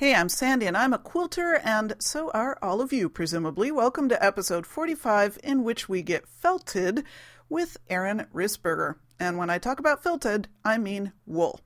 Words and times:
Hey, 0.00 0.14
I'm 0.14 0.30
Sandy 0.30 0.64
and 0.64 0.78
I'm 0.78 0.94
a 0.94 0.98
quilter, 0.98 1.60
and 1.62 1.94
so 1.98 2.30
are 2.30 2.56
all 2.62 2.80
of 2.80 2.90
you, 2.90 3.10
presumably. 3.10 3.70
Welcome 3.70 4.08
to 4.08 4.24
episode 4.24 4.66
45, 4.66 5.38
in 5.44 5.62
which 5.62 5.90
we 5.90 6.00
get 6.00 6.26
felted 6.26 7.04
with 7.50 7.76
Erin 7.90 8.26
Rissberger. 8.32 8.94
And 9.18 9.36
when 9.36 9.50
I 9.50 9.58
talk 9.58 9.78
about 9.78 10.02
felted, 10.02 10.48
I 10.64 10.78
mean 10.78 11.12
wool. 11.26 11.60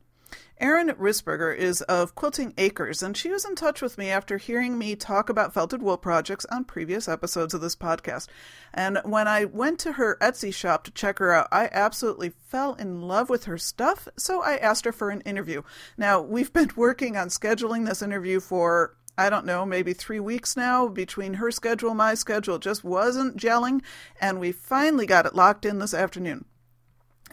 Erin 0.58 0.88
Rissberger 0.90 1.54
is 1.54 1.82
of 1.82 2.14
Quilting 2.14 2.54
Acres, 2.56 3.02
and 3.02 3.16
she 3.16 3.28
was 3.28 3.44
in 3.44 3.56
touch 3.56 3.82
with 3.82 3.98
me 3.98 4.08
after 4.08 4.38
hearing 4.38 4.78
me 4.78 4.94
talk 4.94 5.28
about 5.28 5.52
felted 5.52 5.82
wool 5.82 5.96
projects 5.96 6.46
on 6.46 6.64
previous 6.64 7.08
episodes 7.08 7.54
of 7.54 7.60
this 7.60 7.74
podcast. 7.74 8.28
And 8.72 9.00
when 9.04 9.26
I 9.26 9.46
went 9.46 9.80
to 9.80 9.92
her 9.92 10.16
Etsy 10.20 10.54
shop 10.54 10.84
to 10.84 10.92
check 10.92 11.18
her 11.18 11.32
out, 11.32 11.48
I 11.50 11.68
absolutely 11.72 12.30
fell 12.30 12.74
in 12.74 13.02
love 13.02 13.28
with 13.28 13.44
her 13.44 13.58
stuff, 13.58 14.06
so 14.16 14.42
I 14.42 14.56
asked 14.56 14.84
her 14.84 14.92
for 14.92 15.10
an 15.10 15.22
interview. 15.22 15.62
Now, 15.96 16.20
we've 16.20 16.52
been 16.52 16.70
working 16.76 17.16
on 17.16 17.28
scheduling 17.28 17.86
this 17.86 18.02
interview 18.02 18.38
for 18.38 18.96
I 19.16 19.30
don't 19.30 19.46
know, 19.46 19.64
maybe 19.64 19.92
three 19.92 20.18
weeks 20.18 20.56
now 20.56 20.88
between 20.88 21.34
her 21.34 21.52
schedule, 21.52 21.94
my 21.94 22.14
schedule, 22.14 22.58
just 22.58 22.82
wasn't 22.82 23.36
gelling, 23.36 23.80
and 24.20 24.40
we 24.40 24.50
finally 24.50 25.06
got 25.06 25.24
it 25.24 25.36
locked 25.36 25.64
in 25.64 25.78
this 25.78 25.94
afternoon. 25.94 26.46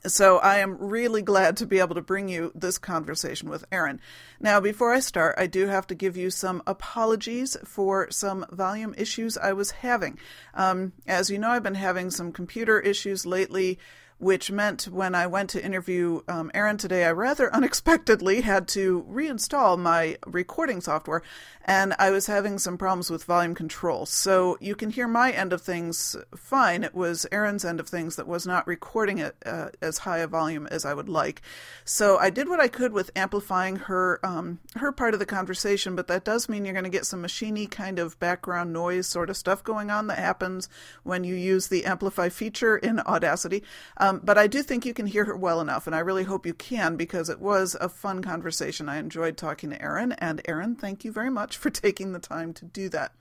So 0.08 0.40
I 0.40 0.58
am 0.58 0.78
really 0.80 1.22
glad 1.22 1.58
to 1.58 1.68
be 1.68 1.80
able 1.80 1.94
to 1.96 2.02
bring 2.02 2.28
you 2.28 2.52
this 2.56 2.80
conversation 2.80 3.50
with 3.50 3.66
Erin. 3.72 4.00
Now, 4.40 4.60
before 4.60 4.92
I 4.94 5.00
start, 5.00 5.36
I 5.38 5.46
do 5.46 5.68
have 5.68 5.86
to 5.88 5.96
give 5.96 6.18
you 6.18 6.32
some 6.32 6.64
apologies 6.66 7.56
for 7.66 8.10
some 8.10 8.46
volume 8.52 8.96
issues 8.98 9.38
I 9.38 9.54
was 9.54 9.72
having. 9.72 10.18
Um, 10.56 10.94
as 11.06 11.30
you 11.30 11.38
know, 11.38 11.50
I've 11.50 11.62
been 11.62 11.76
having 11.76 12.10
some 12.10 12.32
computer 12.32 12.80
issues 12.80 13.28
lately 13.28 13.78
which 14.22 14.52
meant 14.52 14.84
when 14.84 15.16
I 15.16 15.26
went 15.26 15.50
to 15.50 15.66
interview 15.66 16.22
um, 16.28 16.52
Erin 16.54 16.78
today, 16.78 17.06
I 17.06 17.12
rather 17.12 17.54
unexpectedly 17.56 18.42
had 18.42 18.68
to 18.70 19.04
reinstall 19.10 19.80
my 19.80 20.18
recording 20.28 20.80
software, 20.80 21.24
and 21.66 21.94
I 22.00 22.10
was 22.10 22.28
having 22.28 22.58
some 22.60 22.78
problems 22.78 23.10
with 23.10 23.24
volume 23.24 23.56
control. 23.56 24.06
So 24.06 24.58
you 24.60 24.76
can 24.76 24.90
hear 24.90 25.08
my 25.08 25.32
end 25.32 25.54
of 25.54 25.62
things 25.62 26.16
fine. 26.36 26.84
It 26.84 26.96
was 26.96 27.26
Erin's 27.32 27.66
end 27.66 27.80
of 27.80 27.88
things 27.88 28.16
that 28.16 28.28
was 28.28 28.48
not 28.48 28.68
recording 28.68 29.20
it 29.20 29.36
uh, 29.46 29.70
as 29.82 30.00
high 30.00 30.20
a 30.20 30.28
volume 30.28 30.68
as 30.68 30.86
I 30.86 30.94
would 30.94 31.10
like. 31.10 31.42
So 31.86 32.18
I 32.18 32.30
did 32.30 32.50
what 32.50 32.60
I 32.60 32.68
could 32.68 32.94
with 32.94 33.12
amplifying 33.16 33.76
her 33.78 34.20
um, 34.24 34.60
her 34.76 34.92
part 34.92 35.14
of 35.14 35.20
the 35.20 35.26
conversation, 35.26 35.96
but 35.96 36.08
that 36.08 36.26
does 36.26 36.50
mean 36.50 36.66
you're 36.66 36.74
going 36.74 36.84
to 36.84 36.90
get 36.90 37.06
some 37.06 37.24
machiny 37.24 37.70
kind 37.70 38.00
of 38.00 38.20
background 38.20 38.74
noise 38.74 39.08
sort 39.08 39.30
of 39.30 39.38
stuff 39.38 39.64
going 39.64 39.90
on 39.90 40.08
that 40.08 40.18
happens 40.18 40.70
when 41.04 41.24
you 41.24 41.36
use 41.36 41.68
the 41.68 41.86
amplify 41.86 42.30
feature 42.30 42.78
in 42.78 43.00
Audacity. 43.02 43.64
Um, 43.98 44.22
but 44.24 44.38
I 44.38 44.48
do 44.48 44.64
think 44.64 44.86
you 44.86 44.94
can 44.94 45.08
hear 45.08 45.26
her 45.26 45.36
well 45.36 45.62
enough, 45.62 45.88
and 45.88 45.96
I 45.96 46.00
really 46.00 46.24
hope 46.24 46.46
you 46.46 46.54
can 46.54 46.96
because 46.96 47.30
it 47.30 47.40
was 47.40 47.76
a 47.80 47.90
fun 47.90 48.22
conversation. 48.22 48.90
I 48.90 48.98
enjoyed 48.98 49.38
talking 49.38 49.70
to 49.70 49.82
Erin, 49.82 50.14
and 50.14 50.42
Erin, 50.46 50.76
thank 50.76 51.06
you 51.06 51.12
very 51.12 51.30
much 51.30 51.51
for 51.58 51.70
taking 51.72 52.14
the 52.14 52.20
time 52.20 52.54
to 52.54 52.66
do 52.66 52.90
that. 52.90 53.14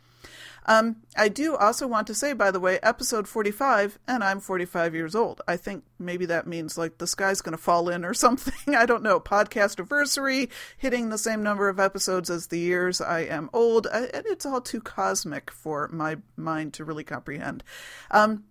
Um, 0.66 0.96
I 1.16 1.28
do 1.28 1.56
also 1.56 1.86
want 1.86 2.06
to 2.08 2.14
say, 2.14 2.32
by 2.32 2.50
the 2.50 2.60
way, 2.60 2.78
episode 2.82 3.26
45, 3.26 3.98
and 4.06 4.22
I'm 4.22 4.40
45 4.40 4.94
years 4.94 5.14
old. 5.14 5.40
I 5.48 5.56
think 5.56 5.84
maybe 5.98 6.26
that 6.26 6.46
means 6.46 6.76
like 6.76 6.98
the 6.98 7.06
sky's 7.06 7.40
going 7.40 7.56
to 7.56 7.62
fall 7.62 7.88
in 7.88 8.04
or 8.04 8.14
something. 8.14 8.74
I 8.74 8.86
don't 8.86 9.02
know. 9.02 9.18
Podcast 9.18 9.78
anniversary, 9.78 10.50
hitting 10.76 11.08
the 11.08 11.18
same 11.18 11.42
number 11.42 11.68
of 11.68 11.80
episodes 11.80 12.30
as 12.30 12.48
the 12.48 12.58
years 12.58 13.00
I 13.00 13.20
am 13.20 13.50
old. 13.52 13.86
I, 13.92 14.10
it's 14.12 14.46
all 14.46 14.60
too 14.60 14.80
cosmic 14.80 15.50
for 15.50 15.88
my 15.88 16.18
mind 16.36 16.74
to 16.74 16.84
really 16.84 17.04
comprehend. 17.04 17.64
Um, 18.10 18.44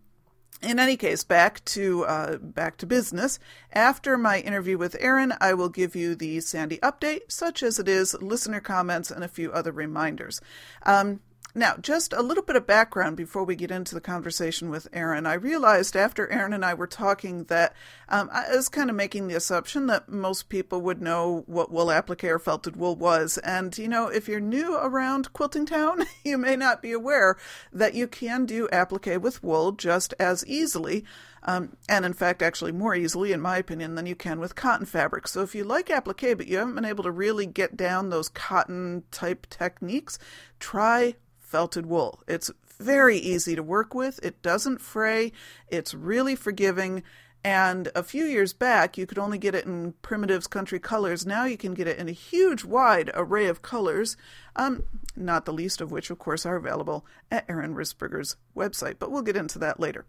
in 0.61 0.79
any 0.79 0.97
case, 0.97 1.23
back 1.23 1.63
to 1.65 2.05
uh, 2.05 2.37
back 2.37 2.77
to 2.77 2.85
business. 2.85 3.39
After 3.71 4.17
my 4.17 4.39
interview 4.39 4.77
with 4.77 4.95
Erin, 4.99 5.33
I 5.39 5.53
will 5.53 5.69
give 5.69 5.95
you 5.95 6.15
the 6.15 6.39
Sandy 6.41 6.77
update, 6.79 7.31
such 7.31 7.63
as 7.63 7.79
it 7.79 7.87
is, 7.87 8.13
listener 8.21 8.59
comments, 8.59 9.09
and 9.11 9.23
a 9.23 9.29
few 9.29 9.51
other 9.51 9.71
reminders. 9.71 10.41
Um, 10.85 11.21
now, 11.55 11.77
just 11.81 12.13
a 12.13 12.21
little 12.21 12.43
bit 12.43 12.55
of 12.55 12.67
background 12.67 13.17
before 13.17 13.43
we 13.43 13.55
get 13.55 13.71
into 13.71 13.95
the 13.95 14.01
conversation 14.01 14.69
with 14.69 14.87
Erin. 14.93 15.25
I 15.25 15.33
realized 15.33 15.95
after 15.95 16.31
Erin 16.31 16.53
and 16.53 16.63
I 16.63 16.75
were 16.75 16.85
talking 16.85 17.45
that 17.45 17.75
um, 18.07 18.29
I 18.31 18.55
was 18.55 18.69
kind 18.69 18.87
of 18.87 18.95
making 18.95 19.27
the 19.27 19.35
assumption 19.35 19.87
that 19.87 20.09
most 20.09 20.49
people 20.49 20.79
would 20.81 21.01
know 21.01 21.43
what 21.47 21.71
wool 21.71 21.89
applique 21.91 22.23
or 22.25 22.37
felted 22.37 22.75
wool 22.75 22.95
was. 22.95 23.39
And, 23.39 23.75
you 23.79 23.87
know, 23.87 24.09
if 24.09 24.27
you're 24.27 24.39
new 24.39 24.75
around 24.75 25.33
Quilting 25.33 25.65
Town, 25.65 26.05
you 26.23 26.37
may 26.37 26.55
not 26.55 26.83
be 26.83 26.91
aware 26.91 27.35
that 27.73 27.95
you 27.95 28.07
can 28.07 28.45
do 28.45 28.69
applique 28.71 29.19
with 29.19 29.43
wool 29.43 29.71
just 29.71 30.13
as 30.19 30.45
easily. 30.45 31.03
Um, 31.41 31.77
and 31.87 32.05
in 32.05 32.13
fact, 32.13 32.43
actually 32.43 32.73
more 32.73 32.93
easily, 32.93 33.31
in 33.31 33.41
my 33.41 33.57
opinion, 33.57 33.95
than 33.95 34.05
you 34.05 34.15
can 34.15 34.39
with 34.39 34.53
cotton 34.53 34.85
fabric. 34.85 35.27
So 35.27 35.41
if 35.41 35.55
you 35.55 35.63
like 35.63 35.89
applique, 35.89 36.37
but 36.37 36.47
you 36.47 36.57
haven't 36.57 36.75
been 36.75 36.85
able 36.85 37.05
to 37.05 37.11
really 37.11 37.47
get 37.47 37.75
down 37.75 38.09
those 38.09 38.29
cotton 38.29 39.03
type 39.09 39.47
techniques, 39.49 40.19
try 40.59 41.15
felted 41.49 41.87
wool. 41.87 42.21
It's 42.27 42.51
very 42.79 43.17
easy 43.17 43.55
to 43.55 43.63
work 43.63 43.93
with, 43.93 44.19
it 44.23 44.41
doesn't 44.41 44.79
fray, 44.79 45.31
it's 45.67 45.93
really 45.93 46.35
forgiving. 46.35 47.03
And 47.43 47.89
a 47.95 48.03
few 48.03 48.25
years 48.25 48.53
back, 48.53 48.97
you 48.97 49.05
could 49.07 49.17
only 49.17 49.37
get 49.37 49.55
it 49.55 49.65
in 49.65 49.93
Primitives 50.01 50.45
Country 50.45 50.79
Colors. 50.79 51.25
Now 51.25 51.45
you 51.45 51.57
can 51.57 51.73
get 51.73 51.87
it 51.87 51.97
in 51.97 52.09
a 52.09 52.13
huge, 52.13 52.65
wide 52.65 53.09
array 53.13 53.47
of 53.47 53.61
colors, 53.61 54.17
um, 54.57 54.83
not 55.15 55.45
the 55.45 55.53
least 55.53 55.79
of 55.79 55.89
which, 55.89 56.09
of 56.09 56.19
course, 56.19 56.45
are 56.45 56.57
available 56.57 57.05
at 57.31 57.49
Erin 57.49 57.75
Rissberger's 57.75 58.35
website. 58.55 58.95
But 58.99 59.09
we'll 59.09 59.21
get 59.21 59.37
into 59.37 59.57
that 59.59 59.79
later. 59.79 60.05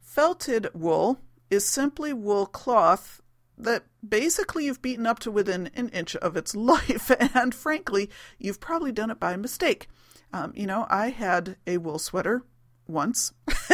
Felted 0.00 0.68
wool 0.72 1.18
is 1.50 1.66
simply 1.66 2.12
wool 2.12 2.46
cloth 2.46 3.20
that 3.58 3.84
basically 4.06 4.66
you've 4.66 4.80
beaten 4.80 5.06
up 5.06 5.18
to 5.18 5.30
within 5.30 5.70
an 5.74 5.88
inch 5.90 6.14
of 6.16 6.36
its 6.36 6.54
life. 6.54 7.10
And 7.34 7.54
frankly, 7.54 8.10
you've 8.38 8.60
probably 8.60 8.92
done 8.92 9.10
it 9.10 9.20
by 9.20 9.36
mistake. 9.36 9.88
Um, 10.32 10.52
you 10.54 10.66
know, 10.66 10.86
I 10.88 11.10
had 11.10 11.56
a 11.66 11.78
wool 11.78 11.98
sweater 11.98 12.44
once, 12.86 13.32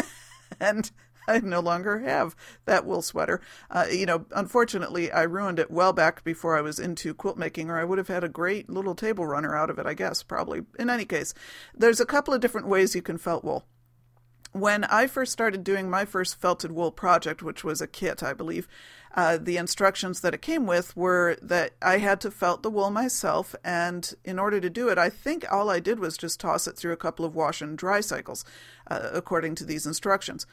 and 0.61 0.91
I 1.29 1.41
no 1.41 1.61
longer 1.61 1.99
have 2.01 2.35
that 2.65 2.87
wool 2.87 3.03
sweater. 3.03 3.41
Uh, 3.71 3.87
you 3.91 4.07
know, 4.07 4.27
unfortunately, 4.35 5.11
I 5.11 5.23
ruined 5.23 5.59
it 5.59 5.71
well 5.71 5.93
back 5.93 6.25
before 6.25 6.57
I 6.57 6.63
was 6.63 6.79
into 6.79 7.15
quilt 7.15 7.37
making, 7.37 7.71
or 7.71 7.79
I 7.79 7.85
would 7.85 7.99
have 7.99 8.09
had 8.09 8.25
a 8.25 8.29
great 8.29 8.71
little 8.71 8.95
table 8.95 9.27
runner 9.27 9.57
out 9.57 9.71
of 9.71 9.79
it, 9.79 9.87
I 9.87 9.95
guess, 9.95 10.23
probably. 10.23 10.63
In 10.79 10.89
any 10.89 11.05
case, 11.05 11.35
there's 11.75 12.01
a 12.01 12.07
couple 12.07 12.33
of 12.33 12.41
different 12.41 12.69
ways 12.69 12.95
you 12.95 13.03
can 13.03 13.19
felt 13.19 13.45
wool 13.45 13.65
when 14.57 14.85
I 14.85 15.07
first 15.07 15.33
started 15.33 15.63
doing 15.65 15.91
my 15.91 16.05
first 16.05 16.41
felted 16.41 16.73
wool 16.73 16.91
project, 16.91 17.43
which 17.43 17.63
was 17.63 17.81
a 17.81 17.87
kit, 17.87 18.23
I 18.23 18.33
believe, 18.33 18.67
uh, 19.17 19.39
the 19.39 19.57
instructions 19.57 20.21
that 20.21 20.35
it 20.35 20.43
came 20.43 20.67
with 20.67 20.95
were 20.95 21.39
that 21.41 21.73
I 21.81 21.99
had 21.99 22.21
to 22.21 22.31
felt 22.31 22.63
the 22.63 22.71
wool 22.71 22.91
myself, 22.91 23.57
and 23.65 24.13
in 24.25 24.39
order 24.39 24.61
to 24.61 24.69
do 24.69 24.89
it, 24.89 24.99
I 24.99 25.09
think 25.09 25.51
all 25.51 25.71
I 25.71 25.81
did 25.81 25.99
was 25.99 26.19
just 26.19 26.39
toss 26.39 26.69
it 26.69 26.77
through 26.77 26.93
a 26.93 26.99
couple 26.99 27.25
of 27.25 27.35
wash 27.35 27.63
and 27.63 27.79
dry 27.79 28.01
cycles, 28.01 28.45
uh, 28.89 29.09
according 29.15 29.55
to 29.57 29.65
these 29.65 29.87
instructions. 29.87 30.47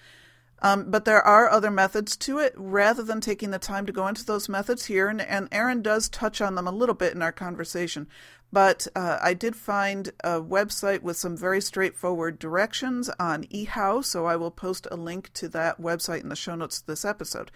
Um, 0.62 0.90
but 0.90 1.04
there 1.04 1.22
are 1.22 1.50
other 1.50 1.70
methods 1.70 2.16
to 2.18 2.40
it. 2.40 2.54
Rather 2.56 3.04
than 3.04 3.20
taking 3.20 3.52
the 3.52 3.60
time 3.60 3.86
to 3.86 3.92
go 3.92 4.08
into 4.08 4.24
those 4.24 4.48
methods 4.48 4.86
here, 4.86 5.10
and, 5.10 5.20
and 5.20 5.50
Erin 5.52 5.82
does 5.82 6.08
touch 6.08 6.40
on 6.40 6.56
them 6.56 6.68
a 6.68 6.72
little 6.72 6.96
bit 6.96 7.14
in 7.14 7.22
our 7.22 7.34
conversation, 7.34 8.08
but 8.54 8.88
uh, 8.96 9.20
I 9.22 9.34
did 9.34 9.58
find 9.58 10.14
a 10.24 10.40
website 10.40 11.02
with 11.02 11.18
some 11.18 11.36
very 11.36 11.60
straightforward 11.60 12.40
directions 12.40 13.10
on 13.20 13.44
eHow, 13.46 14.06
so 14.06 14.26
I 14.26 14.38
will 14.38 14.52
post 14.52 14.88
a 14.90 14.96
link 14.96 15.34
to 15.34 15.50
that 15.50 15.82
website 15.82 16.22
in 16.22 16.30
the 16.30 16.36
show 16.38 16.56
notes 16.56 16.80
of 16.80 16.86
this 16.86 17.04
episode. 17.04 17.52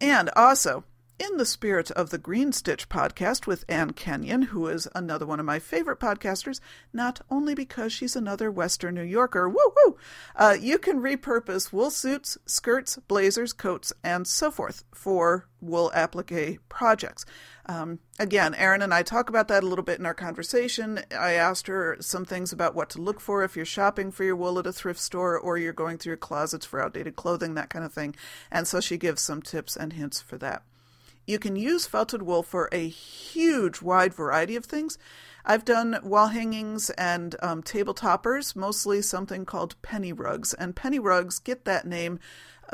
And 0.00 0.30
also, 0.36 0.84
in 1.16 1.36
the 1.36 1.46
spirit 1.46 1.92
of 1.92 2.10
the 2.10 2.18
Green 2.18 2.50
Stitch 2.50 2.88
podcast 2.88 3.46
with 3.46 3.64
Ann 3.68 3.92
Kenyon, 3.92 4.42
who 4.42 4.66
is 4.66 4.88
another 4.96 5.24
one 5.24 5.38
of 5.38 5.46
my 5.46 5.60
favorite 5.60 6.00
podcasters, 6.00 6.58
not 6.92 7.20
only 7.30 7.54
because 7.54 7.92
she's 7.92 8.16
another 8.16 8.50
Western 8.50 8.96
New 8.96 9.02
Yorker, 9.02 9.48
woo 9.48 9.72
woo, 9.76 9.96
uh, 10.34 10.56
you 10.60 10.76
can 10.76 11.00
repurpose 11.00 11.72
wool 11.72 11.90
suits, 11.90 12.36
skirts, 12.46 12.96
blazers, 13.06 13.52
coats, 13.52 13.92
and 14.02 14.26
so 14.26 14.50
forth 14.50 14.82
for 14.92 15.46
wool 15.60 15.92
applique 15.94 16.58
projects. 16.68 17.24
Um, 17.66 18.00
again, 18.18 18.52
Erin 18.56 18.82
and 18.82 18.92
I 18.92 19.02
talk 19.04 19.28
about 19.28 19.46
that 19.48 19.62
a 19.62 19.66
little 19.66 19.84
bit 19.84 20.00
in 20.00 20.06
our 20.06 20.14
conversation. 20.14 21.00
I 21.16 21.32
asked 21.34 21.68
her 21.68 21.96
some 22.00 22.24
things 22.24 22.52
about 22.52 22.74
what 22.74 22.90
to 22.90 23.00
look 23.00 23.20
for 23.20 23.44
if 23.44 23.54
you're 23.54 23.64
shopping 23.64 24.10
for 24.10 24.24
your 24.24 24.36
wool 24.36 24.58
at 24.58 24.66
a 24.66 24.72
thrift 24.72 25.00
store 25.00 25.38
or 25.38 25.58
you're 25.58 25.72
going 25.72 25.96
through 25.96 26.10
your 26.10 26.16
closets 26.16 26.66
for 26.66 26.82
outdated 26.82 27.14
clothing, 27.14 27.54
that 27.54 27.70
kind 27.70 27.84
of 27.84 27.92
thing. 27.92 28.16
And 28.50 28.66
so 28.66 28.80
she 28.80 28.98
gives 28.98 29.22
some 29.22 29.40
tips 29.40 29.76
and 29.76 29.92
hints 29.92 30.20
for 30.20 30.36
that. 30.38 30.64
You 31.26 31.38
can 31.38 31.56
use 31.56 31.86
felted 31.86 32.22
wool 32.22 32.42
for 32.42 32.68
a 32.72 32.88
huge, 32.88 33.80
wide 33.80 34.14
variety 34.14 34.56
of 34.56 34.66
things. 34.66 34.98
I've 35.44 35.64
done 35.64 35.98
wall 36.02 36.28
hangings 36.28 36.90
and 36.90 37.36
um, 37.42 37.62
table 37.62 37.94
toppers, 37.94 38.56
mostly 38.56 39.02
something 39.02 39.44
called 39.44 39.80
penny 39.82 40.12
rugs. 40.12 40.54
And 40.54 40.74
penny 40.74 40.98
rugs 40.98 41.38
get 41.38 41.64
that 41.64 41.86
name 41.86 42.18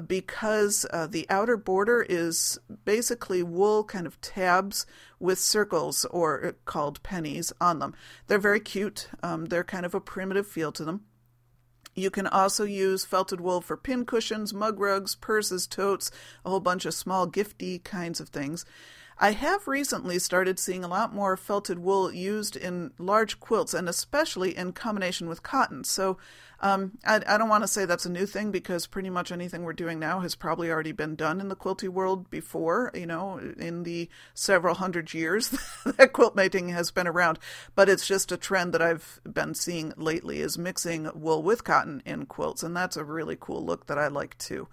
because 0.06 0.87
uh, 0.93 1.06
the 1.06 1.26
outer 1.29 1.56
border 1.56 2.06
is 2.08 2.58
basically 2.85 3.43
wool 3.43 3.85
kind 3.85 4.06
of 4.06 4.20
tabs 4.20 4.87
with 5.19 5.38
circles 5.38 6.05
or 6.06 6.46
uh, 6.46 6.53
called 6.64 7.03
pennies 7.03 7.53
on 7.61 7.81
them. 7.81 7.94
They're 8.26 8.38
very 8.38 8.61
cute. 8.61 9.08
Um, 9.23 9.46
they're 9.46 9.64
kind 9.64 9.85
of 9.85 9.94
a 9.94 10.00
primitive 10.00 10.46
feel 10.46 10.73
to 10.73 10.85
them. 10.85 11.03
You 11.94 12.10
can 12.10 12.26
also 12.26 12.64
use 12.64 13.04
felted 13.04 13.40
wool 13.40 13.60
for 13.60 13.76
pin 13.76 14.04
cushions, 14.04 14.54
mug 14.54 14.78
rugs, 14.78 15.14
purses, 15.16 15.66
totes, 15.66 16.10
a 16.44 16.50
whole 16.50 16.60
bunch 16.60 16.84
of 16.84 16.94
small 16.94 17.28
gifty 17.28 17.82
kinds 17.82 18.20
of 18.20 18.28
things. 18.28 18.64
I 19.22 19.32
have 19.32 19.69
recently 19.69 20.19
started 20.19 20.58
seeing 20.58 20.82
a 20.82 20.88
lot 20.88 21.14
more 21.14 21.37
felted 21.37 21.78
wool 21.78 22.11
used 22.11 22.56
in 22.56 22.93
large 22.99 23.38
quilts 23.38 23.75
and 23.75 23.87
especially 23.87 24.56
in 24.56 24.72
combination 24.72 25.28
with 25.28 25.43
cotton. 25.43 25.84
So 25.84 26.17
um, 26.61 26.93
I, 27.05 27.20
I, 27.26 27.37
don't 27.37 27.50
want 27.50 27.62
to 27.62 27.69
say 27.69 27.84
that's 27.84 28.06
a 28.06 28.11
new 28.11 28.25
thing 28.25 28.50
because 28.50 28.87
pretty 28.87 29.11
much 29.11 29.31
anything 29.31 29.62
we're 29.62 29.75
doing 29.75 29.99
now 29.99 30.20
has 30.20 30.34
probably 30.34 30.70
already 30.70 30.93
been 30.93 31.17
done 31.17 31.38
in 31.38 31.49
the 31.49 31.56
quilty 31.56 31.88
world 31.88 32.31
before, 32.31 32.90
you 32.94 33.06
know, 33.06 33.38
in 33.58 33.82
the 33.82 34.08
several 34.32 34.75
hundred 34.75 35.12
years 35.12 35.50
that 35.84 36.14
quilt 36.14 36.34
making 36.34 36.70
has 36.70 36.90
been 36.90 37.06
around. 37.06 37.38
But 37.75 37.90
it's 37.90 38.06
just 38.06 38.32
a 38.32 38.38
trend 38.38 38.72
that 38.72 38.82
I've 38.82 39.20
been 39.31 39.55
seeing 39.55 39.93
lately 39.99 40.40
is 40.40 40.56
mixing 40.56 41.11
wool 41.14 41.43
with 41.43 41.62
cotton 41.62 42.02
in 42.06 42.25
quilts, 42.25 42.62
and 42.62 42.75
that's 42.75 42.96
a 42.96 43.05
really 43.05 43.37
cool 43.38 43.64
look 43.64 43.87
that 43.87 43.99
I 43.99 44.08
like 44.08 44.37
too. 44.38 44.67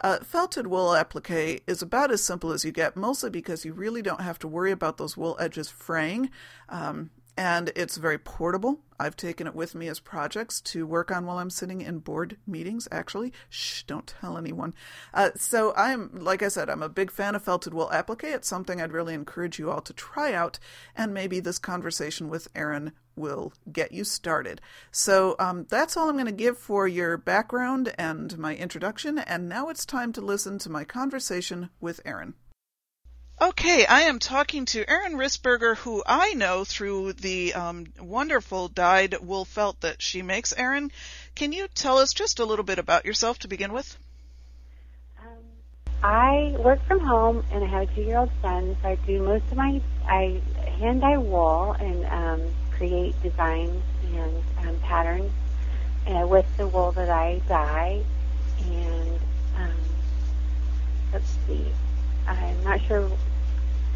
Uh, 0.00 0.18
felted 0.18 0.66
wool 0.66 0.94
applique 0.94 1.62
is 1.66 1.82
about 1.82 2.10
as 2.10 2.22
simple 2.22 2.52
as 2.52 2.64
you 2.64 2.72
get, 2.72 2.96
mostly 2.96 3.30
because 3.30 3.64
you 3.64 3.72
really 3.72 4.02
don't 4.02 4.20
have 4.20 4.38
to 4.38 4.48
worry 4.48 4.72
about 4.72 4.96
those 4.96 5.16
wool 5.16 5.36
edges 5.38 5.68
fraying. 5.68 6.30
Um, 6.68 7.10
and 7.36 7.72
it's 7.74 7.96
very 7.96 8.18
portable. 8.18 8.80
I've 9.00 9.16
taken 9.16 9.46
it 9.46 9.54
with 9.54 9.74
me 9.74 9.88
as 9.88 9.98
projects 9.98 10.60
to 10.60 10.86
work 10.86 11.10
on 11.10 11.26
while 11.26 11.38
I'm 11.38 11.50
sitting 11.50 11.80
in 11.80 11.98
board 11.98 12.36
meetings, 12.46 12.86
actually. 12.92 13.32
Shh, 13.48 13.82
don't 13.84 14.06
tell 14.06 14.38
anyone. 14.38 14.74
Uh, 15.12 15.30
so 15.34 15.74
I'm, 15.74 16.10
like 16.12 16.42
I 16.42 16.48
said, 16.48 16.70
I'm 16.70 16.82
a 16.82 16.88
big 16.88 17.10
fan 17.10 17.34
of 17.34 17.42
felted 17.42 17.74
wool 17.74 17.90
applique. 17.90 18.24
It's 18.24 18.48
something 18.48 18.80
I'd 18.80 18.92
really 18.92 19.14
encourage 19.14 19.58
you 19.58 19.70
all 19.70 19.80
to 19.80 19.92
try 19.92 20.32
out, 20.32 20.58
and 20.94 21.12
maybe 21.12 21.40
this 21.40 21.58
conversation 21.58 22.28
with 22.28 22.48
Erin 22.54 22.92
will 23.16 23.52
get 23.70 23.92
you 23.92 24.04
started. 24.04 24.60
So 24.90 25.34
um, 25.38 25.66
that's 25.68 25.96
all 25.96 26.08
I'm 26.08 26.16
going 26.16 26.26
to 26.26 26.32
give 26.32 26.58
for 26.58 26.86
your 26.86 27.16
background 27.16 27.94
and 27.98 28.38
my 28.38 28.54
introduction, 28.54 29.18
and 29.18 29.48
now 29.48 29.68
it's 29.68 29.84
time 29.84 30.12
to 30.12 30.20
listen 30.20 30.58
to 30.60 30.70
my 30.70 30.84
conversation 30.84 31.70
with 31.80 32.00
Erin. 32.04 32.34
Okay, 33.42 33.84
I 33.84 34.02
am 34.02 34.20
talking 34.20 34.66
to 34.66 34.88
Erin 34.88 35.14
Rissberger, 35.14 35.76
who 35.78 36.00
I 36.06 36.32
know 36.34 36.62
through 36.62 37.14
the 37.14 37.54
um, 37.54 37.86
wonderful 38.00 38.68
dyed 38.68 39.16
wool 39.20 39.44
felt 39.44 39.80
that 39.80 40.00
she 40.00 40.22
makes. 40.22 40.52
Erin, 40.56 40.92
can 41.34 41.50
you 41.50 41.66
tell 41.66 41.98
us 41.98 42.12
just 42.12 42.38
a 42.38 42.44
little 42.44 42.64
bit 42.64 42.78
about 42.78 43.04
yourself 43.04 43.40
to 43.40 43.48
begin 43.48 43.72
with? 43.72 43.98
Um, 45.18 45.42
I 46.04 46.54
work 46.56 46.86
from 46.86 47.00
home 47.00 47.44
and 47.50 47.64
I 47.64 47.66
have 47.66 47.90
a 47.90 47.94
two-year-old 47.96 48.30
son, 48.42 48.76
so 48.80 48.90
I 48.90 48.94
do 48.94 49.20
most 49.20 49.50
of 49.50 49.56
my 49.56 49.80
I 50.06 50.40
hand 50.78 51.00
dye 51.00 51.18
wool 51.18 51.72
and 51.72 52.04
um, 52.04 52.42
create 52.70 53.20
designs 53.24 53.82
and 54.14 54.36
um, 54.58 54.78
patterns 54.84 55.32
uh, 56.06 56.28
with 56.28 56.46
the 56.58 56.68
wool 56.68 56.92
that 56.92 57.10
I 57.10 57.42
dye. 57.48 58.04
And 58.66 59.18
um, 59.56 59.74
let's 61.12 61.36
see, 61.48 61.66
I'm 62.28 62.62
not 62.62 62.80
sure 62.82 63.10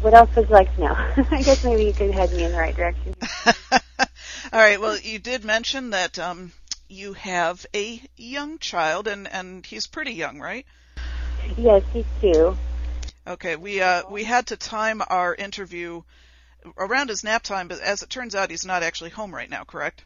what 0.01 0.13
else 0.13 0.29
would 0.35 0.47
you 0.47 0.53
like 0.53 0.73
to 0.75 0.81
know? 0.81 0.95
I 1.31 1.41
guess 1.41 1.63
maybe 1.63 1.85
you 1.85 1.93
could 1.93 2.11
head 2.11 2.31
me 2.31 2.43
in 2.43 2.51
the 2.51 2.57
right 2.57 2.75
direction. 2.75 3.15
All 3.71 4.59
right. 4.59 4.79
Well, 4.79 4.97
you 4.97 5.19
did 5.19 5.43
mention 5.43 5.91
that 5.91 6.19
um, 6.19 6.51
you 6.87 7.13
have 7.13 7.65
a 7.75 8.01
young 8.15 8.59
child, 8.59 9.07
and 9.07 9.27
and 9.27 9.65
he's 9.65 9.87
pretty 9.87 10.13
young, 10.13 10.39
right? 10.39 10.65
Yes, 11.57 11.83
he's 11.93 12.05
two. 12.21 12.57
Okay. 13.25 13.55
We 13.55 13.81
uh 13.81 14.03
we 14.09 14.23
had 14.23 14.47
to 14.47 14.57
time 14.57 15.01
our 15.07 15.33
interview 15.35 16.03
around 16.77 17.09
his 17.09 17.23
nap 17.23 17.43
time, 17.43 17.67
but 17.67 17.79
as 17.79 18.03
it 18.03 18.09
turns 18.09 18.35
out, 18.35 18.51
he's 18.51 18.65
not 18.65 18.83
actually 18.83 19.09
home 19.09 19.33
right 19.33 19.49
now. 19.49 19.63
Correct? 19.63 20.03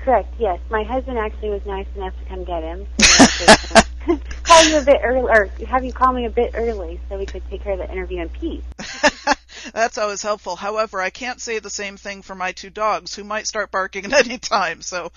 Correct. 0.00 0.32
Yes, 0.38 0.60
my 0.70 0.84
husband 0.84 1.18
actually 1.18 1.50
was 1.50 1.64
nice 1.66 1.86
enough 1.96 2.14
to 2.22 2.28
come 2.28 2.44
get 2.44 2.62
him. 2.62 2.86
So 3.00 3.80
call 4.42 4.64
you 4.64 4.78
a 4.78 4.82
bit 4.82 5.00
early, 5.02 5.28
or 5.28 5.50
have 5.66 5.84
you 5.84 5.92
call 5.92 6.12
me 6.12 6.24
a 6.24 6.30
bit 6.30 6.52
early 6.54 7.00
so 7.08 7.18
we 7.18 7.26
could 7.26 7.42
take 7.50 7.62
care 7.62 7.72
of 7.72 7.78
the 7.78 7.90
interview 7.90 8.22
in 8.22 8.28
peace. 8.28 8.64
That's 9.72 9.98
always 9.98 10.22
helpful. 10.22 10.56
However, 10.56 11.00
I 11.00 11.10
can't 11.10 11.40
say 11.40 11.58
the 11.58 11.70
same 11.70 11.96
thing 11.96 12.22
for 12.22 12.34
my 12.34 12.52
two 12.52 12.70
dogs 12.70 13.14
who 13.14 13.24
might 13.24 13.46
start 13.46 13.70
barking 13.70 14.04
at 14.12 14.26
any 14.26 14.38
time. 14.38 14.82
So, 14.82 15.12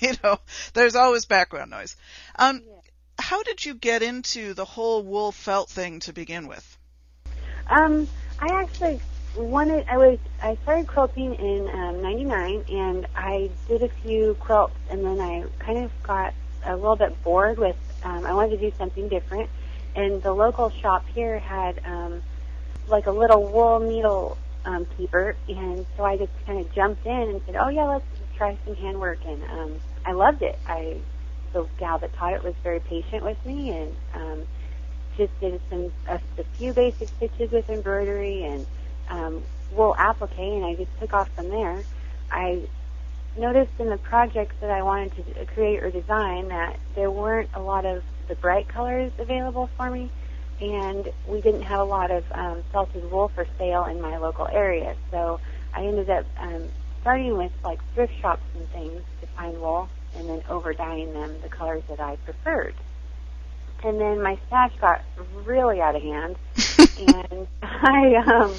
you 0.00 0.12
know, 0.22 0.38
there's 0.74 0.94
always 0.94 1.24
background 1.24 1.70
noise. 1.70 1.96
Um, 2.36 2.62
yeah. 2.66 2.72
How 3.18 3.42
did 3.42 3.64
you 3.64 3.74
get 3.74 4.02
into 4.02 4.54
the 4.54 4.64
whole 4.64 5.02
wool 5.02 5.32
felt 5.32 5.70
thing 5.70 6.00
to 6.00 6.12
begin 6.12 6.48
with? 6.48 6.78
Um, 7.68 8.08
I 8.40 8.62
actually 8.62 9.00
wanted. 9.36 9.86
I 9.88 9.96
was. 9.96 10.18
I 10.42 10.56
started 10.62 10.88
quilting 10.88 11.34
in 11.34 11.68
um, 11.68 12.02
'99, 12.02 12.64
and 12.70 13.06
I 13.16 13.50
did 13.68 13.82
a 13.82 13.88
few 13.88 14.34
quilts, 14.40 14.74
and 14.90 15.04
then 15.04 15.20
I 15.20 15.44
kind 15.60 15.78
of 15.78 15.90
got 16.02 16.34
a 16.64 16.74
little 16.76 16.96
bit 16.96 17.22
bored 17.22 17.58
with 17.58 17.76
um, 18.04 18.26
I 18.26 18.34
wanted 18.34 18.60
to 18.60 18.70
do 18.70 18.76
something 18.78 19.08
different, 19.08 19.50
and 19.96 20.22
the 20.22 20.32
local 20.32 20.70
shop 20.82 21.04
here 21.14 21.38
had 21.38 21.80
um, 21.84 22.22
like 22.88 23.06
a 23.06 23.10
little 23.10 23.46
wool 23.46 23.80
needle 23.80 24.36
um, 24.64 24.86
keeper, 24.96 25.36
and 25.48 25.86
so 25.96 26.04
I 26.04 26.16
just 26.16 26.32
kind 26.46 26.60
of 26.60 26.72
jumped 26.74 27.04
in 27.06 27.12
and 27.12 27.40
said, 27.46 27.56
"Oh 27.56 27.68
yeah, 27.68 27.84
let's 27.84 28.04
try 28.36 28.58
some 28.64 28.74
handwork," 28.76 29.18
and 29.26 29.42
um, 29.44 29.80
I 30.04 30.12
loved 30.12 30.42
it. 30.42 30.58
I 30.66 30.98
the 31.52 31.66
gal 31.78 31.98
that 31.98 32.12
taught 32.14 32.34
it 32.34 32.44
was 32.44 32.54
very 32.62 32.80
patient 32.80 33.24
with 33.24 33.38
me, 33.46 33.70
and 33.70 33.96
um, 34.14 34.46
just 35.16 35.38
did 35.40 35.60
some 35.70 35.92
a, 36.08 36.20
a 36.38 36.44
few 36.58 36.72
basic 36.72 37.08
stitches 37.16 37.50
with 37.50 37.68
embroidery 37.68 38.44
and 38.44 38.66
um, 39.08 39.42
wool 39.72 39.94
applique, 39.98 40.38
and 40.38 40.64
I 40.64 40.74
just 40.74 40.90
took 41.00 41.14
off 41.14 41.28
from 41.34 41.48
there. 41.48 41.84
I 42.30 42.62
noticed 43.36 43.72
in 43.78 43.90
the 43.90 43.96
projects 43.96 44.54
that 44.60 44.70
I 44.70 44.82
wanted 44.82 45.12
to 45.34 45.46
create 45.46 45.82
or 45.82 45.90
design 45.90 46.48
that 46.48 46.78
there 46.94 47.10
weren't 47.10 47.50
a 47.54 47.60
lot 47.60 47.84
of 47.84 48.02
the 48.28 48.34
bright 48.36 48.68
colors 48.68 49.12
available 49.18 49.68
for 49.76 49.90
me, 49.90 50.10
and 50.60 51.12
we 51.26 51.40
didn't 51.40 51.62
have 51.62 51.80
a 51.80 51.84
lot 51.84 52.10
of 52.10 52.24
um, 52.32 52.62
felted 52.72 53.10
wool 53.10 53.28
for 53.28 53.46
sale 53.58 53.84
in 53.84 54.00
my 54.00 54.16
local 54.18 54.46
area. 54.48 54.94
So 55.10 55.40
I 55.72 55.84
ended 55.84 56.10
up 56.10 56.26
um, 56.38 56.68
starting 57.00 57.36
with 57.36 57.52
like 57.62 57.80
thrift 57.94 58.14
shops 58.20 58.42
and 58.54 58.68
things 58.70 59.02
to 59.20 59.26
find 59.28 59.60
wool, 59.60 59.88
and 60.16 60.28
then 60.28 60.42
over 60.48 60.72
dyeing 60.72 61.12
them 61.12 61.34
the 61.42 61.48
colors 61.48 61.82
that 61.88 62.00
I 62.00 62.16
preferred. 62.16 62.74
And 63.82 64.00
then 64.00 64.22
my 64.22 64.38
stash 64.46 64.72
got 64.80 65.02
really 65.44 65.80
out 65.80 65.96
of 65.96 66.02
hand, 66.02 66.36
and 66.98 67.46
I 67.62 68.14
um, 68.14 68.54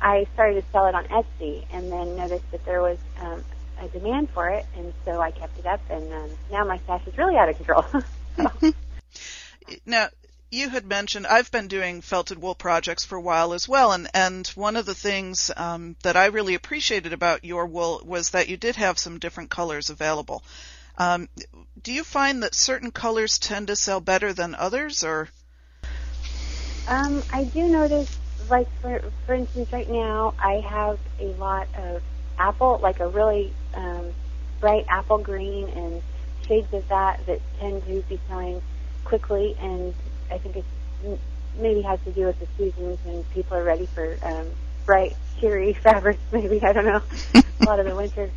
I 0.00 0.26
started 0.34 0.62
to 0.62 0.70
sell 0.70 0.86
it 0.86 0.94
on 0.94 1.04
Etsy, 1.06 1.64
and 1.72 1.90
then 1.90 2.16
noticed 2.16 2.48
that 2.52 2.64
there 2.64 2.80
was 2.80 2.98
um, 3.20 3.44
a 3.80 3.88
demand 3.88 4.30
for 4.30 4.48
it, 4.48 4.66
and 4.76 4.92
so 5.04 5.20
I 5.20 5.30
kept 5.30 5.58
it 5.58 5.66
up, 5.66 5.80
and 5.90 6.12
um, 6.12 6.30
now 6.50 6.64
my 6.64 6.78
stash 6.78 7.06
is 7.06 7.16
really 7.16 7.36
out 7.36 7.48
of 7.48 7.56
control. 7.56 7.84
now, 9.86 10.08
you 10.50 10.68
had 10.68 10.86
mentioned 10.86 11.26
I've 11.26 11.50
been 11.50 11.68
doing 11.68 12.00
felted 12.00 12.40
wool 12.40 12.54
projects 12.54 13.04
for 13.04 13.16
a 13.16 13.20
while 13.20 13.52
as 13.52 13.68
well, 13.68 13.92
and 13.92 14.08
and 14.14 14.46
one 14.48 14.76
of 14.76 14.86
the 14.86 14.94
things 14.94 15.50
um, 15.56 15.96
that 16.02 16.16
I 16.16 16.26
really 16.26 16.54
appreciated 16.54 17.12
about 17.12 17.44
your 17.44 17.66
wool 17.66 18.02
was 18.04 18.30
that 18.30 18.48
you 18.48 18.56
did 18.56 18.76
have 18.76 18.98
some 18.98 19.18
different 19.18 19.50
colors 19.50 19.90
available. 19.90 20.42
Um, 20.98 21.28
do 21.82 21.92
you 21.92 22.04
find 22.04 22.42
that 22.42 22.54
certain 22.54 22.90
colors 22.90 23.38
tend 23.38 23.68
to 23.68 23.76
sell 23.76 24.00
better 24.00 24.32
than 24.32 24.54
others, 24.54 25.04
or? 25.04 25.28
Um, 26.88 27.22
I 27.32 27.44
do 27.44 27.68
notice, 27.68 28.18
like 28.50 28.68
for 28.80 29.00
for 29.24 29.34
instance, 29.34 29.72
right 29.72 29.88
now 29.88 30.34
I 30.38 30.54
have 30.60 30.98
a 31.20 31.26
lot 31.34 31.68
of 31.76 32.02
apple, 32.40 32.80
like 32.82 33.00
a 33.00 33.08
really 33.08 33.52
um, 33.74 34.12
bright 34.60 34.86
apple 34.88 35.18
green 35.18 35.68
and 35.68 36.02
shades 36.46 36.72
of 36.72 36.88
that 36.88 37.24
that 37.26 37.40
tend 37.60 37.84
to 37.86 38.02
be 38.08 38.18
selling 38.28 38.62
quickly. 39.04 39.56
And 39.60 39.94
I 40.30 40.38
think 40.38 40.56
it 40.56 40.64
maybe 41.56 41.82
has 41.82 42.00
to 42.02 42.10
do 42.10 42.26
with 42.26 42.40
the 42.40 42.46
seasons 42.56 42.98
and 43.06 43.28
people 43.30 43.56
are 43.56 43.62
ready 43.62 43.86
for 43.86 44.16
um, 44.22 44.46
bright, 44.86 45.14
cheery 45.38 45.72
fabrics. 45.84 46.20
Maybe 46.32 46.62
I 46.62 46.72
don't 46.72 46.86
know. 46.86 47.02
a 47.34 47.64
lot 47.64 47.78
of 47.78 47.86
the 47.86 47.94
winter. 47.94 48.30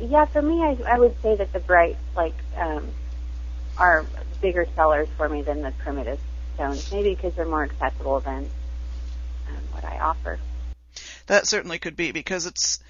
Yeah, 0.00 0.24
for 0.24 0.42
me, 0.42 0.62
I, 0.62 0.76
I 0.86 0.98
would 0.98 1.20
say 1.22 1.36
that 1.36 1.52
the 1.52 1.60
brights 1.60 2.00
like 2.16 2.34
um, 2.56 2.88
are 3.78 4.04
bigger 4.40 4.66
sellers 4.74 5.08
for 5.16 5.28
me 5.28 5.42
than 5.42 5.62
the 5.62 5.70
primitive 5.78 6.18
stones. 6.54 6.90
Maybe 6.90 7.14
because 7.14 7.34
they're 7.34 7.46
more 7.46 7.62
accessible 7.62 8.20
than 8.20 8.50
um, 9.48 9.62
what 9.70 9.84
I 9.84 9.98
offer. 9.98 10.40
That 11.26 11.46
certainly 11.46 11.78
could 11.78 11.96
be 11.96 12.12
because 12.12 12.46
it's 12.46 12.80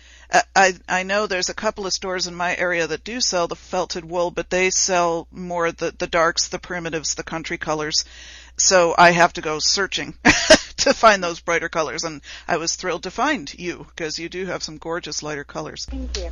I 0.56 0.74
I 0.88 1.02
know 1.02 1.26
there's 1.26 1.48
a 1.48 1.54
couple 1.54 1.86
of 1.86 1.92
stores 1.92 2.26
in 2.26 2.34
my 2.34 2.56
area 2.56 2.86
that 2.86 3.04
do 3.04 3.20
sell 3.20 3.48
the 3.48 3.56
felted 3.56 4.04
wool, 4.04 4.30
but 4.30 4.50
they 4.50 4.70
sell 4.70 5.26
more 5.30 5.72
the 5.72 5.94
the 5.96 6.06
darks, 6.06 6.48
the 6.48 6.58
primitives, 6.58 7.14
the 7.14 7.22
country 7.22 7.58
colors. 7.58 8.04
So 8.56 8.94
I 8.96 9.10
have 9.10 9.32
to 9.34 9.40
go 9.40 9.58
searching 9.58 10.14
to 10.78 10.94
find 10.94 11.22
those 11.22 11.40
brighter 11.40 11.68
colors, 11.68 12.04
and 12.04 12.22
I 12.46 12.56
was 12.56 12.76
thrilled 12.76 13.04
to 13.04 13.10
find 13.10 13.52
you 13.58 13.86
because 13.88 14.18
you 14.18 14.28
do 14.28 14.46
have 14.46 14.62
some 14.62 14.78
gorgeous 14.78 15.22
lighter 15.22 15.44
colors. 15.44 15.86
Thank 15.86 16.16
you. 16.16 16.30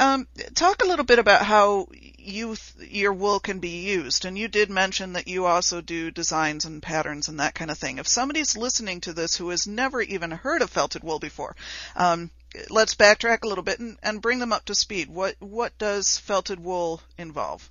Um, 0.00 0.26
talk 0.54 0.82
a 0.82 0.86
little 0.86 1.04
bit 1.04 1.20
about 1.20 1.42
how 1.42 1.86
you 2.18 2.56
your 2.80 3.12
wool 3.12 3.40
can 3.40 3.60
be 3.60 3.84
used, 3.84 4.24
and 4.24 4.36
you 4.36 4.48
did 4.48 4.68
mention 4.68 5.12
that 5.12 5.28
you 5.28 5.46
also 5.46 5.80
do 5.80 6.10
designs 6.10 6.64
and 6.64 6.82
patterns 6.82 7.28
and 7.28 7.40
that 7.40 7.54
kind 7.54 7.70
of 7.70 7.78
thing. 7.78 7.98
If 7.98 8.08
somebody's 8.08 8.56
listening 8.56 9.02
to 9.02 9.12
this 9.12 9.36
who 9.36 9.50
has 9.50 9.66
never 9.66 10.02
even 10.02 10.30
heard 10.30 10.62
of 10.62 10.70
felted 10.70 11.04
wool 11.04 11.20
before, 11.20 11.54
um, 11.94 12.30
let's 12.70 12.94
backtrack 12.94 13.42
a 13.42 13.48
little 13.48 13.64
bit 13.64 13.78
and, 13.78 13.96
and, 14.02 14.22
bring 14.22 14.38
them 14.38 14.52
up 14.52 14.64
to 14.66 14.74
speed. 14.74 15.08
What 15.08 15.36
what 15.40 15.76
does 15.78 16.18
felted 16.18 16.60
wool 16.60 17.00
involve? 17.18 17.68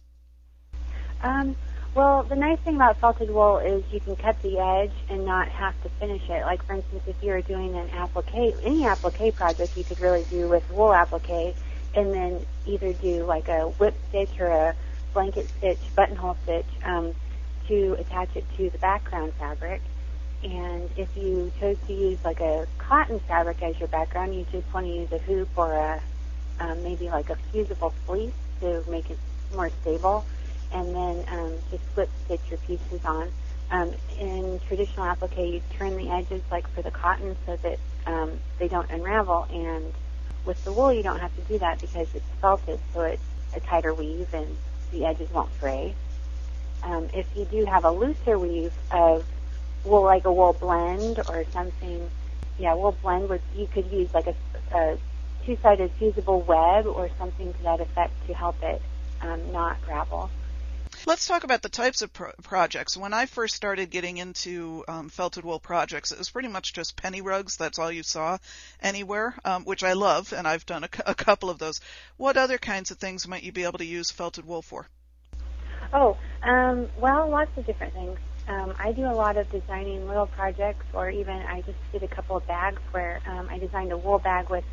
Um, 1.21 1.55
well, 1.95 2.23
the 2.23 2.35
nice 2.35 2.59
thing 2.59 2.75
about 2.75 2.97
felted 2.97 3.29
wool 3.29 3.59
is 3.59 3.83
you 3.91 3.99
can 3.99 4.15
cut 4.15 4.41
the 4.41 4.59
edge 4.59 4.93
and 5.09 5.25
not 5.25 5.47
have 5.49 5.81
to 5.83 5.89
finish 5.89 6.27
it. 6.29 6.43
Like 6.43 6.63
for 6.65 6.73
instance, 6.73 7.03
if 7.07 7.15
you 7.21 7.29
were 7.29 7.41
doing 7.41 7.75
an 7.75 7.89
applique, 7.91 8.55
any 8.63 8.85
applique 8.85 9.35
project, 9.35 9.77
you 9.77 9.83
could 9.83 9.99
really 9.99 10.25
do 10.29 10.47
with 10.47 10.69
wool 10.71 10.93
applique 10.93 11.55
and 11.95 12.13
then 12.13 12.45
either 12.65 12.93
do 12.93 13.25
like 13.25 13.47
a 13.47 13.69
whip 13.69 13.95
stitch 14.09 14.39
or 14.39 14.47
a 14.47 14.75
blanket 15.13 15.47
stitch, 15.57 15.79
buttonhole 15.95 16.35
stitch 16.43 16.65
um, 16.83 17.13
to 17.67 17.95
attach 17.99 18.35
it 18.35 18.45
to 18.57 18.69
the 18.69 18.77
background 18.79 19.33
fabric. 19.35 19.81
And 20.43 20.89
if 20.97 21.15
you 21.15 21.51
chose 21.59 21.77
to 21.87 21.93
use 21.93 22.19
like 22.23 22.41
a 22.41 22.67
cotton 22.77 23.19
fabric 23.21 23.61
as 23.63 23.79
your 23.79 23.87
background, 23.87 24.35
you 24.35 24.45
just 24.51 24.71
want 24.73 24.85
to 24.85 24.91
use 24.91 25.11
a 25.11 25.19
hoop 25.19 25.49
or 25.55 25.73
a 25.73 26.01
um, 26.59 26.83
maybe 26.83 27.09
like 27.09 27.29
a 27.29 27.35
fusible 27.51 27.93
fleece 28.05 28.33
to 28.59 28.83
make 28.87 29.09
it 29.09 29.17
more 29.53 29.69
stable, 29.81 30.25
and 30.71 30.93
then 30.95 31.23
um, 31.29 31.53
just 31.71 31.83
slip 31.93 32.09
stitch 32.25 32.41
your 32.49 32.59
pieces 32.59 33.03
on. 33.05 33.31
Um, 33.71 33.91
in 34.19 34.59
traditional 34.67 35.05
applique, 35.05 35.37
you 35.37 35.61
turn 35.77 35.95
the 35.97 36.09
edges 36.09 36.43
like 36.51 36.67
for 36.73 36.81
the 36.81 36.91
cotton 36.91 37.35
so 37.45 37.55
that 37.57 37.79
um, 38.05 38.39
they 38.59 38.67
don't 38.67 38.89
unravel, 38.91 39.47
and 39.51 39.93
with 40.45 40.63
the 40.63 40.73
wool, 40.73 40.91
you 40.93 41.03
don't 41.03 41.19
have 41.19 41.35
to 41.35 41.41
do 41.41 41.57
that 41.59 41.79
because 41.79 42.07
it's 42.13 42.25
felted, 42.41 42.79
so 42.93 43.01
it's 43.01 43.23
a 43.55 43.59
tighter 43.61 43.93
weave 43.93 44.33
and 44.33 44.57
the 44.91 45.05
edges 45.05 45.31
won't 45.31 45.51
fray. 45.51 45.95
Um, 46.83 47.09
if 47.13 47.25
you 47.35 47.45
do 47.45 47.65
have 47.65 47.85
a 47.85 47.91
looser 47.91 48.37
weave 48.37 48.73
of 48.91 49.25
wool, 49.83 50.03
like 50.03 50.25
a 50.25 50.31
wool 50.31 50.53
blend 50.53 51.19
or 51.27 51.45
something, 51.51 52.09
yeah, 52.57 52.73
wool 52.73 52.95
blend, 53.01 53.29
would 53.29 53.41
you 53.55 53.67
could 53.67 53.91
use 53.91 54.13
like 54.13 54.27
a, 54.27 54.35
a 54.75 54.97
two-sided 55.45 55.91
fusible 55.99 56.41
web 56.41 56.87
or 56.87 57.09
something 57.17 57.53
to 57.53 57.63
that 57.63 57.81
effect 57.81 58.13
to 58.27 58.33
help 58.33 58.61
it 58.63 58.81
um, 59.21 59.51
not 59.51 59.77
ravel. 59.87 60.29
Let's 61.05 61.27
talk 61.27 61.43
about 61.43 61.61
the 61.61 61.69
types 61.69 62.01
of 62.01 62.13
pro- 62.13 62.31
projects. 62.43 62.95
When 62.95 63.13
I 63.13 63.25
first 63.25 63.55
started 63.55 63.89
getting 63.89 64.17
into 64.17 64.85
um, 64.87 65.09
felted 65.09 65.43
wool 65.43 65.59
projects, 65.59 66.11
it 66.11 66.17
was 66.17 66.29
pretty 66.29 66.47
much 66.47 66.71
just 66.71 66.95
penny 66.95 67.21
rugs. 67.21 67.57
That's 67.57 67.79
all 67.79 67.91
you 67.91 68.03
saw 68.03 68.37
anywhere, 68.81 69.35
um, 69.43 69.65
which 69.65 69.83
I 69.83 69.93
love, 69.93 70.33
and 70.33 70.47
I've 70.47 70.65
done 70.65 70.83
a, 70.83 70.89
a 71.07 71.15
couple 71.15 71.49
of 71.49 71.57
those. 71.57 71.81
What 72.17 72.37
other 72.37 72.57
kinds 72.57 72.91
of 72.91 72.99
things 72.99 73.27
might 73.27 73.43
you 73.43 73.51
be 73.51 73.63
able 73.63 73.79
to 73.79 73.85
use 73.85 74.11
felted 74.11 74.45
wool 74.45 74.61
for? 74.61 74.87
Oh, 75.91 76.17
um, 76.43 76.87
well, 76.97 77.29
lots 77.29 77.55
of 77.57 77.65
different 77.65 77.93
things. 77.93 78.17
Um, 78.47 78.73
I 78.77 78.91
do 78.91 79.05
a 79.05 79.15
lot 79.15 79.37
of 79.37 79.49
designing 79.51 80.07
little 80.07 80.27
projects, 80.27 80.85
or 80.93 81.09
even 81.09 81.35
I 81.35 81.61
just 81.61 81.77
did 81.91 82.03
a 82.03 82.07
couple 82.13 82.37
of 82.37 82.45
bags 82.47 82.81
where 82.91 83.21
um, 83.25 83.47
I 83.49 83.57
designed 83.57 83.91
a 83.91 83.97
wool 83.97 84.19
bag 84.19 84.49
with 84.49 84.65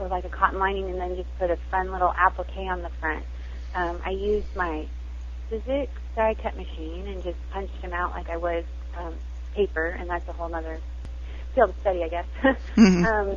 or 0.00 0.08
like 0.08 0.24
a 0.24 0.28
cotton 0.28 0.58
lining, 0.58 0.84
and 0.84 1.00
then 1.00 1.16
just 1.16 1.28
put 1.38 1.50
a 1.50 1.58
fun 1.70 1.92
little 1.92 2.12
applique 2.16 2.70
on 2.70 2.82
the 2.82 2.90
front. 3.00 3.24
Um, 3.74 4.00
I 4.04 4.10
used 4.10 4.46
my 4.54 4.86
Sizzix 5.50 5.88
die 6.14 6.34
cut 6.42 6.56
machine 6.56 7.06
and 7.08 7.22
just 7.22 7.36
punched 7.52 7.80
them 7.82 7.92
out 7.92 8.12
like 8.12 8.30
I 8.30 8.36
would 8.36 8.64
um, 8.98 9.14
paper, 9.54 9.86
and 9.86 10.08
that's 10.08 10.26
a 10.28 10.32
whole 10.32 10.54
other 10.54 10.80
field 11.54 11.70
of 11.70 11.76
study, 11.80 12.04
I 12.04 12.08
guess. 12.08 12.26
mm-hmm. 12.76 13.04
um, 13.04 13.36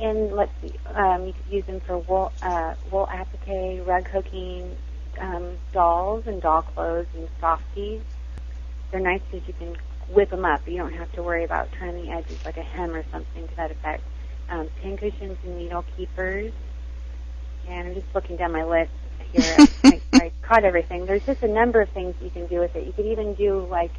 and 0.00 0.32
let's 0.32 0.52
see, 0.60 0.72
um, 0.94 1.26
you 1.26 1.32
could 1.32 1.52
use 1.52 1.64
them 1.66 1.80
for 1.80 1.98
wool, 1.98 2.32
uh, 2.42 2.74
wool 2.90 3.08
applique, 3.08 3.86
rug 3.86 4.08
hooking, 4.08 4.74
um, 5.20 5.56
dolls 5.72 6.24
and 6.26 6.40
doll 6.40 6.62
clothes 6.62 7.06
and 7.14 7.28
softies. 7.40 8.00
They're 8.92 9.00
nice 9.00 9.22
because 9.30 9.48
you 9.48 9.54
can 9.54 9.76
whip 10.14 10.30
them 10.30 10.44
up. 10.44 10.68
You 10.68 10.76
don't 10.76 10.92
have 10.92 11.10
to 11.12 11.22
worry 11.22 11.44
about 11.44 11.72
turning 11.72 12.04
the 12.04 12.12
edges 12.12 12.44
like 12.44 12.58
a 12.58 12.62
hem 12.62 12.94
or 12.94 13.04
something 13.10 13.48
to 13.48 13.56
that 13.56 13.70
effect. 13.70 14.04
Um, 14.48 14.68
pin 14.80 14.96
cushions 14.96 15.38
and 15.44 15.58
needle 15.58 15.84
keepers. 15.96 16.52
And 17.66 17.88
I'm 17.88 17.94
just 17.94 18.06
looking 18.14 18.36
down 18.36 18.52
my 18.52 18.64
list 18.64 18.92
here. 19.32 19.56
I, 19.84 20.00
I 20.12 20.32
caught 20.42 20.64
everything. 20.64 21.06
There's 21.06 21.24
just 21.24 21.42
a 21.42 21.48
number 21.48 21.80
of 21.80 21.88
things 21.90 22.14
you 22.20 22.30
can 22.30 22.46
do 22.46 22.60
with 22.60 22.76
it. 22.76 22.86
You 22.86 22.92
could 22.92 23.06
even 23.06 23.34
do 23.34 23.66
like 23.66 23.92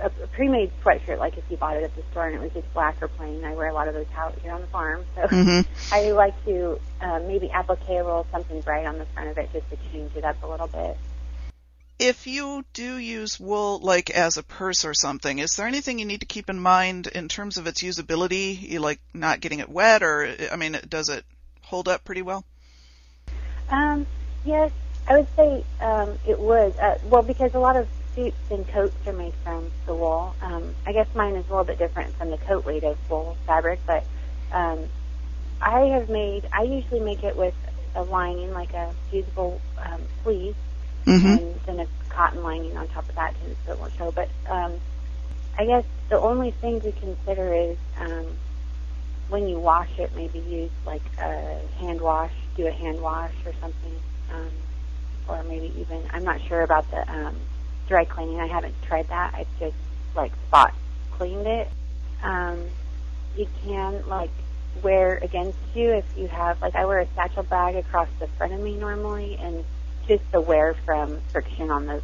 a, 0.00 0.06
a 0.06 0.26
pre-made 0.28 0.72
sweatshirt, 0.82 1.18
like 1.18 1.38
if 1.38 1.44
you 1.48 1.56
bought 1.56 1.76
it 1.76 1.84
at 1.84 1.94
the 1.94 2.02
store 2.10 2.26
and 2.26 2.34
it 2.34 2.40
was 2.40 2.52
just 2.52 2.72
black 2.74 3.00
or 3.00 3.08
plain. 3.08 3.44
I 3.44 3.54
wear 3.54 3.68
a 3.68 3.74
lot 3.74 3.88
of 3.88 3.94
those 3.94 4.06
out 4.16 4.36
here 4.40 4.52
on 4.52 4.60
the 4.60 4.66
farm, 4.68 5.04
so 5.14 5.22
mm-hmm. 5.22 5.60
I 5.94 6.10
like 6.12 6.44
to 6.46 6.80
uh, 7.00 7.20
maybe 7.20 7.50
applique 7.50 7.88
a 7.88 8.02
little 8.02 8.26
something 8.32 8.60
bright 8.62 8.86
on 8.86 8.98
the 8.98 9.06
front 9.06 9.28
of 9.28 9.38
it 9.38 9.50
just 9.52 9.68
to 9.70 9.76
change 9.92 10.16
it 10.16 10.24
up 10.24 10.42
a 10.42 10.46
little 10.46 10.66
bit. 10.68 10.96
If 12.04 12.26
you 12.26 12.64
do 12.72 12.96
use 12.96 13.38
wool 13.38 13.78
like 13.78 14.10
as 14.10 14.36
a 14.36 14.42
purse 14.42 14.84
or 14.84 14.92
something, 14.92 15.38
is 15.38 15.56
there 15.56 15.66
anything 15.66 15.98
you 15.98 16.04
need 16.04 16.20
to 16.20 16.26
keep 16.26 16.50
in 16.50 16.58
mind 16.58 17.06
in 17.06 17.28
terms 17.28 17.58
of 17.58 17.66
its 17.66 17.82
usability? 17.82 18.60
You 18.60 18.80
like 18.80 19.00
not 19.14 19.40
getting 19.40 19.60
it 19.60 19.68
wet, 19.68 20.02
or 20.02 20.34
I 20.50 20.56
mean, 20.56 20.78
does 20.88 21.08
it 21.08 21.24
hold 21.62 21.88
up 21.88 22.04
pretty 22.04 22.22
well? 22.22 22.44
Um, 23.70 24.06
Yes, 24.44 24.72
I 25.08 25.18
would 25.18 25.28
say 25.36 25.64
um, 25.80 26.18
it 26.26 26.38
would. 26.38 26.76
Uh, 26.78 26.96
well, 27.04 27.22
because 27.22 27.54
a 27.54 27.58
lot 27.58 27.76
of 27.76 27.88
suits 28.14 28.36
and 28.50 28.66
coats 28.68 28.94
are 29.06 29.12
made 29.12 29.34
from 29.44 29.70
the 29.86 29.94
wool. 29.94 30.34
Um, 30.42 30.74
I 30.84 30.92
guess 30.92 31.06
mine 31.14 31.36
is 31.36 31.46
a 31.46 31.50
little 31.50 31.64
bit 31.64 31.78
different 31.78 32.14
from 32.16 32.30
the 32.30 32.38
coat 32.38 32.66
weight 32.66 32.84
of 32.84 32.98
wool 33.08 33.36
fabric, 33.46 33.80
but 33.86 34.04
um, 34.52 34.88
I 35.60 35.80
have 35.86 36.08
made. 36.08 36.48
I 36.52 36.62
usually 36.62 37.00
make 37.00 37.22
it 37.22 37.36
with 37.36 37.54
a 37.94 38.02
lining, 38.02 38.52
like 38.52 38.74
a 38.74 38.92
fusible 39.10 39.60
um, 39.78 40.00
fleece, 40.24 40.56
mm-hmm. 41.04 41.26
and 41.26 41.60
then 41.66 41.80
a 41.80 41.86
cotton 42.08 42.42
lining 42.42 42.76
on 42.76 42.88
top 42.88 43.08
of 43.08 43.14
that 43.14 43.34
so 43.66 43.72
it 43.72 43.78
won't. 43.78 44.14
But 44.14 44.28
um, 44.48 44.74
I 45.58 45.66
guess 45.66 45.84
the 46.08 46.18
only 46.18 46.50
thing 46.50 46.80
to 46.80 46.92
consider 46.92 47.52
is 47.52 47.78
um, 47.98 48.26
when 49.28 49.48
you 49.48 49.58
wash 49.58 49.98
it, 49.98 50.14
maybe 50.14 50.40
use 50.40 50.70
like 50.84 51.02
a 51.18 51.60
hand 51.78 52.00
wash, 52.00 52.32
do 52.56 52.66
a 52.66 52.72
hand 52.72 53.00
wash 53.00 53.34
or 53.46 53.52
something 53.60 53.98
um, 54.32 54.50
or 55.28 55.42
maybe 55.44 55.72
even 55.78 56.02
I'm 56.10 56.24
not 56.24 56.40
sure 56.42 56.62
about 56.62 56.90
the 56.90 57.10
um, 57.10 57.36
dry 57.88 58.04
cleaning. 58.04 58.40
I 58.40 58.46
haven't 58.46 58.74
tried 58.82 59.08
that. 59.08 59.34
I've 59.34 59.58
just 59.58 59.76
like 60.14 60.32
spot 60.48 60.74
cleaned 61.12 61.46
it. 61.46 61.68
Um, 62.22 62.64
you 63.36 63.46
can 63.64 64.06
like 64.08 64.30
wear 64.82 65.18
against 65.22 65.58
you 65.74 65.92
if 65.92 66.04
you 66.16 66.28
have 66.28 66.60
like 66.60 66.74
I 66.74 66.84
wear 66.84 67.00
a 67.00 67.06
satchel 67.14 67.42
bag 67.44 67.76
across 67.76 68.08
the 68.18 68.26
front 68.28 68.52
of 68.52 68.60
me 68.60 68.76
normally, 68.76 69.36
and 69.40 69.64
just 70.06 70.30
the 70.32 70.40
wear 70.40 70.74
from 70.84 71.20
friction 71.32 71.70
on 71.70 71.86
the 71.86 72.02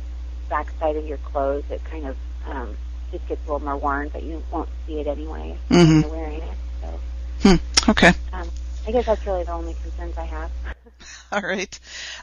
back 0.49 0.73
side 0.79 0.97
of 0.97 1.07
your 1.07 1.19
clothes, 1.19 1.65
it 1.71 1.85
kind 1.85 2.07
of 2.07 2.17
um, 2.47 2.77
just 3.11 3.27
gets 3.29 3.41
a 3.47 3.53
little 3.53 3.67
more 3.67 3.77
worn, 3.77 4.09
but 4.09 4.23
you 4.23 4.43
won't 4.51 4.69
see 4.87 5.01
it 5.01 5.07
anyway 5.07 5.57
mm-hmm. 5.69 5.77
when 5.77 6.01
you're 6.01 6.11
wearing 6.11 6.43
it. 6.43 6.59
So, 6.81 7.01
hmm. 7.43 7.91
okay. 7.91 8.13
Um, 8.33 8.49
I 8.87 8.93
guess 8.93 9.07
that's 9.07 9.27
really 9.27 9.45
the 9.45 9.53
only 9.53 9.75
concerns 9.75 10.17
I 10.17 10.25
have. 10.25 10.51
All 11.33 11.43
right. 11.43 11.79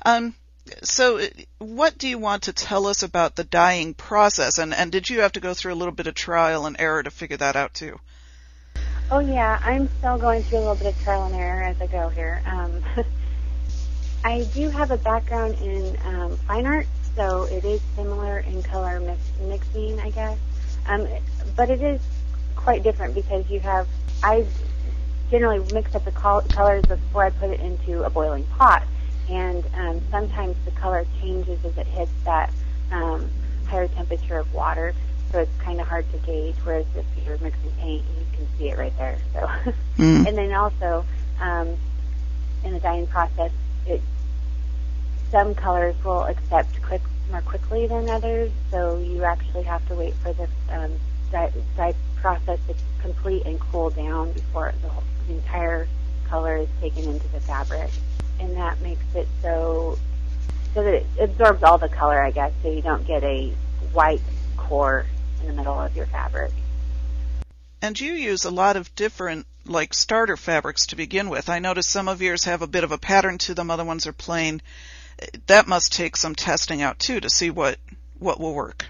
Um, 0.06 0.34
so, 0.82 1.22
what 1.60 1.98
do 1.98 2.08
you 2.08 2.18
want 2.18 2.44
to 2.44 2.54
tell 2.54 2.88
us 2.88 3.04
about 3.04 3.36
the 3.36 3.44
dyeing 3.44 3.94
process? 3.94 4.58
And, 4.58 4.74
and 4.74 4.92
did 4.92 5.10
you 5.10 5.22
have 5.22 5.34
to 5.34 5.40
go 5.40 5.54
through 5.54 5.74
a 5.74 5.76
little 5.76 5.94
bit 5.94 6.08
of 6.08 6.16
trial 6.16 6.66
and 6.66 6.76
error 6.80 7.04
to 7.04 7.12
figure 7.12 7.38
that 7.38 7.56
out 7.56 7.76
too? 7.76 8.00
Oh 9.12 9.20
yeah, 9.20 9.62
I'm 9.64 9.88
still 10.00 10.18
going 10.18 10.42
through 10.42 10.58
a 10.58 10.62
little 10.62 10.76
bit 10.76 10.88
of 10.88 11.04
trial 11.04 11.26
and 11.26 11.36
error 11.36 11.62
as 11.62 11.80
I 11.80 11.86
go 11.86 12.10
here. 12.10 12.42
Um, 12.48 12.84
I 14.26 14.42
do 14.56 14.72
have 14.72 14.90
a 14.90 14.98
background 14.98 15.54
in 15.62 15.96
um, 16.04 16.36
fine 16.48 16.66
art, 16.66 16.88
so 17.16 17.44
it 17.44 17.64
is 17.64 17.80
similar 17.96 18.40
in 18.40 18.64
color 18.64 19.00
mix, 19.00 19.20
mixing, 19.40 20.00
I 20.00 20.10
guess. 20.10 20.40
Um, 20.88 21.08
but 21.56 21.70
it 21.70 21.80
is 21.80 22.02
quite 22.56 22.82
different 22.82 23.14
because 23.14 23.48
you 23.52 23.60
have 23.60 23.88
I 24.24 24.48
generally 25.30 25.60
mix 25.72 25.94
up 25.94 26.06
the 26.06 26.12
col- 26.12 26.42
colors 26.42 26.84
before 26.86 27.26
I 27.26 27.30
put 27.30 27.52
it 27.52 27.60
into 27.60 28.02
a 28.02 28.10
boiling 28.10 28.46
pot. 28.58 28.82
And 29.30 29.64
um, 29.76 30.02
sometimes 30.10 30.56
the 30.66 30.72
color 30.72 31.06
changes 31.22 31.64
as 31.64 31.78
it 31.78 31.86
hits 31.86 32.12
that 32.24 32.52
um, 32.92 33.30
higher 33.68 33.88
temperature 33.90 34.40
of 34.40 34.52
water, 34.56 34.96
so 35.32 35.38
it's 35.38 35.62
kind 35.62 35.80
of 35.80 35.88
hard 35.88 36.12
to 36.12 36.18
gauge. 36.18 36.56
Whereas 36.64 36.88
if 36.96 37.06
you're 37.24 37.38
mixing 37.38 37.72
paint, 37.74 38.04
you 38.18 38.26
can 38.36 38.48
see 38.58 38.70
it 38.70 38.78
right 38.80 38.98
there. 38.98 39.20
So, 39.34 39.40
mm. 40.00 40.28
and 40.28 40.36
then 40.36 40.52
also 40.52 41.06
um, 41.40 41.78
in 42.64 42.74
the 42.74 42.80
dyeing 42.80 43.06
process, 43.06 43.52
it 43.86 44.02
some 45.36 45.54
colors 45.54 45.96
will 46.06 46.24
accept 46.24 46.82
quick 46.82 47.02
more 47.30 47.42
quickly 47.42 47.88
than 47.88 48.10
others, 48.10 48.50
so 48.72 48.98
you 49.00 49.26
actually 49.26 49.64
have 49.64 49.86
to 49.90 49.94
wait 49.94 50.14
for 50.24 50.32
the 50.32 50.48
um, 50.70 50.94
dye, 51.30 51.94
process 52.22 52.58
to 52.70 52.76
complete 53.02 53.46
and 53.46 53.60
cool 53.60 53.90
down 53.90 54.32
before 54.32 54.74
the 54.82 54.88
whole 54.88 55.04
the 55.28 55.34
entire 55.34 55.90
color 56.30 56.56
is 56.56 56.70
taken 56.80 57.04
into 57.04 57.28
the 57.34 57.42
fabric, 57.42 57.90
and 58.40 58.56
that 58.56 58.80
makes 58.80 59.04
it 59.14 59.28
so 59.42 60.00
so 60.74 60.82
that 60.82 60.94
it 60.94 61.06
absorbs 61.20 61.64
all 61.64 61.78
the 61.78 61.90
color, 61.90 62.22
I 62.22 62.32
guess, 62.32 62.54
so 62.64 62.72
you 62.72 62.82
don't 62.82 63.06
get 63.06 63.22
a 63.26 63.52
white 63.92 64.22
core 64.56 65.06
in 65.42 65.48
the 65.48 65.54
middle 65.54 65.78
of 65.78 65.98
your 65.98 66.06
fabric. 66.06 66.54
And 67.82 68.00
you 68.00 68.14
use 68.14 68.46
a 68.46 68.52
lot 68.52 68.78
of 68.78 68.96
different 68.96 69.48
like 69.66 69.94
starter 69.94 70.38
fabrics 70.38 70.86
to 70.88 70.96
begin 70.96 71.28
with. 71.28 71.50
I 71.50 71.60
notice 71.60 71.90
some 71.90 72.08
of 72.08 72.22
yours 72.22 72.46
have 72.46 72.62
a 72.62 72.68
bit 72.68 72.86
of 72.86 72.94
a 72.94 72.98
pattern 72.98 73.38
to 73.40 73.54
them, 73.54 73.70
other 73.70 73.84
ones 73.84 74.08
are 74.08 74.14
plain. 74.14 74.62
That 75.48 75.68
must 75.68 75.94
take 75.94 76.18
some 76.18 76.36
testing 76.36 76.82
out 76.82 77.00
too 77.00 77.20
to 77.20 77.30
see 77.30 77.50
what 77.50 77.78
what 78.20 78.40
will 78.40 78.54
work. 78.54 78.86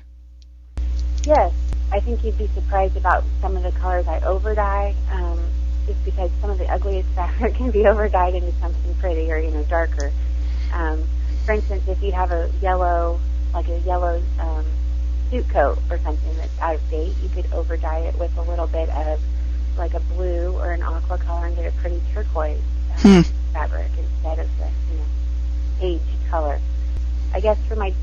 Yes, 1.24 1.54
I 1.92 2.00
think 2.00 2.24
you'd 2.24 2.38
be 2.38 2.48
surprised 2.48 2.98
about 2.98 3.24
some 3.42 3.58
of 3.58 3.64
the 3.64 3.72
colors 3.72 4.08
I 4.08 4.20
over 4.22 4.54
dye, 4.54 4.96
um, 5.12 5.40
just 5.88 6.04
because 6.06 6.30
some 6.42 6.50
of 6.50 6.58
the 6.58 6.68
ugliest 6.72 7.10
fabric 7.16 7.56
can 7.56 7.72
be 7.72 7.88
over 7.88 8.08
dyed 8.10 8.36
into 8.36 8.52
something 8.60 8.96
prettier, 8.96 9.38
you 9.38 9.52
know, 9.52 9.64
darker. 9.64 10.12
Um, 10.74 11.04
for 11.46 11.54
instance, 11.54 11.88
if 11.88 12.02
you 12.02 12.12
have 12.12 12.32
a 12.32 12.52
yellow, 12.62 13.20
like 13.54 13.68
a 13.68 13.80
yellow 13.80 14.22
um, 14.40 14.66
suit 15.30 15.48
coat 15.50 15.80
or 15.90 15.98
something 16.00 16.38
that's 16.38 16.60
out 16.60 16.76
of 16.76 16.90
date, 16.90 17.14
you 17.22 17.30
could 17.30 17.52
over 17.54 17.78
dye 17.78 18.00
it 18.00 18.18
with 18.20 18.36
a 18.38 18.42
little 18.44 18.68
bit 18.68 18.90
of 18.90 19.20
like 19.78 19.94
a 19.94 20.00
blue 20.00 20.56
or 20.58 20.72
an 20.72 20.82
aqua 20.82 21.18
color 21.18 21.48
and 21.48 21.56
get 21.56 21.66
a 21.66 21.76
pretty 21.78 22.02
turquoise 22.14 22.60
uh, 22.92 23.00
hmm. 23.00 23.22
fabric 23.54 23.90
instead 23.98 24.40
of 24.40 24.48
the 24.58 24.66
you 24.92 24.98
know 24.98 25.06
aged 25.82 26.15
color. 26.30 26.60
I 27.34 27.40
guess 27.40 27.58
for 27.68 27.76
my 27.76 27.94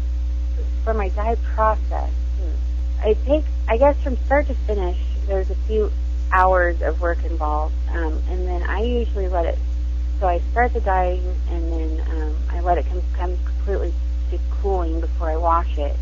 for 0.84 0.94
my 0.94 1.08
dye 1.10 1.36
process, 1.54 2.10
hmm, 2.38 3.06
it 3.08 3.24
takes 3.24 3.48
I 3.68 3.76
guess 3.76 3.96
from 4.02 4.16
start 4.26 4.46
to 4.48 4.54
finish. 4.54 4.98
There's 5.26 5.50
a 5.50 5.54
few 5.66 5.92
hours 6.32 6.80
of 6.82 7.00
work 7.00 7.24
involved, 7.24 7.74
um, 7.90 8.22
and 8.28 8.46
then 8.46 8.62
I 8.62 8.82
usually 8.82 9.28
let 9.28 9.44
it. 9.44 9.58
So 10.18 10.26
I 10.26 10.40
start 10.50 10.72
the 10.72 10.80
dyeing, 10.80 11.34
and 11.50 11.72
then 11.72 12.06
um, 12.10 12.36
I 12.50 12.60
let 12.60 12.78
it 12.78 12.86
come, 12.86 13.02
come 13.14 13.36
completely 13.44 13.92
to 14.30 14.38
cooling 14.60 15.00
before 15.00 15.30
I 15.30 15.36
wash 15.36 15.78
it, 15.78 15.96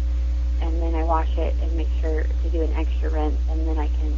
and 0.60 0.80
then 0.82 0.94
I 0.94 1.04
wash 1.04 1.36
it 1.38 1.54
and 1.62 1.72
make 1.76 1.88
sure 2.00 2.22
to 2.22 2.50
do 2.50 2.62
an 2.62 2.72
extra 2.74 3.10
rinse, 3.10 3.40
and 3.50 3.66
then 3.66 3.78
I 3.78 3.88
can 3.88 4.14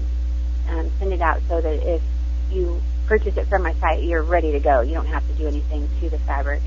um, 0.69 0.91
send 0.99 1.13
it 1.13 1.21
out 1.21 1.41
so 1.49 1.61
that 1.61 1.89
if 1.89 2.03
you 2.51 2.83
purchase 3.07 3.37
it 3.37 3.47
from 3.49 3.63
my 3.63 3.75
site, 3.75 4.03
you're 4.03 4.23
ready 4.23 4.53
to 4.53 4.61
go. 4.61 4.81
You 4.81 4.95
don't 4.95 5.07
have 5.07 5.27
to 5.29 5.35
do 5.35 5.47
anything 5.47 5.89
to 6.01 6.11
the 6.11 6.19
fabric. 6.21 6.63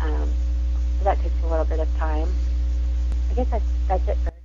Um, 0.00 0.30
so 1.04 1.10
that 1.10 1.22
takes 1.22 1.34
a 1.42 1.46
little 1.46 1.66
bit 1.66 1.80
of 1.80 1.98
time. 1.98 2.28
I 3.30 3.34
guess 3.34 3.50
that's 3.50 3.64
that's 3.88 4.08
it 4.08 4.16
for. 4.24 4.32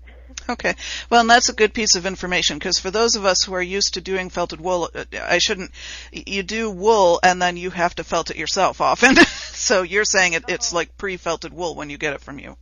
Okay. 0.50 0.74
Well, 1.12 1.22
and 1.22 1.30
that's 1.30 1.50
a 1.50 1.54
good 1.54 1.76
piece 1.76 1.96
of 1.96 2.08
information 2.08 2.58
because 2.58 2.80
for 2.80 2.90
those 2.90 3.16
of 3.16 3.24
us 3.24 3.44
who 3.44 3.54
are 3.54 3.62
used 3.62 3.94
to 3.94 4.02
doing 4.02 4.32
felted 4.32 4.60
wool, 4.60 4.90
uh, 4.96 5.04
I 5.22 5.38
shouldn't. 5.38 5.70
You 6.12 6.42
do 6.42 6.72
wool 6.72 7.20
and 7.22 7.40
then 7.40 7.56
you 7.56 7.70
have 7.70 7.94
to 7.96 8.04
felt 8.04 8.32
it 8.32 8.38
yourself 8.38 8.82
often. 8.82 9.16
so 9.26 9.84
you're 9.84 10.06
saying 10.06 10.34
it, 10.34 10.46
it's 10.48 10.74
like 10.74 10.98
pre-felted 10.98 11.54
wool 11.54 11.76
when 11.76 11.92
you 11.92 12.00
get 12.00 12.14
it 12.14 12.22
from 12.22 12.40
you. 12.40 12.58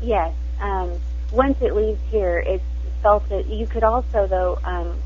Yes. 0.00 0.34
Um, 0.60 0.98
once 1.30 1.60
it 1.60 1.74
leaves 1.74 2.00
here, 2.10 2.38
it's 2.38 2.64
felted. 3.02 3.48
You 3.48 3.66
could 3.66 3.84
also, 3.84 4.26
though, 4.26 4.58
um, 4.64 4.98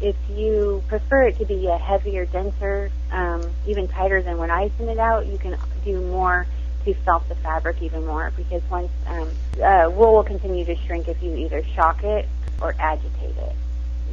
if 0.00 0.16
you 0.30 0.82
prefer 0.88 1.24
it 1.24 1.38
to 1.38 1.44
be 1.44 1.66
a 1.66 1.78
heavier, 1.78 2.26
denser, 2.26 2.90
um, 3.10 3.50
even 3.66 3.88
tighter 3.88 4.22
than 4.22 4.38
when 4.38 4.50
I 4.50 4.70
send 4.76 4.90
it 4.90 4.98
out, 4.98 5.26
you 5.26 5.38
can 5.38 5.56
do 5.84 6.00
more 6.00 6.46
to 6.86 6.94
felt 6.94 7.28
the 7.28 7.34
fabric 7.34 7.82
even 7.82 8.06
more 8.06 8.32
because 8.36 8.62
once 8.70 8.90
um, 9.06 9.28
uh, 9.62 9.90
wool 9.90 10.14
will 10.14 10.24
continue 10.24 10.64
to 10.64 10.76
shrink 10.86 11.08
if 11.08 11.20
you 11.22 11.34
either 11.34 11.62
shock 11.74 12.02
it 12.04 12.26
or 12.62 12.74
agitate 12.78 13.36
it. 13.36 13.52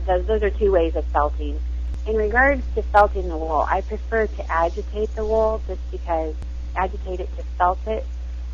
Those, 0.06 0.26
those 0.26 0.44
are 0.44 0.50
two 0.50 0.72
ways 0.72 0.96
of 0.96 1.06
felting. 1.06 1.62
In 2.08 2.16
regards 2.16 2.64
to 2.76 2.82
felting 2.82 3.30
the 3.30 3.38
wool, 3.38 3.66
I 3.70 3.82
prefer 3.82 4.28
to 4.28 4.52
agitate 4.52 5.16
the 5.16 5.24
wool 5.24 5.62
just 5.68 5.80
because 5.92 6.36
agitate 6.76 7.22
it 7.22 7.38
to 7.38 7.44
felt 7.58 7.80
it 7.88 8.06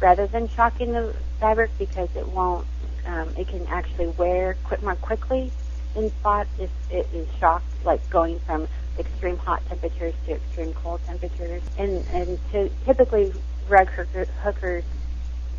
rather 0.01 0.27
than 0.27 0.49
shocking 0.49 0.91
the 0.91 1.15
fabric 1.39 1.71
because 1.79 2.09
it 2.15 2.27
won't, 2.27 2.67
um, 3.05 3.29
it 3.37 3.47
can 3.47 3.65
actually 3.67 4.07
wear 4.07 4.57
quick, 4.65 4.83
more 4.83 4.95
quickly 4.95 5.51
in 5.95 6.11
spots 6.11 6.49
if 6.59 6.69
it 6.91 7.07
is 7.13 7.27
shocked, 7.39 7.65
like 7.85 8.07
going 8.09 8.37
from 8.41 8.67
extreme 8.99 9.37
hot 9.37 9.65
temperatures 9.69 10.13
to 10.25 10.33
extreme 10.33 10.73
cold 10.73 10.99
temperatures. 11.07 11.63
And 11.77 12.05
and 12.13 12.37
to, 12.51 12.69
typically 12.85 13.33
rug 13.69 13.87
hooker, 13.89 14.25
hookers 14.43 14.83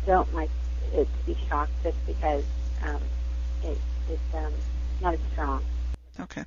don't 0.05 0.33
like 0.33 0.49
it 0.93 1.07
to 1.19 1.25
be 1.25 1.37
shocked 1.47 1.71
just 1.83 1.97
because 2.05 2.43
um, 2.83 3.01
it, 3.63 3.77
it's 4.09 4.35
um, 4.35 4.53
not 5.01 5.13
as 5.13 5.19
strong. 5.31 5.63
Okay. 6.19 6.43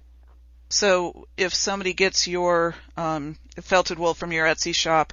So 0.68 1.27
if 1.37 1.55
somebody 1.55 1.94
gets 1.94 2.27
your 2.27 2.74
um, 2.96 3.37
felted 3.61 3.98
wool 3.98 4.14
from 4.14 4.33
your 4.33 4.46
Etsy 4.46 4.74
shop, 4.74 5.12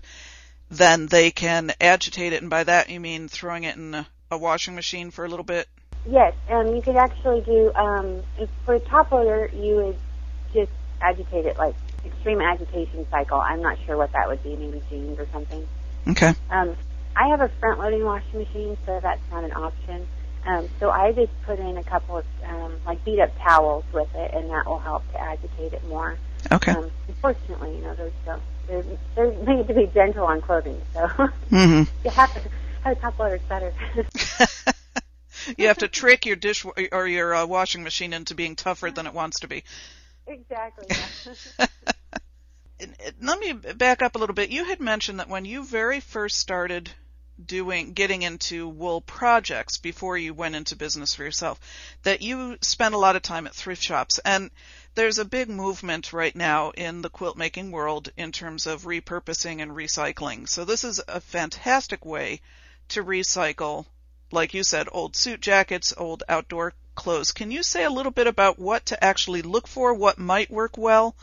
then 0.70 1.08
they 1.08 1.32
can 1.32 1.72
agitate 1.80 2.34
it, 2.34 2.42
and 2.42 2.50
by 2.50 2.64
that 2.64 2.90
you 2.90 3.00
mean 3.00 3.28
throwing 3.28 3.66
it 3.66 3.76
in 3.76 3.94
a, 3.94 4.08
a 4.32 4.38
washing 4.38 4.74
machine 4.74 5.12
for 5.12 5.26
a 5.26 5.28
little 5.28 5.46
bit. 5.46 5.68
Yes, 6.06 6.34
um, 6.50 6.76
you 6.76 6.82
could 6.82 6.96
actually 6.96 7.42
do 7.42 7.72
um, 7.76 8.24
for 8.66 8.76
a 8.76 8.80
top 8.80 9.12
loader. 9.12 9.52
You 9.54 9.76
would 9.76 9.98
just 10.54 10.72
agitate 11.00 11.46
it 11.46 11.58
like 11.58 11.76
extreme 12.06 12.42
agitation 12.42 13.06
cycle. 13.12 13.40
I'm 13.40 13.62
not 13.62 13.78
sure 13.86 13.98
what 13.98 14.12
that 14.14 14.28
would 14.28 14.42
be, 14.42 14.56
maybe 14.56 14.82
jeans 14.90 15.20
or 15.20 15.28
something. 15.32 15.68
Okay. 16.08 16.34
Um, 16.50 16.76
I 17.16 17.28
have 17.28 17.42
a 17.42 17.50
front 17.60 17.80
loading 17.80 18.04
washing 18.04 18.40
machine, 18.40 18.78
so 18.86 19.00
that's 19.02 19.22
not 19.32 19.44
an 19.44 19.54
option. 19.54 20.08
Um, 20.46 20.70
so 20.80 20.90
I 20.90 21.12
just 21.12 21.32
put 21.44 21.60
in 21.60 21.78
a 21.78 21.84
couple 21.84 22.18
of 22.18 22.26
um, 22.46 22.80
like 22.86 23.04
beat 23.06 23.20
up 23.20 23.32
towels 23.40 23.84
with 23.94 24.14
it, 24.16 24.34
and 24.34 24.50
that 24.50 24.66
will 24.66 24.80
help 24.80 25.10
to 25.12 25.22
agitate 25.22 25.74
it 25.74 25.86
more. 25.88 26.18
Okay. 26.52 26.72
Um, 26.72 26.90
unfortunately, 27.08 27.76
you 27.76 27.84
know, 27.84 27.94
those 27.96 28.12
don't. 28.26 28.42
They're, 28.68 28.84
they're 29.16 29.32
made 29.44 29.68
to 29.68 29.74
be 29.74 29.88
gentle 29.88 30.26
on 30.26 30.42
clothing, 30.42 30.82
so 30.94 31.00
mm-hmm. 31.08 31.84
you 32.04 32.10
have 32.12 32.34
to 32.34 32.42
have 32.84 32.98
a 32.98 33.00
top 33.00 33.20
loader 33.20 33.40
better. 33.48 33.74
you 35.58 35.68
have 35.68 35.78
to 35.80 35.88
trick 35.88 36.26
your 36.26 36.36
dish 36.36 36.66
or 36.92 37.08
your 37.08 37.36
uh, 37.36 37.46
washing 37.46 37.84
machine 37.84 38.14
into 38.14 38.34
being 38.34 38.56
tougher 38.56 38.90
than 38.90 39.06
it 39.06 39.14
wants 39.14 39.42
to 39.42 39.48
be. 39.48 39.64
Exactly. 40.26 40.86
Yeah. 40.90 41.68
Let 43.22 43.40
me 43.40 43.54
back 43.54 44.02
up 44.02 44.16
a 44.16 44.18
little 44.18 44.36
bit. 44.36 44.50
You 44.50 44.66
had 44.66 44.80
mentioned 44.80 45.20
that 45.20 45.30
when 45.30 45.46
you 45.46 45.64
very 45.64 46.00
first 46.00 46.40
started 46.40 46.90
doing 47.44 47.94
getting 47.94 48.22
into 48.22 48.68
wool 48.68 49.02
projects 49.02 49.78
before 49.78 50.18
you 50.18 50.34
went 50.34 50.56
into 50.56 50.76
business 50.76 51.16
for 51.16 51.24
yourself 51.24 51.60
that 52.04 52.22
you 52.22 52.58
spent 52.62 52.94
a 52.94 53.00
lot 53.00 53.16
of 53.16 53.22
time 53.24 53.48
at 53.48 53.56
thrift 53.56 53.82
shops 53.82 54.20
and 54.26 54.52
there's 54.94 55.18
a 55.18 55.26
big 55.26 55.50
movement 55.50 56.14
right 56.14 56.36
now 56.36 56.70
in 56.72 57.02
the 57.02 57.10
quilt 57.10 57.38
making 57.38 57.72
world 57.72 58.12
in 58.16 58.32
terms 58.32 58.68
of 58.68 58.84
repurposing 58.84 59.62
and 59.62 59.72
recycling. 59.72 60.48
So 60.48 60.66
this 60.66 60.84
is 60.84 61.02
a 61.08 61.22
fantastic 61.22 62.06
way 62.06 62.42
to 62.90 63.04
recycle 63.04 63.86
like 64.32 64.54
you 64.54 64.64
said, 64.64 64.88
old 64.92 65.16
suit 65.16 65.42
jackets, 65.42 65.94
old 65.98 66.24
outdoor 66.30 66.74
clothes. 66.96 67.32
Can 67.32 67.52
you 67.52 67.64
say 67.64 67.84
a 67.84 67.90
little 67.90 68.12
bit 68.12 68.28
about 68.28 68.60
what 68.60 68.86
to 68.88 69.04
actually 69.04 69.42
look 69.42 69.68
for, 69.68 69.94
what 69.94 70.18
might 70.18 70.50
work 70.50 70.78
well 70.78 71.16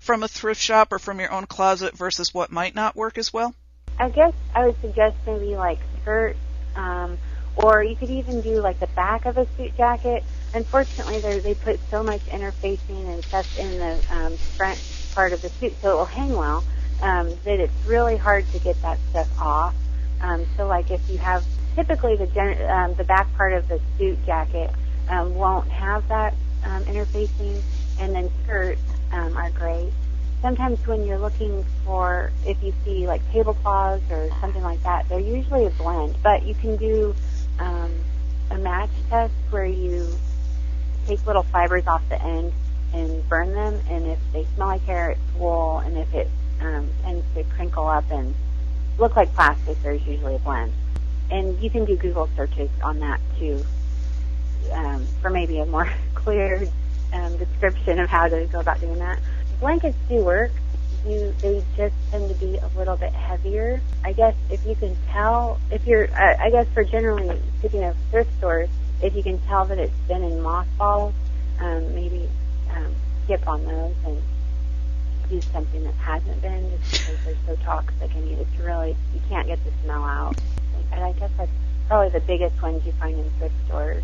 from 0.00 0.22
a 0.22 0.28
thrift 0.28 0.60
shop 0.60 0.92
or 0.92 0.98
from 0.98 1.20
your 1.20 1.30
own 1.30 1.46
closet 1.46 1.96
versus 1.96 2.34
what 2.34 2.50
might 2.50 2.74
not 2.74 2.96
work 2.96 3.18
as 3.18 3.32
well? 3.32 3.54
I 3.98 4.08
guess 4.08 4.32
I 4.54 4.66
would 4.66 4.80
suggest 4.80 5.16
maybe 5.26 5.56
like 5.56 5.78
skirts, 6.00 6.38
um, 6.74 7.18
or 7.56 7.84
you 7.84 7.94
could 7.94 8.10
even 8.10 8.40
do 8.40 8.60
like 8.62 8.80
the 8.80 8.88
back 8.88 9.26
of 9.26 9.36
a 9.36 9.46
suit 9.56 9.76
jacket. 9.76 10.24
Unfortunately, 10.54 11.20
they 11.40 11.54
put 11.54 11.78
so 11.90 12.02
much 12.02 12.22
interfacing 12.26 13.12
and 13.12 13.24
stuff 13.24 13.46
in 13.58 13.78
the 13.78 14.00
um, 14.10 14.38
front 14.56 14.78
part 15.14 15.32
of 15.32 15.42
the 15.42 15.50
suit, 15.60 15.74
so 15.82 15.90
it 15.90 15.96
will 15.96 16.04
hang 16.06 16.34
well. 16.34 16.64
Um, 17.02 17.30
that 17.44 17.60
it's 17.60 17.86
really 17.86 18.16
hard 18.16 18.50
to 18.52 18.58
get 18.58 18.80
that 18.82 18.98
stuff 19.10 19.28
off. 19.40 19.74
Um, 20.20 20.46
so, 20.56 20.66
like 20.66 20.90
if 20.90 21.00
you 21.08 21.18
have 21.18 21.44
typically 21.76 22.16
the 22.16 22.26
gen- 22.26 22.60
um, 22.70 22.94
the 22.94 23.04
back 23.04 23.34
part 23.36 23.52
of 23.52 23.68
the 23.68 23.80
suit 23.98 24.18
jacket 24.26 24.70
um, 25.08 25.34
won't 25.34 25.68
have 25.70 26.06
that 26.08 26.34
um, 26.64 26.84
interfacing, 26.84 27.62
and 27.98 28.14
then 28.14 28.30
great. 29.60 29.92
Sometimes 30.42 30.84
when 30.86 31.06
you're 31.06 31.18
looking 31.18 31.64
for, 31.84 32.32
if 32.46 32.60
you 32.62 32.72
see 32.84 33.06
like 33.06 33.20
tablecloths 33.30 34.10
or 34.10 34.28
something 34.40 34.62
like 34.62 34.82
that, 34.82 35.08
they're 35.08 35.20
usually 35.20 35.66
a 35.66 35.70
blend. 35.70 36.16
But 36.22 36.44
you 36.44 36.54
can 36.54 36.76
do 36.76 37.14
um, 37.58 37.92
a 38.50 38.58
match 38.58 38.90
test 39.08 39.34
where 39.50 39.66
you 39.66 40.08
take 41.06 41.24
little 41.26 41.44
fibers 41.44 41.86
off 41.86 42.02
the 42.08 42.20
end 42.22 42.52
and 42.94 43.28
burn 43.28 43.52
them, 43.52 43.78
and 43.88 44.06
if 44.06 44.18
they 44.32 44.46
smell 44.56 44.68
like 44.68 44.82
hair, 44.84 45.10
it's 45.10 45.34
wool, 45.36 45.78
and 45.78 45.96
if 45.96 46.12
it 46.14 46.28
um, 46.60 46.88
tends 47.02 47.24
to 47.34 47.44
crinkle 47.44 47.86
up 47.86 48.10
and 48.10 48.34
look 48.98 49.14
like 49.14 49.32
plastic, 49.34 49.80
there's 49.82 50.04
usually 50.06 50.34
a 50.34 50.38
blend 50.40 50.72
and 51.30 51.60
you 51.62 51.70
can 51.70 51.84
do 51.84 51.96
Google 51.96 52.28
searches 52.36 52.70
on 52.82 52.98
that 53.00 53.20
too 53.38 53.64
um, 54.72 55.06
for 55.22 55.30
maybe 55.30 55.58
a 55.60 55.66
more 55.66 55.90
clear 56.14 56.68
um, 57.12 57.36
description 57.36 57.98
of 57.98 58.08
how 58.08 58.28
to 58.28 58.46
go 58.46 58.60
about 58.60 58.80
doing 58.80 58.98
that. 58.98 59.18
Blankets 59.60 59.96
do 60.08 60.24
work. 60.24 60.52
You, 61.06 61.34
they 61.40 61.62
just 61.76 61.94
tend 62.10 62.28
to 62.28 62.34
be 62.34 62.58
a 62.58 62.66
little 62.76 62.96
bit 62.96 63.12
heavier. 63.12 63.80
I 64.04 64.12
guess 64.12 64.34
if 64.50 64.64
you 64.66 64.74
can 64.74 64.96
tell, 65.10 65.58
if 65.70 65.86
you're, 65.86 66.10
uh, 66.12 66.36
I 66.38 66.50
guess 66.50 66.66
for 66.74 66.84
generally 66.84 67.40
speaking 67.58 67.84
of 67.84 67.96
thrift 68.10 68.30
stores, 68.38 68.68
if 69.02 69.14
you 69.14 69.22
can 69.22 69.38
tell 69.46 69.64
that 69.66 69.78
it's 69.78 69.96
been 70.08 70.22
in 70.22 70.42
mothballs, 70.42 71.14
um, 71.58 71.94
maybe 71.94 72.28
um, 72.74 72.94
skip 73.24 73.46
on 73.48 73.64
those 73.64 73.94
and 74.04 74.22
use 75.30 75.44
something 75.52 75.84
that 75.84 75.94
hasn't 75.94 76.42
been 76.42 76.70
just 76.70 77.06
because 77.06 77.24
they're 77.24 77.56
so 77.56 77.62
toxic 77.62 78.14
and 78.14 78.28
you, 78.28 78.36
it's 78.36 78.60
really, 78.60 78.96
you 79.14 79.20
can't 79.28 79.46
get 79.46 79.62
the 79.64 79.70
smell 79.82 80.04
out 80.04 80.36
and 80.92 81.04
I 81.04 81.12
guess 81.12 81.30
that's 81.36 81.50
probably 81.88 82.10
the 82.10 82.20
biggest 82.20 82.60
ones 82.62 82.84
you 82.84 82.92
find 82.92 83.18
in 83.18 83.30
thrift 83.38 83.54
stores. 83.66 84.02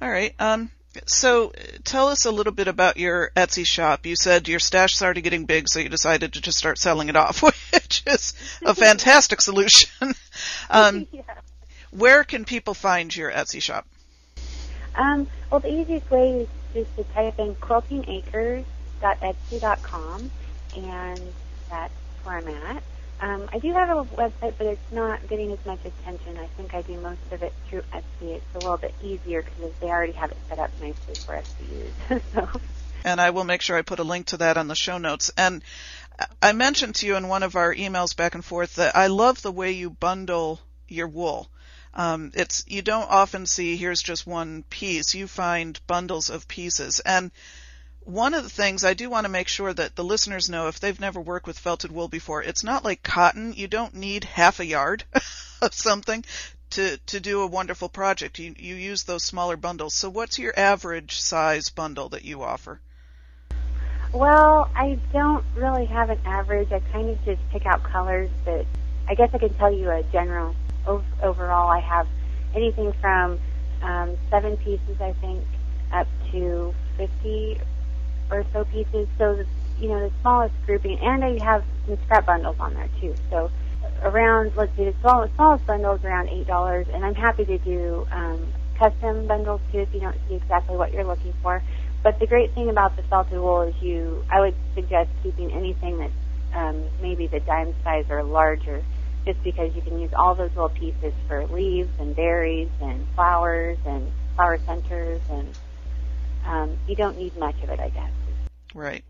All 0.00 0.10
right. 0.10 0.34
Um, 0.38 0.70
So, 1.06 1.52
tell 1.84 2.08
us 2.08 2.24
a 2.24 2.30
little 2.30 2.52
bit 2.52 2.68
about 2.68 2.96
your 2.96 3.30
Etsy 3.36 3.66
shop. 3.66 4.06
You 4.06 4.16
said 4.16 4.48
your 4.48 4.58
stash 4.58 4.94
started 4.94 5.22
getting 5.22 5.44
big, 5.44 5.68
so 5.68 5.78
you 5.78 5.88
decided 5.88 6.32
to 6.32 6.40
just 6.40 6.58
start 6.58 6.78
selling 6.78 7.08
it 7.08 7.16
off, 7.16 7.42
which 7.72 8.02
is 8.06 8.34
a 8.64 8.74
fantastic 8.74 9.40
solution. 9.40 10.14
Um, 10.70 11.06
yeah. 11.12 11.22
Where 11.90 12.24
can 12.24 12.44
people 12.44 12.74
find 12.74 13.14
your 13.14 13.30
Etsy 13.30 13.62
shop? 13.62 13.86
Um, 14.94 15.28
well, 15.50 15.60
the 15.60 15.72
easiest 15.72 16.10
way 16.10 16.40
is 16.40 16.48
just 16.74 16.96
to 16.96 17.04
type 17.14 17.38
in 17.38 17.54
quiltingacres.etsy.com, 17.56 20.30
and 20.76 21.20
that's 21.70 21.94
where 22.24 22.38
I'm 22.38 22.48
at. 22.48 22.82
Um, 23.20 23.48
I 23.52 23.58
do 23.58 23.72
have 23.72 23.88
a 23.88 24.04
website, 24.16 24.54
but 24.58 24.66
it's 24.66 24.92
not 24.92 25.26
getting 25.28 25.50
as 25.52 25.64
much 25.64 25.78
attention. 25.84 26.36
I 26.38 26.46
think 26.48 26.74
I 26.74 26.82
do 26.82 27.00
most 27.00 27.20
of 27.32 27.42
it 27.42 27.54
through 27.68 27.82
Etsy. 27.92 28.36
It's 28.36 28.54
a 28.54 28.58
little 28.58 28.76
bit 28.76 28.94
easier 29.02 29.42
because 29.42 29.72
they 29.80 29.86
already 29.86 30.12
have 30.12 30.30
it 30.30 30.38
set 30.48 30.58
up 30.58 30.70
nicely 30.80 31.14
for 31.24 31.36
us 31.36 31.54
to 31.58 31.74
use. 32.14 32.22
so. 32.34 32.48
And 33.04 33.20
I 33.20 33.30
will 33.30 33.44
make 33.44 33.62
sure 33.62 33.76
I 33.76 33.82
put 33.82 34.00
a 34.00 34.04
link 34.04 34.26
to 34.26 34.38
that 34.38 34.58
on 34.58 34.68
the 34.68 34.74
show 34.74 34.98
notes. 34.98 35.30
And 35.36 35.62
I 36.42 36.52
mentioned 36.52 36.96
to 36.96 37.06
you 37.06 37.16
in 37.16 37.28
one 37.28 37.42
of 37.42 37.56
our 37.56 37.74
emails 37.74 38.16
back 38.16 38.34
and 38.34 38.44
forth 38.44 38.74
that 38.76 38.96
I 38.96 39.06
love 39.06 39.42
the 39.42 39.52
way 39.52 39.72
you 39.72 39.90
bundle 39.90 40.60
your 40.88 41.08
wool. 41.08 41.48
Um, 41.94 42.32
it's 42.34 42.64
you 42.66 42.82
don't 42.82 43.10
often 43.10 43.46
see 43.46 43.76
here's 43.76 44.02
just 44.02 44.26
one 44.26 44.64
piece. 44.68 45.14
You 45.14 45.26
find 45.26 45.80
bundles 45.86 46.28
of 46.28 46.46
pieces, 46.46 47.00
and 47.00 47.30
one 48.06 48.34
of 48.34 48.44
the 48.44 48.50
things 48.50 48.84
I 48.84 48.94
do 48.94 49.10
want 49.10 49.24
to 49.24 49.30
make 49.30 49.48
sure 49.48 49.72
that 49.72 49.96
the 49.96 50.04
listeners 50.04 50.48
know 50.48 50.68
if 50.68 50.78
they've 50.78 50.98
never 50.98 51.20
worked 51.20 51.46
with 51.46 51.58
felted 51.58 51.90
wool 51.90 52.06
before, 52.06 52.42
it's 52.42 52.62
not 52.62 52.84
like 52.84 53.02
cotton. 53.02 53.52
You 53.52 53.66
don't 53.66 53.94
need 53.94 54.22
half 54.24 54.60
a 54.60 54.64
yard 54.64 55.04
of 55.60 55.74
something 55.74 56.24
to 56.70 56.98
to 56.98 57.20
do 57.20 57.42
a 57.42 57.46
wonderful 57.46 57.88
project. 57.88 58.38
You 58.38 58.54
you 58.56 58.76
use 58.76 59.02
those 59.02 59.24
smaller 59.24 59.56
bundles. 59.56 59.94
So 59.94 60.08
what's 60.08 60.38
your 60.38 60.54
average 60.56 61.20
size 61.20 61.68
bundle 61.70 62.08
that 62.10 62.24
you 62.24 62.42
offer? 62.42 62.80
Well, 64.12 64.70
I 64.74 64.98
don't 65.12 65.44
really 65.56 65.86
have 65.86 66.10
an 66.10 66.20
average. 66.24 66.70
I 66.70 66.78
kind 66.92 67.10
of 67.10 67.24
just 67.24 67.40
pick 67.50 67.66
out 67.66 67.82
colors 67.82 68.30
but 68.44 68.64
I 69.08 69.14
guess 69.14 69.30
I 69.34 69.38
can 69.38 69.52
tell 69.54 69.72
you 69.72 69.90
a 69.90 70.04
general 70.04 70.54
overall, 71.22 71.68
I 71.68 71.80
have 71.80 72.06
anything 72.54 72.92
from 73.00 73.40
um, 73.82 74.16
seven 74.30 74.56
pieces, 74.56 75.00
I 75.00 75.12
think, 75.14 75.44
up 75.92 76.06
to 76.30 76.74
50 76.96 77.60
or 78.30 78.44
so 78.52 78.64
pieces. 78.64 79.08
So, 79.18 79.44
you 79.78 79.88
know, 79.88 80.08
the 80.08 80.12
smallest 80.20 80.54
grouping, 80.64 80.98
and 81.00 81.24
I 81.24 81.44
have 81.44 81.64
some 81.86 81.98
scrap 82.04 82.26
bundles 82.26 82.56
on 82.58 82.74
there 82.74 82.88
too. 83.00 83.14
So, 83.30 83.50
around, 84.02 84.52
let's 84.56 84.74
see, 84.76 84.84
the 84.84 84.94
smallest, 85.00 85.34
smallest 85.34 85.66
bundle 85.66 85.94
is 85.94 86.04
around 86.04 86.28
$8, 86.28 86.94
and 86.94 87.04
I'm 87.04 87.14
happy 87.14 87.44
to 87.44 87.58
do 87.58 88.06
um, 88.10 88.52
custom 88.78 89.26
bundles 89.26 89.60
too 89.72 89.80
if 89.80 89.94
you 89.94 90.00
don't 90.00 90.16
see 90.28 90.34
exactly 90.34 90.76
what 90.76 90.92
you're 90.92 91.04
looking 91.04 91.34
for. 91.42 91.62
But 92.02 92.18
the 92.20 92.26
great 92.26 92.54
thing 92.54 92.68
about 92.68 92.96
the 92.96 93.02
felted 93.04 93.38
wool 93.38 93.62
is 93.62 93.74
you, 93.80 94.24
I 94.30 94.40
would 94.40 94.54
suggest 94.74 95.10
keeping 95.22 95.52
anything 95.52 95.98
that's 95.98 96.12
um, 96.54 96.84
maybe 97.02 97.26
the 97.26 97.40
dime 97.40 97.74
size 97.82 98.06
or 98.08 98.22
larger 98.22 98.82
just 99.24 99.42
because 99.42 99.74
you 99.74 99.82
can 99.82 99.98
use 99.98 100.12
all 100.14 100.34
those 100.34 100.50
little 100.50 100.68
pieces 100.68 101.12
for 101.26 101.46
leaves 101.48 101.90
and 101.98 102.14
berries 102.14 102.68
and 102.80 103.06
flowers 103.14 103.76
and 103.84 104.10
flower 104.36 104.58
centers 104.66 105.20
and 105.30 105.52
um, 106.46 106.78
you 106.86 106.96
don't 106.96 107.18
need 107.18 107.36
much 107.36 107.60
of 107.62 107.70
it, 107.70 107.80
I 107.80 107.88
guess. 107.90 108.10
Right. 108.74 109.04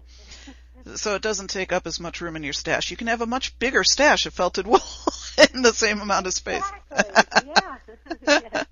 So 0.95 1.17
it 1.17 1.23
doesn't 1.23 1.49
take 1.49 1.73
up 1.73 1.87
as 1.87 1.99
much 1.99 2.21
room 2.21 2.37
in 2.37 2.45
your 2.45 2.53
stash. 2.53 2.91
You 2.91 2.97
can 2.97 3.09
have 3.09 3.21
a 3.21 3.27
much 3.27 3.59
bigger 3.59 3.83
stash 3.83 4.27
of 4.27 4.35
felted 4.35 4.67
wool 4.67 4.81
in 5.55 5.63
the 5.63 5.73
same 5.73 6.01
amount 6.01 6.27
of 6.27 6.35
space. 6.35 6.63
Exactly. 6.91 7.53
yeah. 8.27 8.41
yeah. 8.53 8.65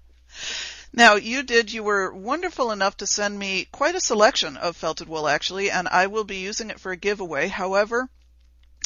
Now, 0.92 1.16
you 1.16 1.42
did, 1.42 1.72
you 1.72 1.83
were 1.83 2.14
wonderful 2.14 2.70
enough 2.70 2.98
to 2.98 3.07
send 3.07 3.37
me 3.37 3.66
quite 3.72 3.96
a 3.96 4.00
selection 4.00 4.57
of 4.57 4.77
felted 4.77 5.09
wool 5.09 5.27
actually, 5.27 5.68
and 5.68 5.88
I 5.88 6.07
will 6.07 6.22
be 6.22 6.37
using 6.37 6.70
it 6.70 6.79
for 6.79 6.92
a 6.92 6.96
giveaway. 6.96 7.48
However, 7.48 8.09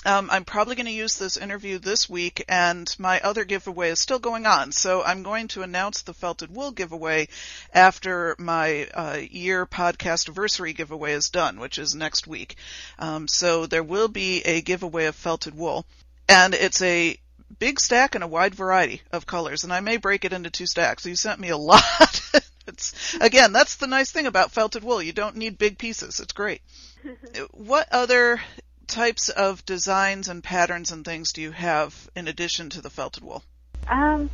um, 0.04 0.28
I'm 0.30 0.44
probably 0.44 0.76
going 0.76 0.86
to 0.86 0.92
use 0.92 1.18
this 1.18 1.36
interview 1.36 1.78
this 1.78 2.08
week, 2.08 2.44
and 2.48 2.94
my 2.98 3.20
other 3.20 3.44
giveaway 3.44 3.90
is 3.90 3.98
still 3.98 4.18
going 4.18 4.46
on. 4.46 4.70
So 4.72 5.02
I'm 5.02 5.22
going 5.22 5.48
to 5.48 5.62
announce 5.62 6.02
the 6.02 6.14
Felted 6.14 6.54
Wool 6.54 6.70
giveaway 6.70 7.28
after 7.74 8.36
my 8.38 8.88
uh, 8.94 9.18
year 9.30 9.66
podcast 9.66 10.28
anniversary 10.28 10.72
giveaway 10.72 11.12
is 11.12 11.30
done, 11.30 11.58
which 11.58 11.78
is 11.78 11.94
next 11.94 12.26
week. 12.26 12.56
Um, 12.98 13.26
so 13.26 13.66
there 13.66 13.82
will 13.82 14.08
be 14.08 14.42
a 14.42 14.60
giveaway 14.60 15.06
of 15.06 15.16
Felted 15.16 15.56
Wool, 15.56 15.84
and 16.28 16.54
it's 16.54 16.80
a 16.82 17.18
big 17.58 17.80
stack 17.80 18.14
and 18.14 18.22
a 18.22 18.28
wide 18.28 18.54
variety 18.54 19.02
of 19.10 19.26
colors, 19.26 19.64
and 19.64 19.72
I 19.72 19.80
may 19.80 19.96
break 19.96 20.24
it 20.24 20.32
into 20.32 20.50
two 20.50 20.66
stacks. 20.66 21.06
You 21.06 21.16
sent 21.16 21.40
me 21.40 21.48
a 21.48 21.56
lot. 21.56 22.22
it's 22.68 23.16
again, 23.20 23.52
that's 23.52 23.76
the 23.76 23.86
nice 23.86 24.12
thing 24.12 24.26
about 24.26 24.52
felted 24.52 24.84
wool. 24.84 25.02
You 25.02 25.12
don't 25.12 25.36
need 25.36 25.58
big 25.58 25.78
pieces. 25.78 26.20
It's 26.20 26.32
great. 26.32 26.62
what 27.52 27.88
other 27.90 28.40
types 28.88 29.28
of 29.28 29.64
designs 29.64 30.28
and 30.28 30.42
patterns 30.42 30.90
and 30.90 31.04
things 31.04 31.32
do 31.32 31.42
you 31.42 31.52
have 31.52 32.10
in 32.16 32.26
addition 32.26 32.70
to 32.70 32.80
the 32.80 32.90
felted 32.90 33.22
wool? 33.22 33.44
Um, 33.86 34.28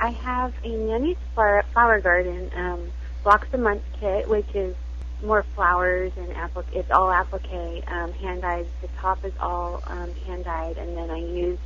I 0.00 0.10
have 0.10 0.54
a 0.64 0.68
Nanny's 0.68 1.18
flower, 1.34 2.00
garden 2.00 2.50
um, 2.54 2.90
blocks 3.22 3.48
a 3.52 3.58
month 3.58 3.82
kit, 4.00 4.28
which 4.28 4.48
is 4.54 4.74
more 5.22 5.42
flowers 5.54 6.12
and 6.16 6.32
applique. 6.32 6.72
It's 6.72 6.90
all 6.90 7.10
applique, 7.10 7.82
um, 7.88 8.12
hand 8.12 8.42
dyed. 8.42 8.66
The 8.80 8.88
top 9.00 9.24
is 9.24 9.32
all 9.40 9.82
um, 9.86 10.14
hand 10.26 10.44
dyed, 10.44 10.78
and 10.78 10.96
then 10.96 11.10
I 11.10 11.18
use 11.18 11.58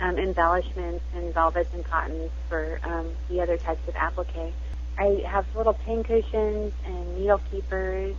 um, 0.00 0.18
embellishments 0.18 1.04
and 1.14 1.32
velvets 1.32 1.72
and 1.72 1.84
cottons 1.84 2.30
for 2.48 2.78
um, 2.84 3.10
the 3.28 3.40
other 3.40 3.56
types 3.56 3.86
of 3.88 3.96
applique. 3.96 4.52
I 4.98 5.22
have 5.26 5.46
little 5.56 5.74
pin 5.74 6.04
cushions 6.04 6.72
and 6.84 7.18
needle 7.18 7.40
keepers. 7.50 8.16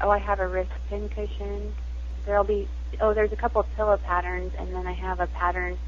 Oh, 0.00 0.10
I 0.10 0.18
have 0.18 0.40
a 0.40 0.46
wrist 0.46 0.70
pin 0.88 1.08
cushion. 1.08 1.74
There'll 2.24 2.44
be 2.44 2.68
oh, 3.00 3.14
there's 3.14 3.32
a 3.32 3.36
couple 3.36 3.60
of 3.60 3.66
pillow 3.76 3.96
patterns, 3.96 4.52
and 4.58 4.74
then 4.74 4.86
I 4.86 4.92
have 4.92 5.20
a 5.20 5.26
pattern 5.26 5.78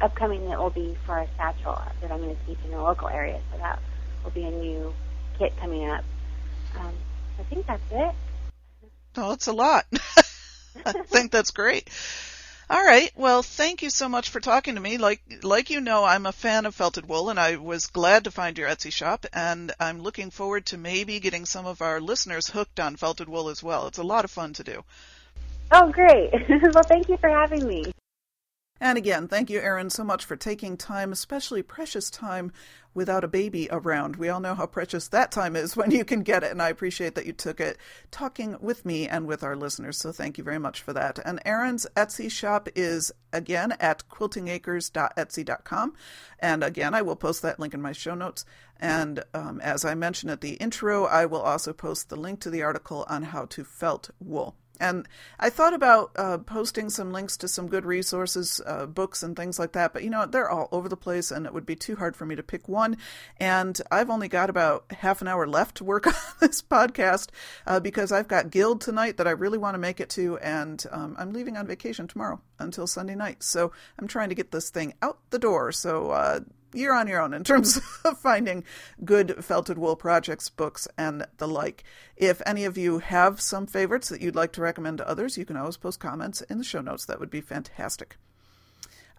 upcoming 0.00 0.48
that 0.48 0.58
will 0.58 0.70
be 0.70 0.96
for 1.06 1.18
a 1.18 1.28
satchel 1.36 1.80
that 2.00 2.10
I'm 2.10 2.18
going 2.18 2.36
to 2.36 2.46
teach 2.46 2.58
in 2.64 2.70
the 2.70 2.82
local 2.82 3.08
area. 3.08 3.40
So 3.52 3.58
that 3.58 3.80
will 4.22 4.30
be 4.30 4.44
a 4.44 4.50
new 4.50 4.94
kit 5.38 5.56
coming 5.58 5.88
up. 5.88 6.04
Um, 6.78 6.92
I 7.38 7.42
think 7.44 7.66
that's 7.66 7.82
it. 7.90 8.14
Oh, 9.16 9.32
it's 9.32 9.46
a 9.46 9.52
lot. 9.52 9.86
I 10.86 10.92
think 10.92 11.32
that's 11.32 11.50
great. 11.50 11.90
All 12.70 12.84
right. 12.84 13.10
Well, 13.16 13.42
thank 13.42 13.82
you 13.82 13.88
so 13.88 14.10
much 14.10 14.28
for 14.28 14.40
talking 14.40 14.74
to 14.74 14.80
me. 14.80 14.98
Like, 14.98 15.22
like 15.42 15.70
you 15.70 15.80
know, 15.80 16.04
I'm 16.04 16.26
a 16.26 16.32
fan 16.32 16.66
of 16.66 16.74
felted 16.74 17.08
wool, 17.08 17.30
and 17.30 17.40
I 17.40 17.56
was 17.56 17.86
glad 17.86 18.24
to 18.24 18.30
find 18.30 18.58
your 18.58 18.68
Etsy 18.68 18.92
shop. 18.92 19.24
And 19.32 19.72
I'm 19.80 20.02
looking 20.02 20.30
forward 20.30 20.66
to 20.66 20.76
maybe 20.76 21.18
getting 21.18 21.46
some 21.46 21.64
of 21.64 21.80
our 21.80 21.98
listeners 21.98 22.48
hooked 22.48 22.78
on 22.78 22.96
felted 22.96 23.28
wool 23.28 23.48
as 23.48 23.62
well. 23.62 23.86
It's 23.86 23.98
a 23.98 24.02
lot 24.02 24.26
of 24.26 24.30
fun 24.30 24.52
to 24.54 24.64
do. 24.64 24.84
Oh, 25.70 25.90
great. 25.90 26.30
well, 26.48 26.82
thank 26.84 27.08
you 27.08 27.16
for 27.18 27.28
having 27.28 27.66
me. 27.66 27.92
And 28.80 28.96
again, 28.96 29.26
thank 29.26 29.50
you, 29.50 29.58
Erin, 29.58 29.90
so 29.90 30.04
much 30.04 30.24
for 30.24 30.36
taking 30.36 30.76
time, 30.76 31.10
especially 31.10 31.62
precious 31.62 32.10
time 32.10 32.52
without 32.94 33.24
a 33.24 33.28
baby 33.28 33.68
around. 33.72 34.14
We 34.16 34.28
all 34.28 34.38
know 34.38 34.54
how 34.54 34.66
precious 34.66 35.08
that 35.08 35.32
time 35.32 35.56
is 35.56 35.76
when 35.76 35.90
you 35.90 36.04
can 36.04 36.22
get 36.22 36.44
it, 36.44 36.52
and 36.52 36.62
I 36.62 36.68
appreciate 36.68 37.16
that 37.16 37.26
you 37.26 37.32
took 37.32 37.58
it 37.60 37.76
talking 38.12 38.56
with 38.60 38.86
me 38.86 39.08
and 39.08 39.26
with 39.26 39.42
our 39.42 39.56
listeners. 39.56 39.98
So 39.98 40.12
thank 40.12 40.38
you 40.38 40.44
very 40.44 40.60
much 40.60 40.80
for 40.80 40.92
that. 40.92 41.18
And 41.24 41.40
Erin's 41.44 41.88
Etsy 41.96 42.30
shop 42.30 42.68
is 42.76 43.10
again 43.32 43.72
at 43.80 44.08
quiltingacres.etsy.com. 44.08 45.94
And 46.38 46.62
again, 46.62 46.94
I 46.94 47.02
will 47.02 47.16
post 47.16 47.42
that 47.42 47.58
link 47.58 47.74
in 47.74 47.82
my 47.82 47.92
show 47.92 48.14
notes. 48.14 48.44
And 48.78 49.24
um, 49.34 49.60
as 49.60 49.84
I 49.84 49.96
mentioned 49.96 50.30
at 50.30 50.40
the 50.40 50.54
intro, 50.54 51.04
I 51.04 51.26
will 51.26 51.42
also 51.42 51.72
post 51.72 52.10
the 52.10 52.16
link 52.16 52.38
to 52.40 52.50
the 52.50 52.62
article 52.62 53.04
on 53.08 53.24
how 53.24 53.46
to 53.46 53.64
felt 53.64 54.10
wool. 54.20 54.54
And 54.80 55.08
I 55.38 55.50
thought 55.50 55.74
about 55.74 56.12
uh, 56.16 56.38
posting 56.38 56.90
some 56.90 57.12
links 57.12 57.36
to 57.38 57.48
some 57.48 57.68
good 57.68 57.84
resources, 57.84 58.60
uh, 58.66 58.86
books, 58.86 59.22
and 59.22 59.36
things 59.36 59.58
like 59.58 59.72
that, 59.72 59.92
but 59.92 60.04
you 60.04 60.10
know, 60.10 60.26
they're 60.26 60.50
all 60.50 60.68
over 60.72 60.88
the 60.88 60.96
place, 60.96 61.30
and 61.30 61.46
it 61.46 61.54
would 61.54 61.66
be 61.66 61.76
too 61.76 61.96
hard 61.96 62.16
for 62.16 62.26
me 62.26 62.36
to 62.36 62.42
pick 62.42 62.68
one. 62.68 62.96
And 63.38 63.80
I've 63.90 64.10
only 64.10 64.28
got 64.28 64.50
about 64.50 64.84
half 64.92 65.20
an 65.20 65.28
hour 65.28 65.46
left 65.46 65.76
to 65.76 65.84
work 65.84 66.06
on 66.06 66.14
this 66.40 66.62
podcast 66.62 67.28
uh, 67.66 67.80
because 67.80 68.12
I've 68.12 68.28
got 68.28 68.50
Guild 68.50 68.80
tonight 68.80 69.16
that 69.16 69.26
I 69.26 69.32
really 69.32 69.58
want 69.58 69.74
to 69.74 69.78
make 69.78 70.00
it 70.00 70.10
to, 70.10 70.38
and 70.38 70.84
um, 70.90 71.16
I'm 71.18 71.32
leaving 71.32 71.56
on 71.56 71.66
vacation 71.66 72.06
tomorrow 72.06 72.40
until 72.58 72.86
Sunday 72.86 73.14
night. 73.14 73.42
So 73.42 73.72
I'm 73.98 74.08
trying 74.08 74.28
to 74.28 74.34
get 74.34 74.50
this 74.50 74.70
thing 74.70 74.94
out 75.02 75.18
the 75.30 75.38
door. 75.38 75.72
So 75.72 76.10
uh, 76.10 76.40
you're 76.72 76.94
on 76.94 77.08
your 77.08 77.20
own 77.20 77.34
in 77.34 77.44
terms 77.44 77.80
of 78.04 78.18
finding 78.18 78.64
good 79.04 79.44
felted 79.44 79.78
wool 79.78 79.96
projects, 79.96 80.48
books, 80.48 80.88
and 80.96 81.26
the 81.38 81.48
like. 81.48 81.84
If 82.16 82.42
any 82.46 82.64
of 82.64 82.76
you 82.76 82.98
have 82.98 83.40
some 83.40 83.66
favorites 83.66 84.08
that 84.08 84.20
you'd 84.20 84.36
like 84.36 84.52
to 84.52 84.60
recommend 84.60 84.98
to 84.98 85.08
others, 85.08 85.38
you 85.38 85.44
can 85.44 85.56
always 85.56 85.76
post 85.76 86.00
comments 86.00 86.40
in 86.42 86.58
the 86.58 86.64
show 86.64 86.80
notes. 86.80 87.04
That 87.04 87.20
would 87.20 87.30
be 87.30 87.40
fantastic. 87.40 88.16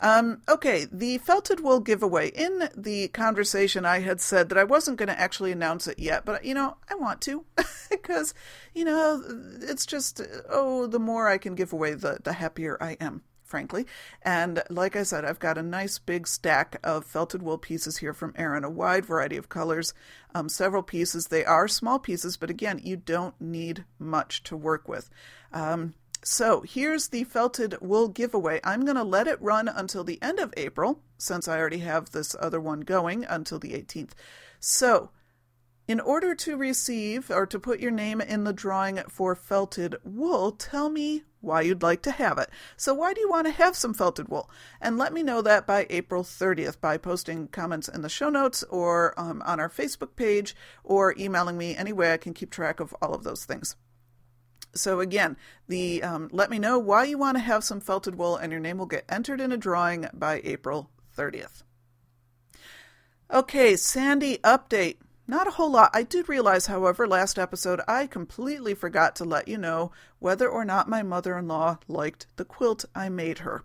Um, 0.02 0.42
okay, 0.48 0.88
the 0.90 1.18
felted 1.18 1.60
wool 1.60 1.82
giveaway. 1.82 2.30
In 2.30 2.70
the 2.76 3.10
conversation, 3.10 3.86
I 3.86 4.00
had 4.00 4.22
said 4.22 4.48
that 4.50 4.58
I 4.58 4.64
wasn't 4.64 4.98
going 4.98 5.10
to 5.10 5.20
actually 5.20 5.52
announce 5.52 5.88
it 5.88 6.00
yet, 6.00 6.24
but 6.24 6.46
you 6.46 6.54
know, 6.54 6.78
I 6.90 6.96
want 6.96 7.20
to 7.22 7.44
because 7.90 8.34
you 8.74 8.86
know 8.86 9.22
it's 9.62 9.86
just 9.86 10.22
oh, 10.50 10.88
the 10.88 11.00
more 11.00 11.28
I 11.28 11.38
can 11.38 11.54
give 11.56 11.74
away, 11.74 11.96
the 11.96 12.20
the 12.24 12.34
happier 12.34 12.78
I 12.80 12.96
am 13.02 13.24
frankly. 13.50 13.86
And 14.22 14.64
like 14.70 14.96
I 14.96 15.04
said, 15.04 15.26
I've 15.26 15.40
got 15.40 15.58
a 15.58 15.64
nice 15.64 15.98
big 15.98 16.28
stack 16.28 16.80
of 16.84 17.06
felted 17.06 17.42
wool 17.42 17.58
pieces 17.58 17.98
here 17.98 18.14
from 18.14 18.34
Erin, 18.38 18.64
a 18.64 18.70
wide 18.70 19.06
variety 19.06 19.38
of 19.38 19.50
colors, 19.50 19.94
um, 20.36 20.48
several 20.48 20.84
pieces. 20.84 21.28
They 21.28 21.44
are 21.44 21.68
small 21.68 22.00
pieces, 22.00 22.38
but 22.38 22.50
again, 22.50 22.80
you 22.84 22.96
don't 22.96 23.40
need 23.42 23.84
much 23.98 24.44
to 24.44 24.56
work 24.56 24.88
with. 24.88 25.10
Um, 25.52 25.96
so 26.24 26.62
here's 26.62 27.08
the 27.08 27.24
felted 27.24 27.76
wool 27.82 28.08
giveaway. 28.10 28.60
I'm 28.64 28.84
going 28.84 28.98
to 28.98 29.04
let 29.04 29.28
it 29.28 29.42
run 29.42 29.68
until 29.68 30.04
the 30.04 30.22
end 30.22 30.40
of 30.40 30.54
April, 30.58 31.02
since 31.18 31.48
I 31.48 31.58
already 31.58 31.80
have 31.80 32.12
this 32.12 32.36
other 32.40 32.60
one 32.60 32.82
going 32.82 33.26
until 33.26 33.58
the 33.58 33.72
18th. 33.72 34.12
So 34.60 35.12
in 35.90 36.00
order 36.00 36.36
to 36.36 36.56
receive 36.56 37.32
or 37.32 37.48
to 37.48 37.60
put 37.60 37.80
your 37.80 37.90
name 37.90 38.22
in 38.22 38.44
the 38.44 38.54
drawing 38.54 38.98
for 39.10 39.34
felted 39.34 39.96
wool, 40.04 40.52
tell 40.52 40.88
me 40.88 41.24
why 41.42 41.62
you'd 41.62 41.82
like 41.82 42.04
to 42.04 42.12
have 42.12 42.38
it. 42.38 42.48
So, 42.78 42.94
why 42.94 43.16
do 43.16 43.22
you 43.22 43.30
want 43.30 43.48
to 43.48 43.52
have 43.54 43.76
some 43.76 43.96
felted 43.96 44.30
wool? 44.30 44.52
And 44.80 45.00
let 45.00 45.14
me 45.14 45.24
know 45.24 45.42
that 45.42 45.66
by 45.66 45.88
April 45.90 46.24
30th 46.24 46.80
by 46.80 46.98
posting 46.98 47.48
comments 47.48 47.88
in 47.88 48.04
the 48.04 48.08
show 48.08 48.30
notes 48.30 48.62
or 48.70 49.20
um, 49.20 49.42
on 49.48 49.60
our 49.60 49.68
Facebook 49.68 50.16
page 50.16 50.56
or 50.84 51.16
emailing 51.18 51.58
me 51.58 51.76
any 51.76 51.92
way 51.92 52.14
I 52.14 52.18
can 52.18 52.36
keep 52.36 52.52
track 52.52 52.80
of 52.80 52.94
all 53.02 53.16
of 53.16 53.24
those 53.24 53.44
things. 53.44 53.76
So 54.76 55.00
again, 55.00 55.38
the 55.68 56.04
um, 56.04 56.30
let 56.32 56.52
me 56.52 56.60
know 56.60 56.78
why 56.78 57.06
you 57.06 57.18
want 57.18 57.38
to 57.38 57.44
have 57.44 57.64
some 57.64 57.80
felted 57.80 58.14
wool, 58.14 58.36
and 58.36 58.52
your 58.52 58.62
name 58.62 58.78
will 58.78 58.86
get 58.86 59.06
entered 59.10 59.42
in 59.42 59.52
a 59.52 59.58
drawing 59.58 60.08
by 60.14 60.40
April 60.44 60.92
30th. 61.18 61.64
Okay, 63.32 63.76
Sandy 63.76 64.38
update. 64.44 64.98
Not 65.30 65.46
a 65.46 65.52
whole 65.52 65.70
lot. 65.70 65.92
I 65.94 66.02
did 66.02 66.28
realize, 66.28 66.66
however, 66.66 67.08
last 67.08 67.38
episode 67.38 67.82
I 67.88 68.08
completely 68.08 68.74
forgot 68.74 69.16
to 69.18 69.24
let 69.24 69.48
you 69.48 69.60
know 69.60 69.92
whether 70.18 70.50
or 70.50 70.66
not 70.66 70.90
my 70.90 71.04
mother 71.04 71.38
in 71.38 71.48
law 71.48 71.78
liked 71.88 72.26
the 72.38 72.46
quilt 72.46 72.86
I 72.96 73.10
made 73.10 73.38
her. 73.38 73.64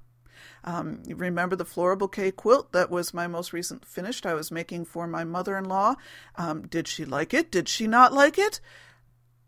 Um, 0.63 1.03
you 1.07 1.17
remember 1.17 1.57
the 1.57 1.65
floral 1.65 1.97
bouquet 1.97 2.33
quilt 2.33 2.73
that 2.73 2.91
was 2.91 3.15
my 3.15 3.27
most 3.27 3.55
recent 3.55 3.87
finished 3.87 4.27
I 4.27 4.35
was 4.35 4.51
making 4.51 4.85
for 4.85 5.07
my 5.07 5.25
mother 5.25 5.57
in 5.57 5.65
law? 5.65 5.95
Um, 6.37 6.67
did 6.67 6.87
she 6.87 7.07
like 7.07 7.33
it? 7.33 7.51
Did 7.51 7.67
she 7.67 7.87
not 7.87 8.13
like 8.13 8.37
it? 8.37 8.61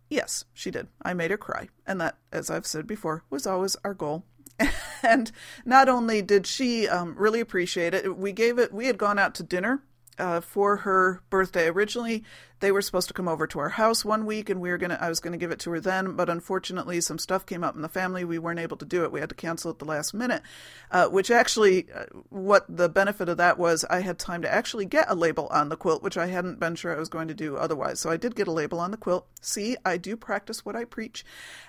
Yes, 0.08 0.46
she 0.54 0.70
did. 0.70 0.86
I 1.02 1.12
made 1.12 1.30
her 1.30 1.36
cry. 1.36 1.68
And 1.86 2.00
that, 2.00 2.16
as 2.32 2.48
I've 2.48 2.66
said 2.66 2.86
before, 2.86 3.24
was 3.28 3.46
always 3.46 3.76
our 3.84 3.92
goal. 3.92 4.24
and 5.02 5.30
not 5.66 5.86
only 5.86 6.22
did 6.22 6.46
she 6.46 6.88
um, 6.88 7.14
really 7.18 7.40
appreciate 7.40 7.92
it, 7.92 8.16
we 8.16 8.32
gave 8.32 8.58
it, 8.58 8.72
we 8.72 8.86
had 8.86 8.96
gone 8.96 9.18
out 9.18 9.34
to 9.34 9.42
dinner 9.42 9.82
uh, 10.18 10.40
for 10.40 10.78
her 10.78 11.22
birthday. 11.30 11.68
Originally, 11.68 12.24
they 12.60 12.72
were 12.72 12.80
supposed 12.80 13.08
to 13.08 13.14
come 13.14 13.28
over 13.28 13.46
to 13.46 13.58
our 13.58 13.68
house 13.70 14.04
one 14.04 14.24
week, 14.24 14.48
and 14.48 14.60
we 14.60 14.70
were 14.70 14.78
gonna. 14.78 14.98
I 15.00 15.08
was 15.08 15.20
gonna 15.20 15.36
give 15.36 15.50
it 15.50 15.58
to 15.60 15.70
her 15.72 15.80
then, 15.80 16.16
but 16.16 16.30
unfortunately, 16.30 17.00
some 17.00 17.18
stuff 17.18 17.44
came 17.44 17.62
up 17.62 17.74
in 17.74 17.82
the 17.82 17.88
family. 17.88 18.24
We 18.24 18.38
weren't 18.38 18.60
able 18.60 18.78
to 18.78 18.86
do 18.86 19.04
it. 19.04 19.12
We 19.12 19.20
had 19.20 19.28
to 19.28 19.34
cancel 19.34 19.70
at 19.70 19.78
the 19.78 19.84
last 19.84 20.14
minute. 20.14 20.42
Uh, 20.90 21.08
which 21.08 21.30
actually, 21.30 21.86
uh, 21.92 22.04
what 22.30 22.64
the 22.68 22.88
benefit 22.88 23.28
of 23.28 23.36
that 23.36 23.58
was, 23.58 23.84
I 23.90 24.00
had 24.00 24.18
time 24.18 24.42
to 24.42 24.52
actually 24.52 24.86
get 24.86 25.10
a 25.10 25.14
label 25.14 25.48
on 25.48 25.68
the 25.68 25.76
quilt, 25.76 26.02
which 26.02 26.16
I 26.16 26.28
hadn't 26.28 26.60
been 26.60 26.76
sure 26.76 26.94
I 26.94 26.98
was 26.98 27.08
going 27.08 27.28
to 27.28 27.34
do 27.34 27.56
otherwise. 27.56 28.00
So 28.00 28.10
I 28.10 28.16
did 28.16 28.36
get 28.36 28.48
a 28.48 28.52
label 28.52 28.80
on 28.80 28.90
the 28.90 28.96
quilt. 28.96 29.26
See, 29.40 29.76
I 29.84 29.96
do 29.96 30.16
practice 30.16 30.64
what 30.64 30.76
I 30.76 30.84
preach. 30.84 31.24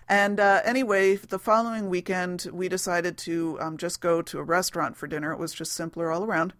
And 0.07 0.39
uh, 0.39 0.61
anyway, 0.63 1.15
the 1.15 1.39
following 1.39 1.89
weekend, 1.89 2.47
we 2.53 2.69
decided 2.69 3.17
to 3.19 3.57
um, 3.59 3.77
just 3.77 3.99
go 3.99 4.21
to 4.21 4.39
a 4.39 4.43
restaurant 4.43 4.95
for 4.95 5.07
dinner. 5.07 5.33
It 5.33 5.39
was 5.39 5.53
just 5.53 5.73
simpler 5.73 6.11
all 6.11 6.23
around. 6.23 6.53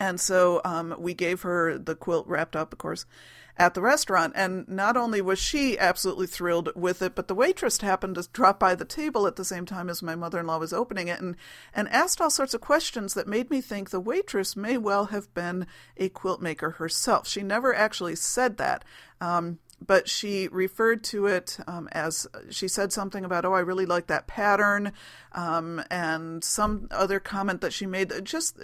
And 0.00 0.20
so 0.20 0.60
um, 0.64 0.94
we 0.98 1.14
gave 1.14 1.42
her 1.42 1.78
the 1.78 1.94
quilt 1.94 2.26
wrapped 2.26 2.56
up, 2.56 2.72
of 2.72 2.78
course, 2.78 3.06
at 3.56 3.74
the 3.74 3.80
restaurant. 3.80 4.32
And 4.34 4.68
not 4.68 4.96
only 4.96 5.20
was 5.20 5.38
she 5.38 5.78
absolutely 5.78 6.26
thrilled 6.26 6.70
with 6.74 7.00
it, 7.00 7.14
but 7.14 7.28
the 7.28 7.34
waitress 7.34 7.80
happened 7.80 8.16
to 8.16 8.28
drop 8.32 8.58
by 8.58 8.74
the 8.74 8.84
table 8.84 9.26
at 9.26 9.36
the 9.36 9.44
same 9.44 9.66
time 9.66 9.88
as 9.88 10.02
my 10.02 10.16
mother 10.16 10.40
in 10.40 10.46
law 10.46 10.58
was 10.58 10.72
opening 10.72 11.08
it 11.08 11.20
and, 11.20 11.36
and 11.74 11.88
asked 11.90 12.20
all 12.20 12.30
sorts 12.30 12.54
of 12.54 12.60
questions 12.60 13.14
that 13.14 13.28
made 13.28 13.50
me 13.50 13.60
think 13.60 13.90
the 13.90 14.00
waitress 14.00 14.56
may 14.56 14.76
well 14.76 15.06
have 15.06 15.32
been 15.34 15.66
a 15.96 16.08
quilt 16.08 16.42
maker 16.42 16.70
herself. 16.70 17.28
She 17.28 17.42
never 17.42 17.74
actually 17.74 18.16
said 18.16 18.56
that. 18.56 18.84
Um, 19.20 19.60
but 19.84 20.08
she 20.08 20.48
referred 20.48 21.04
to 21.04 21.26
it 21.26 21.58
um, 21.66 21.88
as 21.92 22.26
she 22.50 22.68
said 22.68 22.92
something 22.92 23.24
about, 23.24 23.44
oh, 23.44 23.52
I 23.52 23.60
really 23.60 23.86
like 23.86 24.06
that 24.06 24.26
pattern, 24.26 24.92
um, 25.32 25.82
and 25.90 26.42
some 26.42 26.88
other 26.90 27.20
comment 27.20 27.60
that 27.60 27.72
she 27.72 27.86
made. 27.86 28.12
Just 28.24 28.58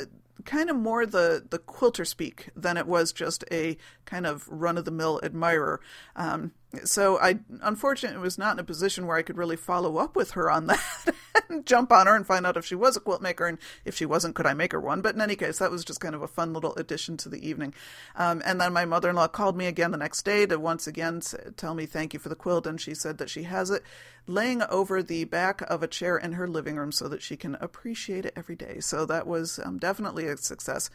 kind 0.44 0.70
of 0.70 0.76
more 0.76 1.06
the, 1.06 1.44
the 1.48 1.58
quilter 1.58 2.04
speak 2.04 2.50
than 2.56 2.76
it 2.76 2.86
was 2.86 3.12
just 3.12 3.44
a 3.50 3.76
kind 4.04 4.26
of 4.26 4.48
run 4.48 4.78
of 4.78 4.84
the 4.84 4.90
mill 4.90 5.20
admirer. 5.22 5.80
Um, 6.16 6.52
so 6.84 7.18
I 7.18 7.40
unfortunately 7.62 8.20
was 8.20 8.38
not 8.38 8.54
in 8.54 8.60
a 8.60 8.64
position 8.64 9.06
where 9.06 9.16
I 9.16 9.22
could 9.22 9.36
really 9.36 9.56
follow 9.56 9.98
up 9.98 10.16
with 10.16 10.32
her 10.32 10.50
on 10.50 10.66
that 10.66 10.80
jump 11.64 11.92
on 11.92 12.06
her 12.06 12.14
and 12.14 12.26
find 12.26 12.46
out 12.46 12.56
if 12.56 12.64
she 12.64 12.74
was 12.74 12.96
a 12.96 13.00
quilt 13.00 13.22
maker 13.22 13.46
and 13.46 13.58
if 13.84 13.96
she 13.96 14.06
wasn't, 14.06 14.34
could 14.34 14.46
I 14.46 14.54
make 14.54 14.72
her 14.72 14.80
one? 14.80 15.00
But 15.00 15.14
in 15.14 15.20
any 15.20 15.36
case, 15.36 15.58
that 15.58 15.70
was 15.70 15.84
just 15.84 16.00
kind 16.00 16.14
of 16.14 16.22
a 16.22 16.28
fun 16.28 16.52
little 16.52 16.74
addition 16.74 17.16
to 17.18 17.28
the 17.28 17.46
evening. 17.46 17.74
Um, 18.16 18.42
and 18.44 18.60
then 18.60 18.72
my 18.72 18.84
mother-in-law 18.84 19.28
called 19.28 19.56
me 19.56 19.66
again 19.66 19.90
the 19.90 19.96
next 19.96 20.22
day 20.22 20.46
to 20.46 20.58
once 20.58 20.86
again 20.86 21.20
tell 21.56 21.74
me 21.74 21.86
thank 21.86 22.14
you 22.14 22.20
for 22.20 22.28
the 22.28 22.34
quilt, 22.34 22.66
and 22.66 22.80
she 22.80 22.94
said 22.94 23.18
that 23.18 23.30
she 23.30 23.44
has 23.44 23.70
it 23.70 23.82
laying 24.26 24.62
over 24.64 25.02
the 25.02 25.24
back 25.24 25.62
of 25.62 25.82
a 25.82 25.88
chair 25.88 26.16
in 26.16 26.32
her 26.32 26.46
living 26.46 26.76
room 26.76 26.92
so 26.92 27.08
that 27.08 27.22
she 27.22 27.36
can 27.36 27.56
appreciate 27.56 28.24
it 28.24 28.32
every 28.36 28.56
day. 28.56 28.80
So 28.80 29.04
that 29.06 29.26
was 29.26 29.58
um, 29.64 29.78
definitely 29.78 30.26
a 30.26 30.36
success. 30.36 30.90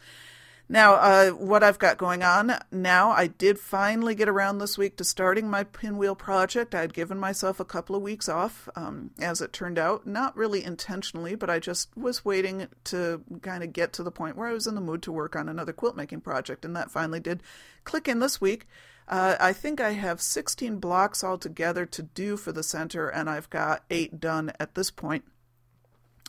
Now, 0.68 0.96
uh, 0.96 1.30
what 1.30 1.64
I've 1.64 1.78
got 1.78 2.00
going 2.00 2.24
on 2.24 2.58
now, 2.72 3.12
I 3.12 3.28
did 3.28 3.60
finally 3.60 4.16
get 4.16 4.28
around 4.28 4.58
this 4.58 4.80
week 4.80 4.98
to 4.98 5.04
starting 5.04 5.48
my 5.48 5.64
pinwheel 5.64 6.16
project. 6.16 6.74
I 6.74 6.82
had 6.82 6.94
given 6.94 7.20
myself 7.20 7.60
a 7.60 7.66
couple 7.66 7.96
of 7.96 8.02
weeks 8.02 8.28
off, 8.28 8.68
um, 8.76 9.12
as 9.22 9.42
it 9.42 9.54
turned 9.54 9.78
out, 9.78 10.08
not 10.08 10.36
really 10.36 10.64
intentionally, 10.64 11.36
but 11.36 11.52
I 11.52 11.60
just 11.60 11.96
was 11.96 12.26
waiting 12.26 12.68
to 12.86 13.24
kind 13.44 13.64
of 13.64 13.74
get 13.74 13.94
to 13.94 14.04
the 14.04 14.12
point 14.12 14.38
where 14.38 14.48
I 14.48 14.54
was 14.54 14.66
in 14.66 14.74
the 14.74 14.82
mood 14.82 15.04
to 15.04 15.12
work 15.12 15.36
on 15.36 15.50
another 15.50 15.74
quilt 15.74 15.96
making 15.96 16.22
project, 16.22 16.66
and 16.66 16.76
that 16.76 16.90
finally 16.90 17.20
did 17.20 17.44
click 17.84 18.08
in 18.08 18.18
this 18.18 18.42
week. 18.42 18.68
Uh, 19.08 19.36
I 19.40 19.54
think 19.54 19.80
I 19.80 19.92
have 19.92 20.20
16 20.20 20.80
blocks 20.80 21.24
altogether 21.24 21.86
to 21.86 22.02
do 22.02 22.38
for 22.38 22.52
the 22.52 22.64
center, 22.64 23.08
and 23.08 23.30
I've 23.30 23.52
got 23.52 23.84
eight 23.92 24.20
done 24.20 24.52
at 24.60 24.74
this 24.74 24.90
point 24.90 25.26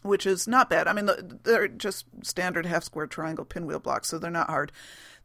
which 0.06 0.26
is 0.26 0.46
not 0.46 0.70
bad. 0.70 0.86
I 0.86 0.92
mean, 0.92 1.08
they're 1.42 1.68
just 1.68 2.06
standard 2.22 2.66
half 2.66 2.84
square 2.84 3.06
triangle 3.06 3.44
pinwheel 3.44 3.80
blocks, 3.80 4.08
so 4.08 4.18
they're 4.18 4.30
not 4.30 4.48
hard. 4.50 4.72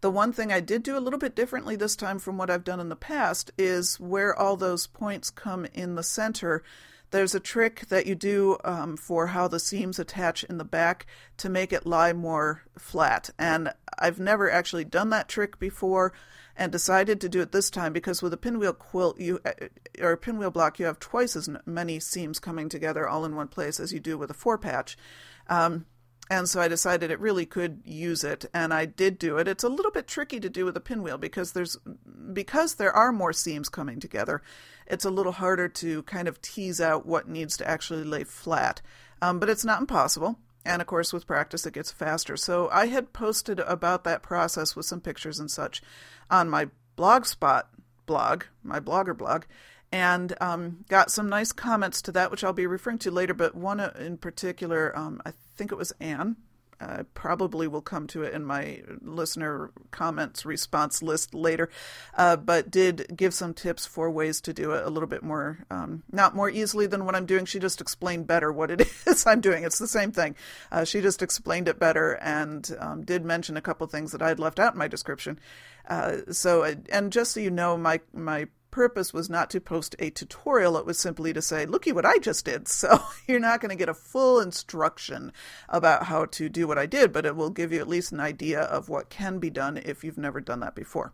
The 0.02 0.12
one 0.12 0.34
thing 0.34 0.52
I 0.52 0.60
did 0.60 0.82
do 0.82 0.98
a 0.98 1.00
little 1.00 1.20
bit 1.20 1.36
differently 1.36 1.76
this 1.76 1.96
time 1.96 2.18
from 2.18 2.38
what 2.38 2.50
I've 2.50 2.64
done 2.64 2.80
in 2.80 2.90
the 2.90 2.96
past 2.96 3.52
is 3.58 4.00
where 4.00 4.36
all 4.36 4.58
those 4.58 4.88
points 4.88 5.30
come 5.30 5.66
in 5.74 5.96
the 5.96 6.04
center. 6.04 6.64
There's 7.12 7.36
a 7.36 7.40
trick 7.40 7.88
that 7.90 8.08
you 8.08 8.16
do 8.16 8.58
um, 8.64 8.98
for 8.98 9.28
how 9.28 9.48
the 9.48 9.60
seams 9.60 10.00
attach 10.00 10.44
in 10.46 10.58
the 10.58 10.64
back 10.64 11.06
to 11.38 11.50
make 11.50 11.72
it 11.72 11.86
lie 11.86 12.14
more 12.14 12.64
flat. 12.80 13.30
And 13.38 13.74
I've 14.00 14.20
never 14.20 14.50
actually 14.50 14.86
done 14.86 15.12
that 15.12 15.28
trick 15.28 15.60
before 15.60 16.14
and 16.62 16.72
decided 16.72 17.20
to 17.20 17.28
do 17.28 17.42
it 17.42 17.52
this 17.52 17.72
time 17.72 17.92
because 17.92 18.22
with 18.22 18.32
a 18.34 18.38
pinwheel 18.38 18.72
quilt 18.72 19.20
you 19.20 19.40
uh, 19.44 19.52
or 20.00 20.12
a 20.12 20.18
pinwheel 20.18 20.52
block 20.52 20.78
you 20.78 20.86
have 20.86 21.00
twice 21.00 21.36
as 21.36 21.50
many 21.66 22.00
seams 22.00 22.38
coming 22.38 22.70
together 22.70 23.10
all 23.10 23.26
in 23.26 23.36
one 23.36 23.48
place 23.48 23.80
as 23.80 23.92
you 23.92 24.00
do 24.00 24.16
with 24.16 24.30
a 24.30 24.36
four 24.36 24.60
patch. 24.60 24.96
Um, 25.48 25.88
and 26.30 26.48
so 26.48 26.62
I 26.62 26.68
decided 26.68 27.10
it 27.10 27.20
really 27.20 27.48
could 27.48 27.82
use 27.84 28.24
it, 28.24 28.46
and 28.54 28.74
I 28.74 28.86
did 28.86 29.18
do 29.18 29.38
it. 29.38 29.50
It's 29.50 29.66
a 29.66 29.70
little 29.70 29.92
bit 29.92 30.08
tricky 30.08 30.40
to 30.40 30.50
do 30.50 30.64
with 30.64 30.78
a 30.78 30.80
pinwheel 30.80 31.18
because 31.18 31.52
there's 31.52 31.78
because 32.32 32.76
there 32.76 32.96
are 32.96 33.12
more 33.12 33.34
seams 33.34 33.68
coming 33.68 34.00
together. 34.00 34.44
It's 34.86 35.04
a 35.04 35.10
little 35.10 35.32
harder 35.34 35.68
to 35.68 36.04
kind 36.04 36.28
of 36.28 36.42
tease 36.44 36.80
out 36.80 37.08
what 37.08 37.28
needs 37.28 37.58
to 37.58 37.68
actually 37.68 38.04
lay 38.04 38.24
flat, 38.24 38.84
um, 39.20 39.40
but 39.40 39.50
it's 39.50 39.66
not 39.66 39.82
impossible. 39.82 40.38
And 40.64 40.82
of 40.82 40.88
course, 40.88 41.12
with 41.12 41.28
practice, 41.28 41.66
it 41.66 41.74
gets 41.74 41.92
faster. 41.92 42.38
So 42.38 42.70
I 42.72 42.88
had 42.88 43.14
posted 43.14 43.60
about 43.60 44.04
that 44.04 44.22
process 44.22 44.76
with 44.76 44.86
some 44.86 45.02
pictures 45.02 45.40
and 45.40 45.50
such 45.50 45.82
on 46.30 46.50
my 46.50 46.70
Blogspot 46.98 47.64
blog, 48.06 48.44
my 48.64 48.80
blogger 48.80 49.18
blog, 49.18 49.46
and 49.92 50.36
um, 50.40 50.86
got 50.88 51.12
some 51.12 51.30
nice 51.30 51.52
comments 51.52 52.02
to 52.04 52.12
that, 52.12 52.32
which 52.32 52.44
I'll 52.44 52.54
be 52.54 52.68
referring 52.68 53.00
to 53.00 53.12
later. 53.12 53.34
But 53.34 53.56
one 53.56 53.80
in 53.80 54.18
particular, 54.18 54.98
um, 54.98 55.22
I 55.26 55.34
think 55.56 55.72
it 55.72 55.78
was 55.78 55.94
Anne, 56.00 56.38
I 56.82 57.04
probably 57.14 57.68
will 57.68 57.82
come 57.82 58.08
to 58.08 58.24
it 58.24 58.34
in 58.34 58.44
my 58.44 58.82
listener 59.02 59.72
comments 59.92 60.46
response 60.46 61.02
list 61.02 61.34
later, 61.34 61.70
uh, 62.18 62.36
but 62.36 62.72
did 62.72 63.16
give 63.16 63.34
some 63.34 63.54
tips 63.54 63.86
for 63.86 64.10
ways 64.10 64.42
to 64.42 64.54
do 64.54 64.72
it 64.72 64.86
a 64.86 64.90
little 64.90 65.08
bit 65.08 65.24
more, 65.24 65.60
um, 65.70 66.04
not 66.12 66.36
more 66.36 66.50
easily 66.50 66.88
than 66.88 67.06
what 67.06 67.16
I'm 67.16 67.26
doing. 67.26 67.46
She 67.46 67.60
just 67.60 67.82
explained 67.82 68.28
better 68.28 68.52
what 68.52 68.72
it 68.72 68.82
is 69.06 69.26
I'm 69.28 69.42
doing. 69.42 69.64
It's 69.64 69.80
the 69.80 69.88
same 69.88 70.12
thing. 70.12 70.36
Uh, 70.72 70.84
she 70.84 71.02
just 71.02 71.22
explained 71.22 71.68
it 71.68 71.80
better 71.80 72.14
and 72.14 72.70
um, 72.80 73.04
did 73.04 73.24
mention 73.24 73.58
a 73.58 73.62
couple 73.62 73.86
things 73.88 74.12
that 74.12 74.22
I 74.22 74.30
had 74.30 74.40
left 74.40 74.60
out 74.60 74.74
in 74.74 74.80
my 74.80 74.88
description. 74.88 75.40
Uh, 75.88 76.18
so, 76.32 76.64
and 76.90 77.12
just 77.12 77.34
so 77.34 77.40
you 77.40 77.52
know, 77.52 77.78
my 77.78 78.00
my 78.14 78.48
purpose 78.72 79.14
was 79.14 79.30
not 79.30 79.50
to 79.52 79.62
post 79.62 79.96
a 80.00 80.10
tutorial, 80.10 80.78
it 80.78 80.86
was 80.86 80.98
simply 80.98 81.34
to 81.34 81.42
say, 81.42 81.66
looky 81.66 81.92
what 81.92 82.06
I 82.06 82.18
just 82.18 82.46
did. 82.46 82.68
So 82.82 83.00
you're 83.28 83.40
not 83.40 83.62
going 83.62 83.70
to 83.70 83.76
get 83.76 83.90
a 83.90 83.94
full 83.94 84.40
instruction 84.40 85.32
about 85.70 86.06
how 86.06 86.26
to 86.26 86.50
do 86.50 86.68
what 86.68 86.80
I 86.80 86.88
did, 86.88 87.12
but 87.12 87.26
it 87.26 87.36
will 87.36 87.52
give 87.52 87.72
you 87.72 87.80
at 87.80 87.88
least 87.88 88.12
an 88.12 88.20
idea 88.20 88.62
of 88.62 88.90
what 88.90 89.10
can 89.10 89.38
be 89.38 89.52
done 89.52 89.78
if 89.78 90.04
you've 90.04 90.18
never 90.18 90.42
done 90.42 90.62
that 90.62 90.74
before. 90.74 91.14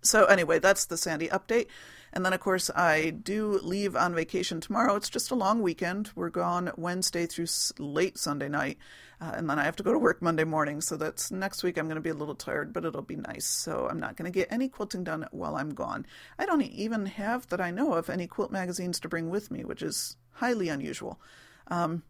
So, 0.00 0.26
anyway, 0.26 0.58
that's 0.60 0.84
the 0.84 0.96
Sandy 0.96 1.28
update. 1.28 1.66
And 2.12 2.24
then, 2.24 2.32
of 2.32 2.40
course, 2.40 2.70
I 2.70 3.10
do 3.10 3.58
leave 3.62 3.96
on 3.96 4.14
vacation 4.14 4.60
tomorrow. 4.60 4.94
It's 4.94 5.10
just 5.10 5.32
a 5.32 5.34
long 5.34 5.62
weekend. 5.62 6.10
We're 6.14 6.30
gone 6.30 6.70
Wednesday 6.76 7.26
through 7.26 7.46
late 7.78 8.18
Sunday 8.18 8.48
night. 8.48 8.78
Uh, 9.20 9.32
and 9.34 9.48
then 9.48 9.58
I 9.58 9.64
have 9.64 9.76
to 9.76 9.82
go 9.82 9.92
to 9.92 9.98
work 9.98 10.20
Monday 10.20 10.44
morning. 10.44 10.80
So 10.80 10.96
that's 10.96 11.30
next 11.30 11.62
week. 11.62 11.78
I'm 11.78 11.86
going 11.86 11.96
to 11.96 12.00
be 12.00 12.10
a 12.10 12.14
little 12.14 12.34
tired, 12.34 12.72
but 12.72 12.84
it'll 12.84 13.02
be 13.02 13.16
nice. 13.16 13.46
So 13.46 13.88
I'm 13.88 14.00
not 14.00 14.16
going 14.16 14.30
to 14.30 14.38
get 14.38 14.52
any 14.52 14.68
quilting 14.68 15.04
done 15.04 15.26
while 15.30 15.56
I'm 15.56 15.74
gone. 15.74 16.06
I 16.38 16.46
don't 16.46 16.62
even 16.62 17.06
have, 17.06 17.46
that 17.48 17.60
I 17.60 17.70
know 17.70 17.94
of, 17.94 18.10
any 18.10 18.26
quilt 18.26 18.50
magazines 18.50 19.00
to 19.00 19.08
bring 19.08 19.30
with 19.30 19.50
me, 19.50 19.64
which 19.64 19.82
is 19.82 20.16
highly 20.32 20.68
unusual. 20.68 21.20
Um, 21.68 22.02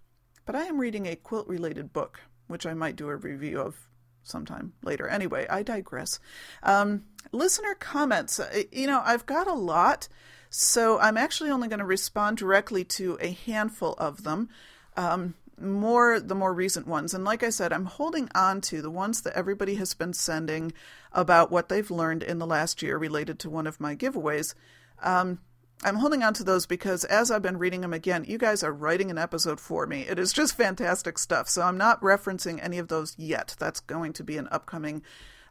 but 0.47 0.57
I 0.57 0.65
am 0.65 0.81
reading 0.81 1.07
a 1.07 1.17
quilt 1.17 1.47
related 1.47 1.93
book, 1.93 2.21
which 2.49 2.67
I 2.67 2.75
might 2.75 2.97
do 2.97 3.09
a 3.09 3.17
review 3.17 3.61
of 3.61 3.77
sometime 4.23 4.73
later. 4.83 5.07
Anyway, 5.07 5.47
I 5.49 5.63
digress. 5.63 6.19
Um, 6.63 7.05
listener 7.33 7.75
comments. 7.75 8.41
Uh, 8.41 8.63
you 8.73 8.87
know, 8.87 9.03
I've 9.05 9.27
got 9.27 9.47
a 9.47 9.55
lot, 9.55 10.09
so 10.51 10.99
I'm 10.99 11.17
actually 11.17 11.51
only 11.51 11.69
going 11.69 11.79
to 11.79 11.85
respond 11.85 12.39
directly 12.39 12.85
to 12.85 13.19
a 13.21 13.33
handful 13.33 13.95
of 13.95 14.25
them. 14.25 14.49
Um, 14.97 15.35
more 15.61 16.21
the 16.21 16.35
more 16.35 16.53
recent 16.53 16.87
ones. 16.87 17.15
And 17.15 17.25
like 17.25 17.43
I 17.43 17.51
said, 17.51 17.73
I'm 17.73 17.87
holding 17.87 18.29
on 18.35 18.61
to 18.63 18.83
the 18.83 18.91
ones 18.91 19.23
that 19.23 19.37
everybody 19.37 19.77
has 19.77 19.95
been 19.95 20.13
sending 20.13 20.73
about 21.13 21.51
what 21.51 21.69
they've 21.69 21.91
learned 21.91 22.23
in 22.23 22.39
the 22.39 22.47
last 22.47 22.83
year 22.83 22.99
related 22.99 23.39
to 23.41 23.51
one 23.51 23.67
of 23.67 23.81
my 23.81 23.95
giveaways. 23.95 24.55
Um, 25.03 25.39
I'm 25.83 25.97
holding 25.97 26.23
on 26.23 26.35
to 26.35 26.45
those 26.45 26.67
because 26.67 27.05
as 27.05 27.31
I've 27.31 27.43
been 27.43 27.59
reading 27.59 27.83
them 27.83 27.93
again, 27.93 28.25
you 28.27 28.39
guys 28.39 28.63
are 28.63 28.73
writing 28.73 29.11
an 29.11 29.19
episode 29.19 29.61
for 29.61 29.87
me. 29.87 30.03
It 30.03 30.19
is 30.19 30.33
just 30.33 30.57
fantastic 30.57 31.19
stuff. 31.19 31.49
So 31.49 31.63
I'm 31.63 31.79
not 31.79 32.01
referencing 32.01 32.59
any 32.63 32.79
of 32.79 32.89
those 32.89 33.15
yet. 33.19 33.57
That's 33.59 33.81
going 33.81 34.13
to 34.15 34.25
be 34.25 34.37
an 34.37 34.49
upcoming 34.51 35.03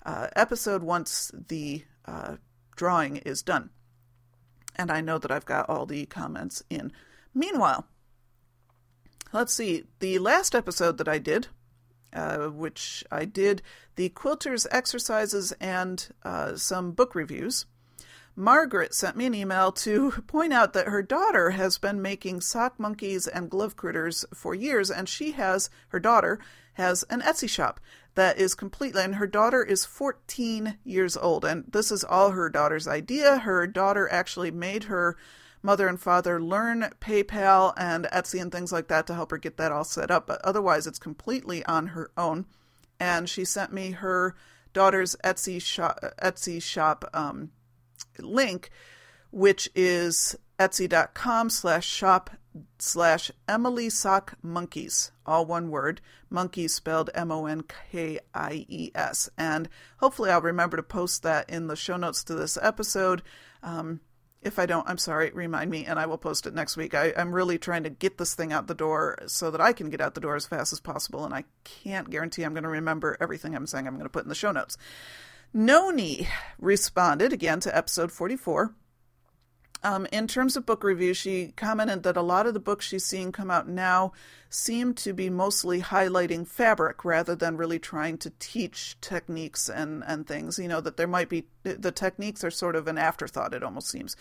uh, 0.06 0.28
episode 0.36 0.84
once 0.84 1.32
the 1.48 1.84
uh, 2.06 2.38
drawing 2.76 3.18
is 3.18 3.42
done. 3.42 3.70
And 4.76 4.92
I 4.92 5.02
know 5.02 5.18
that 5.20 5.32
I've 5.32 5.46
got 5.46 5.70
all 5.70 5.86
the 5.86 6.06
comments 6.08 6.63
in. 6.70 6.92
Meanwhile, 7.34 7.86
let's 9.34 9.54
see. 9.54 9.84
The 10.00 10.19
last 10.19 10.56
episode 10.56 10.98
that 11.00 11.08
I 11.08 11.17
did, 11.17 11.48
uh, 12.13 12.48
which 12.48 13.04
I 13.12 13.26
did 13.26 13.62
the 13.96 14.10
quilters 14.10 14.67
exercises 14.72 15.52
and 15.60 16.08
uh, 16.24 16.56
some 16.56 16.91
book 16.91 17.15
reviews. 17.15 17.65
Margaret 18.36 18.96
sent 18.96 19.15
me 19.15 19.28
an 19.28 19.36
email 19.36 19.72
to 19.72 20.12
point 20.28 20.54
out 20.54 20.74
that 20.74 20.88
her 20.88 21.04
daughter 21.04 21.52
has 21.52 21.78
been 21.78 22.02
making 22.02 22.41
sock 22.41 22.80
monkeys 22.80 23.28
and 23.28 23.50
glove 23.50 23.76
critters 23.76 24.26
for 24.34 24.56
years, 24.56 24.89
and 24.89 25.08
she 25.08 25.32
has, 25.32 25.69
her 25.89 26.00
daughter, 26.00 26.39
has 26.74 27.04
an 27.10 27.22
Etsy 27.22 27.48
shop 27.48 27.80
that 28.15 28.39
is 28.39 28.56
completely, 28.56 29.04
and 29.04 29.15
her 29.15 29.28
daughter 29.28 29.63
is 29.63 29.86
14 29.86 30.78
years 30.84 31.15
old, 31.17 31.46
and 31.46 31.65
this 31.67 31.91
is 31.91 32.04
all 32.04 32.32
her 32.32 32.50
daughter's 32.50 32.88
idea. 32.88 33.38
Her 33.38 33.67
daughter 33.67 34.08
actually 34.12 34.52
made 34.52 34.86
her 34.86 35.15
mother 35.63 35.88
and 35.88 35.99
father 35.99 36.39
learn 36.41 36.89
PayPal 36.99 37.73
and 37.78 38.06
Etsy 38.06 38.39
and 38.39 38.52
things 38.52 38.71
like 38.71 38.89
that 38.89 39.08
to 39.08 39.15
help 39.15 39.32
her 39.32 39.38
get 39.38 39.58
that 39.58 39.71
all 39.71 39.86
set 39.86 40.12
up, 40.12 40.28
but 40.28 40.41
otherwise 40.43 40.86
it's 40.86 40.99
completely 40.99 41.65
on 41.65 41.88
her 41.88 42.12
own. 42.17 42.45
And 42.99 43.28
she 43.28 43.45
sent 43.45 43.73
me 43.73 43.91
her 43.91 44.36
daughter's 44.73 45.15
Etsy 45.23 45.62
shop, 45.62 45.99
Etsy 46.21 46.62
shop 46.62 47.10
um, 47.13 47.52
link, 48.19 48.69
which 49.32 49.69
is 49.73 50.36
etsy.com 50.60 51.49
slash 51.49 51.88
shop 51.88 52.30
slash 52.78 53.32
Emily 53.47 53.89
Sock 53.89 54.36
Monkeys, 54.43 55.12
all 55.26 55.45
one 55.45 55.71
word, 55.71 56.02
monkeys 56.30 56.73
spelled 56.73 57.10
M 57.15 57.32
O 57.32 57.45
N 57.45 57.63
K 57.91 58.19
I 58.34 58.65
E 58.67 58.91
S. 58.93 59.30
And 59.38 59.69
hopefully 59.97 60.30
I'll 60.30 60.41
remember 60.41 60.78
to 60.78 60.84
post 60.84 61.23
that 61.23 61.49
in 61.49 61.67
the 61.67 61.76
show 61.76 61.97
notes 61.97 62.23
to 62.26 62.36
this 62.36 62.58
episode. 62.62 63.23
Um, 63.63 64.02
if 64.46 64.60
I 64.60 64.66
don't, 64.66 64.88
I'm 64.88 64.98
sorry, 64.98 65.32
remind 65.32 65.72
me 65.72 65.86
and 65.86 66.00
I 66.00 66.06
will 66.06 66.18
post 66.18 66.46
it 66.46 66.54
next 66.54 66.78
week. 66.78 66.94
I, 66.94 67.08
am 67.16 67.34
really 67.34 67.58
trying 67.58 67.84
to 67.84 67.90
get 67.90 68.18
this 68.18 68.36
thing 68.36 68.54
out 68.54 68.68
the 68.68 68.76
door 68.76 69.18
so 69.28 69.52
that 69.52 69.62
I 69.62 69.74
can 69.74 69.90
get 69.90 70.02
out 70.02 70.16
the 70.16 70.22
door 70.22 70.36
as 70.36 70.46
fast 70.46 70.74
as 70.74 70.80
possible, 70.80 71.26
and 71.26 71.34
I 71.34 71.46
can't 71.64 72.10
guarantee 72.10 72.44
I'm 72.44 72.54
going 72.54 72.64
to 72.64 72.70
remember 72.70 73.18
everything 73.20 73.56
I'm 73.56 73.68
saying 73.68 73.88
I'm 73.88 73.96
going 73.96 74.06
to 74.06 74.10
put 74.10 74.24
in 74.24 74.30
the 74.30 74.36
show 74.36 74.52
notes. 74.52 74.78
Noni 75.54 76.28
responded 76.58 77.32
again 77.32 77.60
to 77.62 77.76
episode 77.76 78.12
44. 78.12 78.74
Um, 79.84 80.08
in 80.13 80.28
terms 80.28 80.56
of 80.56 80.65
book 80.65 80.84
reviews, 80.84 81.17
she 81.17 81.54
commented 81.58 82.04
that 82.04 82.15
a 82.15 82.22
lot 82.22 82.48
of 82.48 82.54
the 82.54 82.60
books 82.60 82.86
she's 82.86 83.06
seeing 83.06 83.34
come 83.34 83.52
out 83.52 83.67
now 83.67 84.13
seem 84.50 84.93
to 84.93 85.13
be 85.13 85.30
mostly 85.30 85.82
highlighting 85.82 86.48
fabric 86.48 87.04
rather 87.04 87.36
than 87.36 87.58
really 87.58 87.80
trying 87.80 88.17
to 88.19 88.32
teach 88.39 88.96
techniques 89.02 89.67
and, 89.67 90.04
and 90.08 90.26
things. 90.26 90.58
You 90.58 90.69
know, 90.69 90.80
that 90.80 90.96
there 90.96 91.08
might 91.08 91.28
be 91.28 91.48
the 91.63 91.91
techniques 91.91 92.43
are 92.43 92.52
sort 92.52 92.76
of 92.76 92.88
an 92.88 92.98
afterthought, 92.98 93.54
it 93.54 93.63
almost 93.63 93.89
seems. 93.89 94.15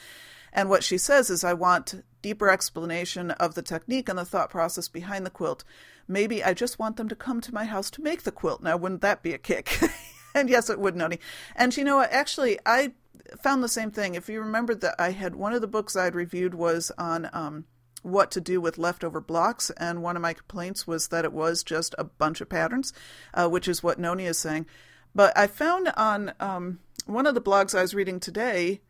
And 0.52 0.68
what 0.68 0.84
she 0.84 0.98
says 0.98 1.30
is, 1.30 1.44
I 1.44 1.54
want 1.54 2.04
deeper 2.20 2.50
explanation 2.50 3.30
of 3.32 3.54
the 3.54 3.62
technique 3.62 4.08
and 4.08 4.18
the 4.18 4.24
thought 4.24 4.50
process 4.50 4.88
behind 4.88 5.24
the 5.24 5.30
quilt. 5.30 5.64
Maybe 6.06 6.44
I 6.44 6.52
just 6.52 6.78
want 6.78 6.96
them 6.96 7.08
to 7.08 7.16
come 7.16 7.40
to 7.40 7.54
my 7.54 7.64
house 7.64 7.90
to 7.92 8.02
make 8.02 8.24
the 8.24 8.32
quilt. 8.32 8.62
Now, 8.62 8.76
wouldn't 8.76 9.00
that 9.00 9.22
be 9.22 9.32
a 9.32 9.38
kick? 9.38 9.78
and 10.34 10.50
yes, 10.50 10.68
it 10.68 10.78
would, 10.78 10.96
Noni. 10.96 11.20
And 11.56 11.74
you 11.74 11.84
know 11.84 11.96
what? 11.96 12.12
Actually, 12.12 12.58
I 12.66 12.92
found 13.40 13.62
the 13.62 13.68
same 13.68 13.90
thing. 13.90 14.14
If 14.14 14.28
you 14.28 14.40
remember 14.40 14.74
that 14.74 14.94
I 14.98 15.10
had 15.10 15.34
one 15.34 15.52
of 15.52 15.60
the 15.60 15.66
books 15.66 15.96
I'd 15.96 16.14
reviewed 16.14 16.54
was 16.54 16.90
on 16.98 17.28
um, 17.32 17.64
what 18.02 18.30
to 18.32 18.40
do 18.40 18.60
with 18.60 18.78
leftover 18.78 19.20
blocks, 19.20 19.70
and 19.70 20.02
one 20.02 20.16
of 20.16 20.22
my 20.22 20.32
complaints 20.34 20.86
was 20.86 21.08
that 21.08 21.24
it 21.24 21.32
was 21.32 21.62
just 21.62 21.94
a 21.98 22.04
bunch 22.04 22.40
of 22.40 22.48
patterns, 22.48 22.92
uh, 23.34 23.48
which 23.48 23.68
is 23.68 23.82
what 23.82 23.98
Noni 23.98 24.26
is 24.26 24.38
saying. 24.38 24.66
But 25.14 25.36
I 25.36 25.46
found 25.46 25.92
on 25.96 26.32
um, 26.40 26.80
one 27.06 27.26
of 27.26 27.34
the 27.34 27.40
blogs 27.40 27.76
I 27.76 27.82
was 27.82 27.94
reading 27.94 28.20
today 28.20 28.80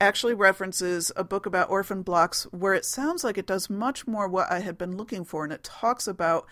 actually 0.00 0.34
references 0.34 1.10
a 1.16 1.24
book 1.24 1.46
about 1.46 1.70
orphan 1.70 2.02
blocks 2.02 2.44
where 2.52 2.74
it 2.74 2.84
sounds 2.84 3.24
like 3.24 3.36
it 3.36 3.46
does 3.46 3.68
much 3.68 4.06
more 4.06 4.28
what 4.28 4.50
I 4.50 4.60
had 4.60 4.78
been 4.78 4.96
looking 4.96 5.24
for, 5.24 5.44
and 5.44 5.52
it 5.52 5.64
talks 5.64 6.06
about 6.06 6.46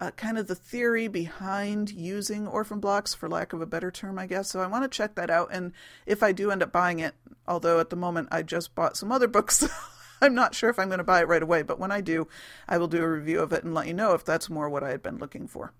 uh, 0.00 0.10
kind 0.12 0.38
of 0.38 0.46
the 0.46 0.54
theory 0.54 1.08
behind 1.08 1.90
using 1.90 2.46
orphan 2.46 2.80
blocks, 2.80 3.14
for 3.14 3.28
lack 3.28 3.52
of 3.52 3.60
a 3.60 3.66
better 3.66 3.90
term, 3.90 4.18
I 4.18 4.26
guess. 4.26 4.50
So 4.50 4.60
I 4.60 4.66
want 4.66 4.84
to 4.84 4.96
check 4.96 5.14
that 5.16 5.30
out. 5.30 5.48
And 5.52 5.72
if 6.06 6.22
I 6.22 6.32
do 6.32 6.50
end 6.50 6.62
up 6.62 6.72
buying 6.72 7.00
it, 7.00 7.14
although 7.46 7.80
at 7.80 7.90
the 7.90 7.96
moment 7.96 8.28
I 8.30 8.42
just 8.42 8.74
bought 8.74 8.96
some 8.96 9.10
other 9.10 9.28
books, 9.28 9.68
I'm 10.20 10.34
not 10.34 10.54
sure 10.54 10.70
if 10.70 10.78
I'm 10.78 10.88
going 10.88 10.98
to 10.98 11.04
buy 11.04 11.20
it 11.20 11.28
right 11.28 11.42
away. 11.42 11.62
But 11.62 11.78
when 11.78 11.92
I 11.92 12.00
do, 12.00 12.28
I 12.68 12.78
will 12.78 12.88
do 12.88 13.02
a 13.02 13.08
review 13.08 13.40
of 13.40 13.52
it 13.52 13.64
and 13.64 13.74
let 13.74 13.86
you 13.86 13.94
know 13.94 14.14
if 14.14 14.24
that's 14.24 14.50
more 14.50 14.68
what 14.68 14.84
I 14.84 14.90
had 14.90 15.02
been 15.02 15.18
looking 15.18 15.48
for. 15.48 15.72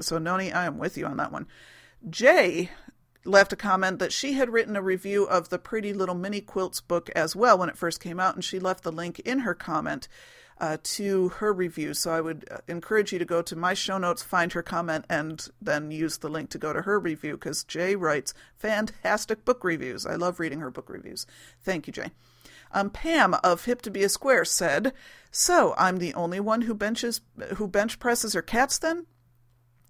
So, 0.00 0.18
Noni, 0.18 0.52
I 0.52 0.66
am 0.66 0.78
with 0.78 0.98
you 0.98 1.06
on 1.06 1.16
that 1.18 1.32
one. 1.32 1.46
Jay 2.08 2.70
left 3.24 3.52
a 3.52 3.56
comment 3.56 3.98
that 3.98 4.12
she 4.12 4.34
had 4.34 4.50
written 4.50 4.76
a 4.76 4.82
review 4.82 5.24
of 5.24 5.48
the 5.48 5.58
Pretty 5.58 5.92
Little 5.94 6.14
Mini 6.14 6.40
Quilts 6.40 6.80
book 6.80 7.08
as 7.16 7.34
well 7.34 7.56
when 7.56 7.68
it 7.68 7.78
first 7.78 8.00
came 8.00 8.20
out, 8.20 8.34
and 8.34 8.44
she 8.44 8.58
left 8.58 8.84
the 8.84 8.92
link 8.92 9.20
in 9.20 9.40
her 9.40 9.54
comment 9.54 10.08
uh, 10.58 10.76
to 10.82 11.28
her 11.30 11.52
review. 11.52 11.94
So 11.94 12.12
I 12.12 12.20
would 12.20 12.46
uh, 12.50 12.58
encourage 12.68 13.12
you 13.12 13.18
to 13.18 13.24
go 13.24 13.42
to 13.42 13.56
my 13.56 13.74
show 13.74 13.98
notes, 13.98 14.22
find 14.22 14.52
her 14.52 14.62
comment, 14.62 15.04
and 15.08 15.46
then 15.60 15.90
use 15.90 16.18
the 16.18 16.28
link 16.28 16.50
to 16.50 16.58
go 16.58 16.72
to 16.72 16.82
her 16.82 16.98
review 16.98 17.32
because 17.32 17.64
Jay 17.64 17.96
writes 17.96 18.34
fantastic 18.56 19.44
book 19.44 19.64
reviews. 19.64 20.06
I 20.06 20.14
love 20.14 20.40
reading 20.40 20.60
her 20.60 20.70
book 20.70 20.88
reviews. 20.88 21.26
Thank 21.62 21.86
you, 21.86 21.92
Jay. 21.92 22.10
Um, 22.72 22.90
Pam 22.90 23.34
of 23.44 23.64
Hip 23.66 23.82
to 23.82 23.90
Be 23.90 24.02
a 24.02 24.08
Square 24.08 24.46
said, 24.46 24.92
"So 25.30 25.74
I'm 25.78 25.98
the 25.98 26.12
only 26.14 26.40
one 26.40 26.62
who 26.62 26.74
benches 26.74 27.20
who 27.56 27.68
bench 27.68 28.00
presses 28.00 28.32
her 28.32 28.42
cats 28.42 28.78
then? 28.78 29.06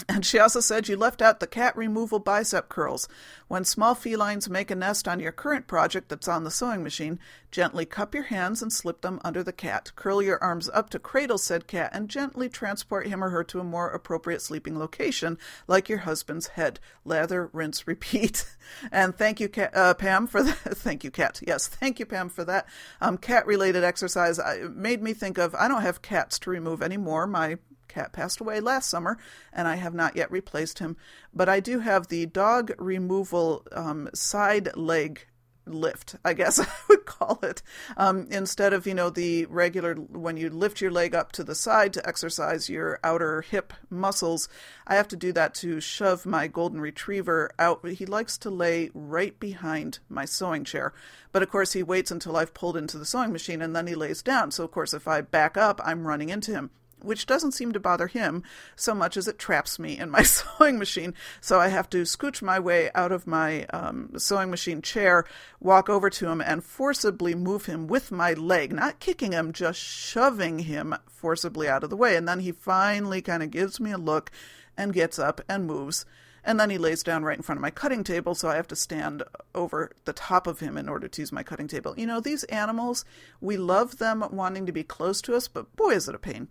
And 0.09 0.26
she 0.26 0.38
also 0.38 0.61
said 0.61 0.88
you 0.88 0.96
left 0.96 1.22
out 1.22 1.40
the 1.40 1.46
cat 1.46 1.76
removal 1.76 2.18
bicep 2.18 2.68
curls. 2.68 3.09
When 3.48 3.64
small 3.64 3.94
felines 3.94 4.50
make 4.50 4.70
a 4.70 4.74
nest 4.74 5.07
on 5.07 5.20
your 5.20 5.33
current 5.33 5.66
project 5.66 6.09
that's 6.09 6.28
on 6.28 6.44
the 6.44 6.50
sewing 6.50 6.83
machine, 6.83 7.18
gently 7.50 7.87
cup 7.87 8.12
your 8.12 8.24
hands 8.24 8.61
and 8.61 8.72
slip 8.72 9.00
them 9.00 9.20
under 9.24 9.42
the 9.42 9.52
cat. 9.52 9.92
Curl 9.94 10.20
your 10.20 10.42
arms 10.42 10.68
up 10.74 10.90
to 10.90 10.98
cradle 10.98 11.38
said 11.38 11.68
cat 11.68 11.90
and 11.94 12.11
gently 12.11 12.48
transport 12.48 13.07
him 13.07 13.22
or 13.22 13.30
her 13.30 13.44
to 13.44 13.61
a 13.61 13.64
more 13.64 13.88
appropriate 13.88 14.42
sleeping 14.42 14.78
location, 14.78 15.38
like 15.68 15.88
your 15.88 15.98
husband's 15.98 16.48
head. 16.48 16.80
Lather, 17.04 17.48
rinse, 17.52 17.87
repeat. 17.87 18.44
and 18.92 19.16
thank 19.16 19.40
you, 19.40 19.48
cat, 19.48 19.74
uh, 19.74 19.94
Pam, 19.94 20.26
for 20.26 20.42
that. 20.42 20.57
thank 20.76 21.04
you, 21.04 21.11
Cat. 21.11 21.40
Yes, 21.46 21.68
thank 21.68 21.98
you, 22.00 22.07
Pam, 22.07 22.28
for 22.28 22.44
that 22.44 22.66
um, 23.00 23.16
cat-related 23.16 23.85
exercise. 23.85 24.38
It 24.38 24.74
made 24.74 25.02
me 25.02 25.14
think 25.14 25.38
of 25.38 25.54
I 25.54 25.68
don't 25.68 25.83
have 25.83 26.02
cats 26.02 26.38
to 26.40 26.50
remove 26.50 26.83
anymore. 26.83 27.26
My 27.26 27.59
passed 28.12 28.40
away 28.40 28.61
last 28.61 28.88
summer, 28.88 29.18
and 29.52 29.66
I 29.68 29.76
have 29.76 29.94
not 29.94 30.16
yet 30.16 30.30
replaced 30.30 30.78
him. 30.78 30.96
But 31.33 31.48
I 31.48 31.61
do 31.61 31.80
have 31.80 32.09
the 32.09 32.26
dog 32.26 32.72
removal 32.78 33.66
um, 33.72 34.09
side 34.14 34.76
leg 34.76 35.26
lift, 35.66 36.16
I 36.24 36.35
guess 36.35 36.59
I 36.61 36.66
would 36.88 37.07
call 37.07 37.38
it. 37.42 37.62
Um, 37.96 38.27
instead 38.31 38.73
of, 38.73 38.87
you 38.87 38.94
know, 38.94 39.10
the 39.10 39.46
regular, 39.46 39.94
when 39.94 40.37
you 40.37 40.50
lift 40.50 40.81
your 40.81 40.90
leg 40.90 41.14
up 41.14 41.33
to 41.33 41.44
the 41.44 41.54
side 41.54 41.92
to 41.94 42.06
exercise 42.06 42.68
your 42.68 42.98
outer 43.02 43.42
hip 43.42 43.73
muscles, 43.90 44.48
I 44.87 44.96
have 44.96 45.08
to 45.08 45.16
do 45.16 45.33
that 45.33 45.54
to 45.56 45.81
shove 45.81 46.27
my 46.27 46.46
golden 46.46 46.81
retriever 46.81 47.50
out. 47.58 47.87
He 47.87 48.06
likes 48.06 48.38
to 48.38 48.50
lay 48.50 48.90
right 48.94 49.38
behind 49.38 50.00
my 50.08 50.25
sewing 50.25 50.64
chair. 50.64 50.92
But 51.33 51.42
of 51.42 51.50
course, 51.50 51.73
he 51.73 51.83
waits 51.83 52.10
until 52.10 52.37
I've 52.37 52.54
pulled 52.54 52.77
into 52.77 52.98
the 52.98 53.06
sewing 53.06 53.33
machine 53.33 53.62
and 53.62 53.75
then 53.75 53.87
he 53.87 53.94
lays 53.94 54.23
down. 54.23 54.50
So, 54.50 54.64
of 54.64 54.71
course, 54.71 54.94
if 54.94 55.08
I 55.08 55.21
back 55.21 55.56
up, 55.56 55.81
I'm 55.85 56.06
running 56.06 56.29
into 56.29 56.52
him. 56.52 56.71
Which 57.05 57.27
doesn't 57.27 57.52
seem 57.52 57.73
to 57.73 57.81
bother 57.81 58.07
him 58.07 58.42
so 58.77 58.94
much 58.94 59.17
as 59.17 59.29
it 59.29 59.38
traps 59.38 59.79
me 59.79 59.98
in 59.98 60.11
my 60.11 60.23
sewing 60.25 60.79
machine. 60.79 61.15
So 61.40 61.61
I 61.61 61.69
have 61.69 61.88
to 61.90 62.02
scooch 62.02 62.42
my 62.42 62.59
way 62.59 62.90
out 62.94 63.13
of 63.13 63.27
my 63.27 63.65
um, 63.67 64.11
sewing 64.17 64.50
machine 64.50 64.83
chair, 64.83 65.25
walk 65.61 65.88
over 65.88 66.11
to 66.11 66.29
him, 66.29 66.40
and 66.40 66.65
forcibly 66.65 67.35
move 67.35 67.67
him 67.67 67.87
with 67.87 68.11
my 68.11 68.33
leg, 68.33 68.73
not 68.73 69.00
kicking 69.00 69.33
him, 69.33 69.52
just 69.52 69.79
shoving 69.79 70.61
him 70.61 70.94
forcibly 71.09 71.69
out 71.69 71.85
of 71.85 71.90
the 71.90 71.96
way. 71.96 72.17
And 72.17 72.27
then 72.29 72.40
he 72.40 72.52
finally 72.52 73.23
kind 73.23 73.42
of 73.42 73.50
gives 73.50 73.81
me 73.81 73.92
a 73.92 73.98
look 73.98 74.31
and 74.77 74.92
gets 74.92 75.19
up 75.19 75.40
and 75.48 75.67
moves. 75.67 76.05
And 76.44 76.61
then 76.61 76.69
he 76.69 76.77
lays 76.77 77.02
down 77.02 77.25
right 77.25 77.37
in 77.37 77.42
front 77.42 77.59
of 77.59 77.63
my 77.63 77.71
cutting 77.71 78.05
table, 78.05 78.35
so 78.35 78.48
I 78.48 78.57
have 78.57 78.69
to 78.69 78.77
stand 78.77 79.23
over 79.55 79.92
the 80.05 80.13
top 80.13 80.46
of 80.46 80.61
him 80.61 80.77
in 80.77 80.90
order 80.90 81.09
to 81.09 81.23
use 81.23 81.33
my 81.33 81.42
cutting 81.42 81.69
table. 81.69 81.94
You 81.96 82.07
know, 82.07 82.21
these 82.21 82.44
animals, 82.44 83.05
we 83.40 83.57
love 83.57 83.96
them 83.96 84.23
wanting 84.31 84.67
to 84.67 84.73
be 84.73 84.85
close 84.85 85.23
to 85.23 85.35
us, 85.35 85.48
but 85.48 85.75
boy, 85.75 85.92
is 85.92 86.09
it 86.09 86.15
a 86.15 86.19
pain. 86.19 86.48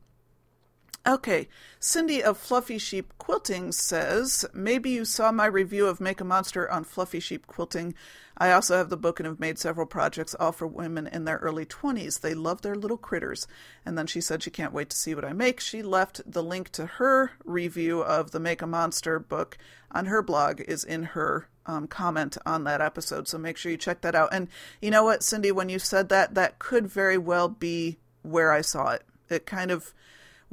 Okay, 1.05 1.49
Cindy 1.81 2.23
of 2.23 2.37
Fluffy 2.37 2.77
Sheep 2.77 3.11
Quilting 3.17 3.73
says, 3.73 4.45
Maybe 4.53 4.91
you 4.91 5.03
saw 5.03 5.33
my 5.33 5.47
review 5.47 5.85
of 5.87 5.99
Make 5.99 6.21
a 6.21 6.23
Monster 6.23 6.71
on 6.71 6.85
Fluffy 6.85 7.19
Sheep 7.19 7.45
Quilting. 7.45 7.93
I 8.37 8.53
also 8.53 8.77
have 8.77 8.89
the 8.89 8.95
book 8.95 9.19
and 9.19 9.27
have 9.27 9.37
made 9.37 9.59
several 9.59 9.85
projects, 9.85 10.33
all 10.39 10.53
for 10.53 10.65
women 10.65 11.07
in 11.07 11.25
their 11.25 11.39
early 11.39 11.65
20s. 11.65 12.21
They 12.21 12.33
love 12.33 12.61
their 12.61 12.75
little 12.75 12.95
critters. 12.95 13.47
And 13.85 13.97
then 13.97 14.07
she 14.07 14.21
said 14.21 14.43
she 14.43 14.49
can't 14.49 14.71
wait 14.71 14.89
to 14.91 14.97
see 14.97 15.13
what 15.13 15.25
I 15.25 15.33
make. 15.33 15.59
She 15.59 15.83
left 15.83 16.21
the 16.25 16.41
link 16.41 16.69
to 16.69 16.85
her 16.85 17.31
review 17.43 18.01
of 18.01 18.31
the 18.31 18.39
Make 18.39 18.61
a 18.61 18.67
Monster 18.67 19.19
book 19.19 19.57
on 19.91 20.05
her 20.05 20.21
blog, 20.21 20.61
is 20.61 20.85
in 20.85 21.03
her 21.03 21.49
um, 21.65 21.85
comment 21.85 22.37
on 22.45 22.63
that 22.63 22.79
episode. 22.79 23.27
So 23.27 23.37
make 23.37 23.57
sure 23.57 23.73
you 23.73 23.77
check 23.77 23.99
that 24.01 24.15
out. 24.15 24.29
And 24.31 24.47
you 24.81 24.89
know 24.89 25.03
what, 25.03 25.21
Cindy, 25.21 25.51
when 25.51 25.67
you 25.67 25.79
said 25.79 26.07
that, 26.07 26.33
that 26.35 26.59
could 26.59 26.87
very 26.87 27.17
well 27.17 27.49
be 27.49 27.97
where 28.21 28.53
I 28.53 28.61
saw 28.61 28.91
it. 28.91 29.03
It 29.29 29.45
kind 29.45 29.69
of 29.69 29.93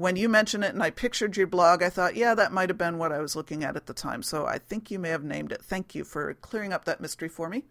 when 0.01 0.17
you 0.17 0.31
mentioned 0.31 0.65
it 0.65 0.73
and 0.73 0.83
I 0.83 0.89
pictured 0.89 1.37
your 1.37 1.47
blog, 1.47 1.83
I 1.83 1.91
thought, 1.91 2.17
yeah, 2.17 2.35
that 2.35 2.53
might 2.53 2.71
have 2.71 2.79
been 2.79 2.97
what 2.97 3.13
I 3.13 3.19
was 3.19 3.37
looking 3.37 3.63
at 3.63 3.77
at 3.77 3.85
the 3.85 3.93
time. 3.93 4.23
So 4.23 4.47
I 4.47 4.57
think 4.57 4.91
you 4.91 4.99
may 4.99 5.11
have 5.11 5.25
named 5.25 5.53
it. 5.53 5.63
Thank 5.63 5.95
you 5.95 6.05
for 6.05 6.33
clearing 6.33 6.73
up 6.73 6.87
that 6.87 7.03
mystery 7.03 7.29
for 7.29 7.51
me. 7.51 7.65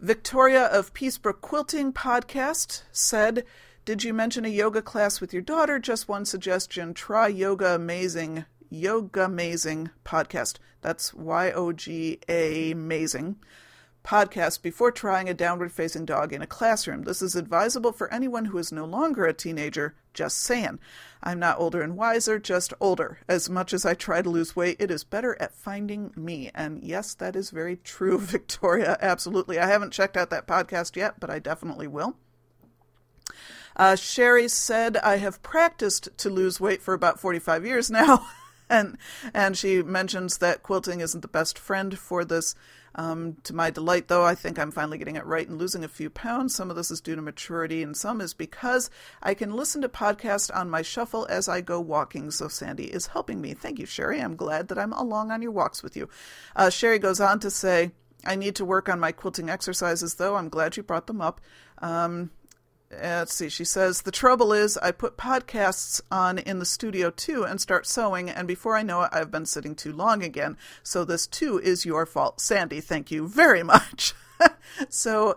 Victoria 0.00 0.64
of 0.64 0.92
Peacebrook 0.92 1.40
Quilting 1.40 1.92
Podcast 1.92 2.82
said, 2.90 3.44
Did 3.84 4.02
you 4.02 4.12
mention 4.12 4.44
a 4.44 4.48
yoga 4.48 4.82
class 4.82 5.20
with 5.20 5.32
your 5.32 5.40
daughter? 5.40 5.78
Just 5.78 6.08
one 6.08 6.24
suggestion 6.24 6.94
try 6.94 7.28
Yoga 7.28 7.76
Amazing, 7.76 8.44
Yoga 8.68 9.26
Amazing 9.26 9.90
podcast. 10.04 10.56
That's 10.80 11.14
Y 11.14 11.52
O 11.52 11.70
G 11.70 12.18
A 12.28 12.72
Amazing 12.72 13.36
podcast 14.04 14.62
before 14.62 14.90
trying 14.90 15.28
a 15.28 15.34
downward 15.34 15.70
facing 15.70 16.04
dog 16.04 16.32
in 16.32 16.42
a 16.42 16.46
classroom. 16.46 17.02
This 17.02 17.22
is 17.22 17.36
advisable 17.36 17.92
for 17.92 18.12
anyone 18.12 18.46
who 18.46 18.58
is 18.58 18.72
no 18.72 18.84
longer 18.84 19.26
a 19.26 19.32
teenager, 19.32 19.94
just 20.12 20.38
saying. 20.38 20.80
I'm 21.22 21.38
not 21.38 21.60
older 21.60 21.82
and 21.82 21.96
wiser, 21.96 22.38
just 22.38 22.74
older. 22.80 23.18
As 23.28 23.48
much 23.48 23.72
as 23.72 23.86
I 23.86 23.94
try 23.94 24.22
to 24.22 24.30
lose 24.30 24.56
weight, 24.56 24.76
it 24.80 24.90
is 24.90 25.04
better 25.04 25.36
at 25.40 25.54
finding 25.54 26.12
me. 26.16 26.50
And 26.54 26.82
yes, 26.82 27.14
that 27.14 27.36
is 27.36 27.50
very 27.50 27.76
true, 27.76 28.18
Victoria. 28.20 28.96
Absolutely. 29.00 29.58
I 29.58 29.66
haven't 29.66 29.92
checked 29.92 30.16
out 30.16 30.30
that 30.30 30.46
podcast 30.46 30.96
yet, 30.96 31.20
but 31.20 31.30
I 31.30 31.38
definitely 31.38 31.86
will. 31.86 32.16
Uh, 33.76 33.96
Sherry 33.96 34.48
said, 34.48 34.96
I 34.98 35.16
have 35.16 35.42
practiced 35.42 36.08
to 36.18 36.28
lose 36.28 36.60
weight 36.60 36.82
for 36.82 36.92
about 36.92 37.20
45 37.20 37.64
years 37.64 37.90
now. 37.90 38.26
and 38.72 38.98
and 39.34 39.56
she 39.56 39.82
mentions 39.82 40.38
that 40.38 40.62
quilting 40.62 41.00
isn't 41.00 41.20
the 41.20 41.28
best 41.28 41.58
friend 41.58 41.98
for 41.98 42.24
this. 42.24 42.54
Um, 42.94 43.36
to 43.44 43.54
my 43.54 43.70
delight, 43.70 44.08
though, 44.08 44.24
I 44.24 44.34
think 44.34 44.58
I'm 44.58 44.70
finally 44.70 44.98
getting 44.98 45.16
it 45.16 45.24
right 45.24 45.48
and 45.48 45.58
losing 45.58 45.82
a 45.82 45.88
few 45.88 46.10
pounds. 46.10 46.54
Some 46.54 46.68
of 46.68 46.76
this 46.76 46.90
is 46.90 47.00
due 47.00 47.16
to 47.16 47.22
maturity, 47.22 47.82
and 47.82 47.96
some 47.96 48.20
is 48.20 48.34
because 48.34 48.90
I 49.22 49.34
can 49.34 49.54
listen 49.54 49.80
to 49.82 49.88
podcasts 49.88 50.54
on 50.54 50.68
my 50.68 50.82
shuffle 50.82 51.26
as 51.30 51.48
I 51.48 51.62
go 51.62 51.80
walking. 51.80 52.30
So 52.30 52.48
Sandy 52.48 52.92
is 52.92 53.06
helping 53.06 53.40
me. 53.40 53.54
Thank 53.54 53.78
you, 53.78 53.86
Sherry. 53.86 54.20
I'm 54.20 54.36
glad 54.36 54.68
that 54.68 54.78
I'm 54.78 54.92
along 54.92 55.30
on 55.30 55.40
your 55.40 55.52
walks 55.52 55.82
with 55.82 55.96
you. 55.96 56.08
Uh, 56.54 56.68
Sherry 56.68 56.98
goes 56.98 57.20
on 57.20 57.40
to 57.40 57.50
say, 57.50 57.92
I 58.24 58.36
need 58.36 58.56
to 58.56 58.64
work 58.64 58.88
on 58.88 59.00
my 59.00 59.12
quilting 59.12 59.48
exercises, 59.48 60.14
though. 60.14 60.36
I'm 60.36 60.48
glad 60.48 60.76
you 60.76 60.82
brought 60.82 61.06
them 61.06 61.20
up. 61.20 61.40
Um, 61.78 62.30
let's 63.00 63.34
see, 63.34 63.48
she 63.48 63.64
says, 63.64 64.02
The 64.02 64.10
trouble 64.10 64.52
is, 64.52 64.76
I 64.78 64.90
put 64.92 65.16
podcasts 65.16 66.00
on 66.10 66.38
in 66.38 66.58
the 66.58 66.64
studio 66.64 67.10
too 67.10 67.44
and 67.44 67.60
start 67.60 67.86
sewing, 67.86 68.28
and 68.28 68.46
before 68.46 68.76
I 68.76 68.82
know 68.82 69.02
it, 69.02 69.10
I've 69.12 69.30
been 69.30 69.46
sitting 69.46 69.74
too 69.74 69.92
long 69.92 70.22
again. 70.22 70.56
So 70.82 71.04
this 71.04 71.26
too 71.26 71.58
is 71.58 71.86
your 71.86 72.06
fault. 72.06 72.40
Sandy, 72.40 72.80
thank 72.80 73.10
you 73.10 73.26
very 73.26 73.62
much. 73.62 74.14
so 74.88 75.36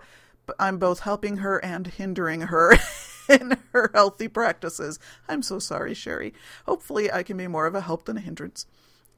I'm 0.60 0.78
both 0.78 1.01
helping 1.01 1.38
her 1.38 1.64
and 1.64 1.88
hindering 1.88 2.41
her 2.41 2.78
in 3.30 3.58
her 3.74 3.91
healthy 3.93 4.28
practices. 4.28 4.99
I'm 5.28 5.41
so 5.41 5.60
sorry, 5.60 5.93
Sherry. 5.93 6.34
Hopefully, 6.66 7.12
I 7.12 7.24
can 7.24 7.38
be 7.38 7.47
more 7.47 7.66
of 7.66 7.76
a 7.76 7.82
help 7.82 8.06
than 8.06 8.18
a 8.18 8.22
hindrance. 8.22 8.66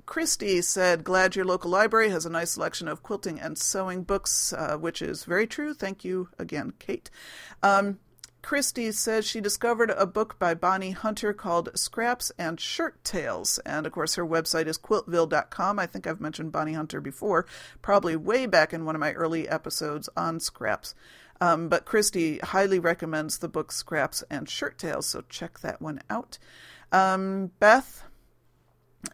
Christy 0.05 0.61
said, 0.61 1.03
Glad 1.03 1.35
your 1.35 1.45
local 1.45 1.69
library 1.69 2.09
has 2.09 2.25
a 2.25 2.29
nice 2.29 2.51
selection 2.51 2.87
of 2.87 3.03
quilting 3.03 3.39
and 3.39 3.57
sewing 3.57 4.03
books, 4.03 4.53
uh, 4.53 4.77
which 4.77 5.01
is 5.01 5.25
very 5.25 5.45
true. 5.45 5.73
Thank 5.73 6.05
you 6.05 6.29
again, 6.39 6.73
Kate. 6.79 7.09
Um, 7.61 7.99
Christie 8.47 8.93
says 8.93 9.25
she 9.25 9.41
discovered 9.41 9.89
a 9.89 10.05
book 10.05 10.39
by 10.39 10.53
Bonnie 10.53 10.91
Hunter 10.91 11.33
called 11.33 11.77
Scraps 11.77 12.31
and 12.37 12.61
Shirt 12.61 13.03
Tales. 13.03 13.59
And 13.65 13.85
of 13.85 13.91
course, 13.91 14.15
her 14.15 14.25
website 14.25 14.67
is 14.67 14.77
quiltville.com. 14.77 15.77
I 15.77 15.85
think 15.85 16.07
I've 16.07 16.21
mentioned 16.21 16.53
Bonnie 16.53 16.71
Hunter 16.71 17.01
before, 17.01 17.45
probably 17.81 18.15
way 18.15 18.45
back 18.45 18.71
in 18.71 18.85
one 18.85 18.95
of 18.95 19.01
my 19.01 19.11
early 19.11 19.49
episodes 19.49 20.07
on 20.15 20.39
scraps. 20.39 20.95
Um, 21.41 21.67
but 21.67 21.83
Christie 21.83 22.37
highly 22.37 22.79
recommends 22.79 23.39
the 23.39 23.49
book 23.49 23.73
Scraps 23.73 24.23
and 24.29 24.47
Shirt 24.47 24.77
Tales, 24.77 25.07
so 25.07 25.25
check 25.27 25.59
that 25.59 25.81
one 25.81 25.99
out. 26.09 26.37
Um, 26.93 27.51
Beth. 27.59 28.05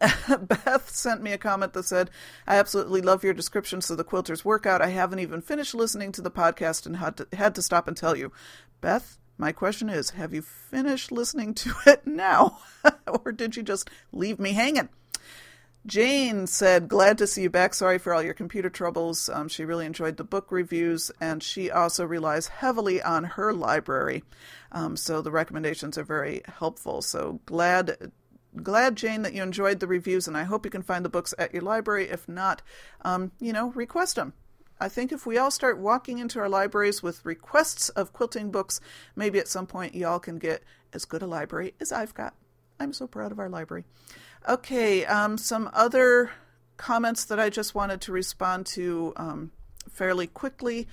Beth 0.00 0.88
sent 0.88 1.24
me 1.24 1.32
a 1.32 1.38
comment 1.38 1.72
that 1.72 1.86
said, 1.86 2.08
I 2.46 2.54
absolutely 2.54 3.00
love 3.00 3.24
your 3.24 3.34
descriptions 3.34 3.90
of 3.90 3.96
the 3.96 4.04
quilter's 4.04 4.44
workout. 4.44 4.80
I 4.80 4.90
haven't 4.90 5.18
even 5.18 5.40
finished 5.40 5.74
listening 5.74 6.12
to 6.12 6.22
the 6.22 6.30
podcast 6.30 6.86
and 6.86 6.98
had 6.98 7.16
to, 7.16 7.26
had 7.32 7.56
to 7.56 7.62
stop 7.62 7.88
and 7.88 7.96
tell 7.96 8.16
you. 8.16 8.30
Beth, 8.80 9.18
my 9.36 9.52
question 9.52 9.88
is 9.88 10.10
Have 10.10 10.32
you 10.32 10.42
finished 10.42 11.10
listening 11.10 11.54
to 11.54 11.74
it 11.86 12.06
now? 12.06 12.58
or 13.06 13.32
did 13.32 13.56
you 13.56 13.62
just 13.62 13.90
leave 14.12 14.38
me 14.38 14.52
hanging? 14.52 14.88
Jane 15.86 16.46
said, 16.46 16.88
Glad 16.88 17.18
to 17.18 17.26
see 17.26 17.42
you 17.42 17.50
back. 17.50 17.74
Sorry 17.74 17.98
for 17.98 18.14
all 18.14 18.22
your 18.22 18.32
computer 18.32 18.70
troubles. 18.70 19.28
Um, 19.28 19.48
she 19.48 19.64
really 19.64 19.84
enjoyed 19.84 20.16
the 20.16 20.24
book 20.24 20.50
reviews, 20.50 21.10
and 21.20 21.42
she 21.42 21.70
also 21.70 22.06
relies 22.06 22.48
heavily 22.48 23.02
on 23.02 23.24
her 23.24 23.52
library. 23.52 24.24
Um, 24.72 24.96
so 24.96 25.20
the 25.20 25.30
recommendations 25.30 25.98
are 25.98 26.04
very 26.04 26.42
helpful. 26.58 27.02
So 27.02 27.40
glad. 27.44 28.12
Glad, 28.62 28.94
Jane, 28.94 29.22
that 29.22 29.34
you 29.34 29.42
enjoyed 29.42 29.80
the 29.80 29.88
reviews, 29.88 30.28
and 30.28 30.36
I 30.36 30.44
hope 30.44 30.64
you 30.64 30.70
can 30.70 30.82
find 30.82 31.04
the 31.04 31.08
books 31.08 31.34
at 31.38 31.52
your 31.52 31.62
library. 31.62 32.08
If 32.08 32.28
not, 32.28 32.62
um, 33.02 33.32
you 33.40 33.52
know, 33.52 33.72
request 33.72 34.14
them. 34.14 34.32
I 34.84 34.88
think 34.90 35.12
if 35.12 35.24
we 35.24 35.38
all 35.38 35.50
start 35.50 35.78
walking 35.78 36.18
into 36.18 36.38
our 36.38 36.48
libraries 36.48 37.02
with 37.02 37.24
requests 37.24 37.88
of 37.88 38.12
quilting 38.12 38.50
books, 38.50 38.82
maybe 39.16 39.38
at 39.38 39.48
some 39.48 39.66
point 39.66 39.94
y'all 39.94 40.18
can 40.18 40.38
get 40.38 40.62
as 40.92 41.06
good 41.06 41.22
a 41.22 41.26
library 41.26 41.72
as 41.80 41.90
I've 41.90 42.12
got. 42.12 42.34
I'm 42.78 42.92
so 42.92 43.06
proud 43.06 43.32
of 43.32 43.38
our 43.38 43.48
library. 43.48 43.84
Okay, 44.46 45.06
um, 45.06 45.38
some 45.38 45.70
other 45.72 46.32
comments 46.76 47.24
that 47.24 47.40
I 47.40 47.48
just 47.48 47.74
wanted 47.74 48.02
to 48.02 48.12
respond 48.12 48.66
to 48.74 49.14
um, 49.16 49.52
fairly 49.88 50.26
quickly. 50.26 50.86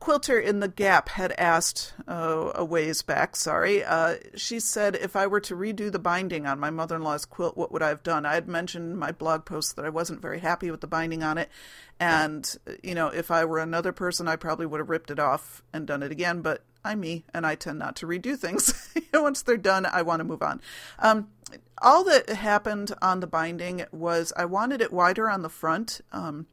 Quilter 0.00 0.40
in 0.40 0.60
the 0.60 0.68
Gap 0.68 1.10
had 1.10 1.32
asked 1.32 1.92
uh, 2.08 2.52
a 2.54 2.64
ways 2.64 3.02
back, 3.02 3.36
sorry. 3.36 3.84
Uh, 3.84 4.16
she 4.34 4.58
said, 4.58 4.96
if 4.96 5.14
I 5.14 5.26
were 5.26 5.40
to 5.40 5.54
redo 5.54 5.92
the 5.92 5.98
binding 5.98 6.46
on 6.46 6.58
my 6.58 6.70
mother 6.70 6.96
in 6.96 7.02
law's 7.02 7.26
quilt, 7.26 7.54
what 7.54 7.70
would 7.70 7.82
I 7.82 7.88
have 7.88 8.02
done? 8.02 8.24
I 8.24 8.32
had 8.32 8.48
mentioned 8.48 8.92
in 8.92 8.96
my 8.96 9.12
blog 9.12 9.44
post 9.44 9.76
that 9.76 9.84
I 9.84 9.90
wasn't 9.90 10.22
very 10.22 10.40
happy 10.40 10.70
with 10.70 10.80
the 10.80 10.86
binding 10.86 11.22
on 11.22 11.36
it. 11.36 11.50
And, 12.00 12.50
you 12.82 12.94
know, 12.94 13.08
if 13.08 13.30
I 13.30 13.44
were 13.44 13.58
another 13.58 13.92
person, 13.92 14.26
I 14.26 14.36
probably 14.36 14.64
would 14.64 14.80
have 14.80 14.88
ripped 14.88 15.10
it 15.10 15.18
off 15.18 15.62
and 15.70 15.86
done 15.86 16.02
it 16.02 16.10
again. 16.10 16.40
But 16.40 16.64
I'm 16.82 17.00
me, 17.00 17.24
and 17.34 17.46
I 17.46 17.54
tend 17.54 17.78
not 17.78 17.94
to 17.96 18.06
redo 18.06 18.38
things. 18.38 18.94
Once 19.14 19.42
they're 19.42 19.58
done, 19.58 19.84
I 19.84 20.00
want 20.00 20.20
to 20.20 20.24
move 20.24 20.42
on. 20.42 20.62
Um, 20.98 21.28
all 21.82 22.04
that 22.04 22.30
happened 22.30 22.92
on 23.02 23.20
the 23.20 23.26
binding 23.26 23.84
was 23.92 24.32
I 24.34 24.46
wanted 24.46 24.80
it 24.80 24.94
wider 24.94 25.28
on 25.28 25.42
the 25.42 25.50
front. 25.50 26.00
Um, 26.10 26.46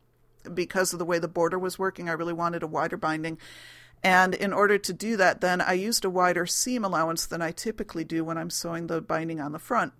because 0.54 0.94
of 0.94 1.00
the 1.00 1.06
way 1.06 1.20
the 1.20 1.28
border 1.28 1.60
was 1.60 1.80
working, 1.80 2.10
I 2.10 2.14
really 2.14 2.34
wanted 2.34 2.64
a 2.64 2.68
wider 2.68 2.98
binding. 2.98 3.38
And 4.04 4.36
in 4.36 4.54
order 4.54 4.78
to 4.78 4.94
do 4.94 5.18
that, 5.18 5.42
then 5.42 5.60
I 5.62 5.74
used 5.74 6.06
a 6.06 6.10
wider 6.10 6.46
seam 6.46 6.86
allowance 6.86 7.26
than 7.26 7.42
I 7.42 7.52
typically 7.52 8.04
do 8.04 8.24
when 8.24 8.38
I'm 8.38 8.50
sewing 8.50 8.88
the 8.88 9.02
binding 9.02 9.40
on 9.40 9.52
the 9.52 9.60
front. 9.60 9.94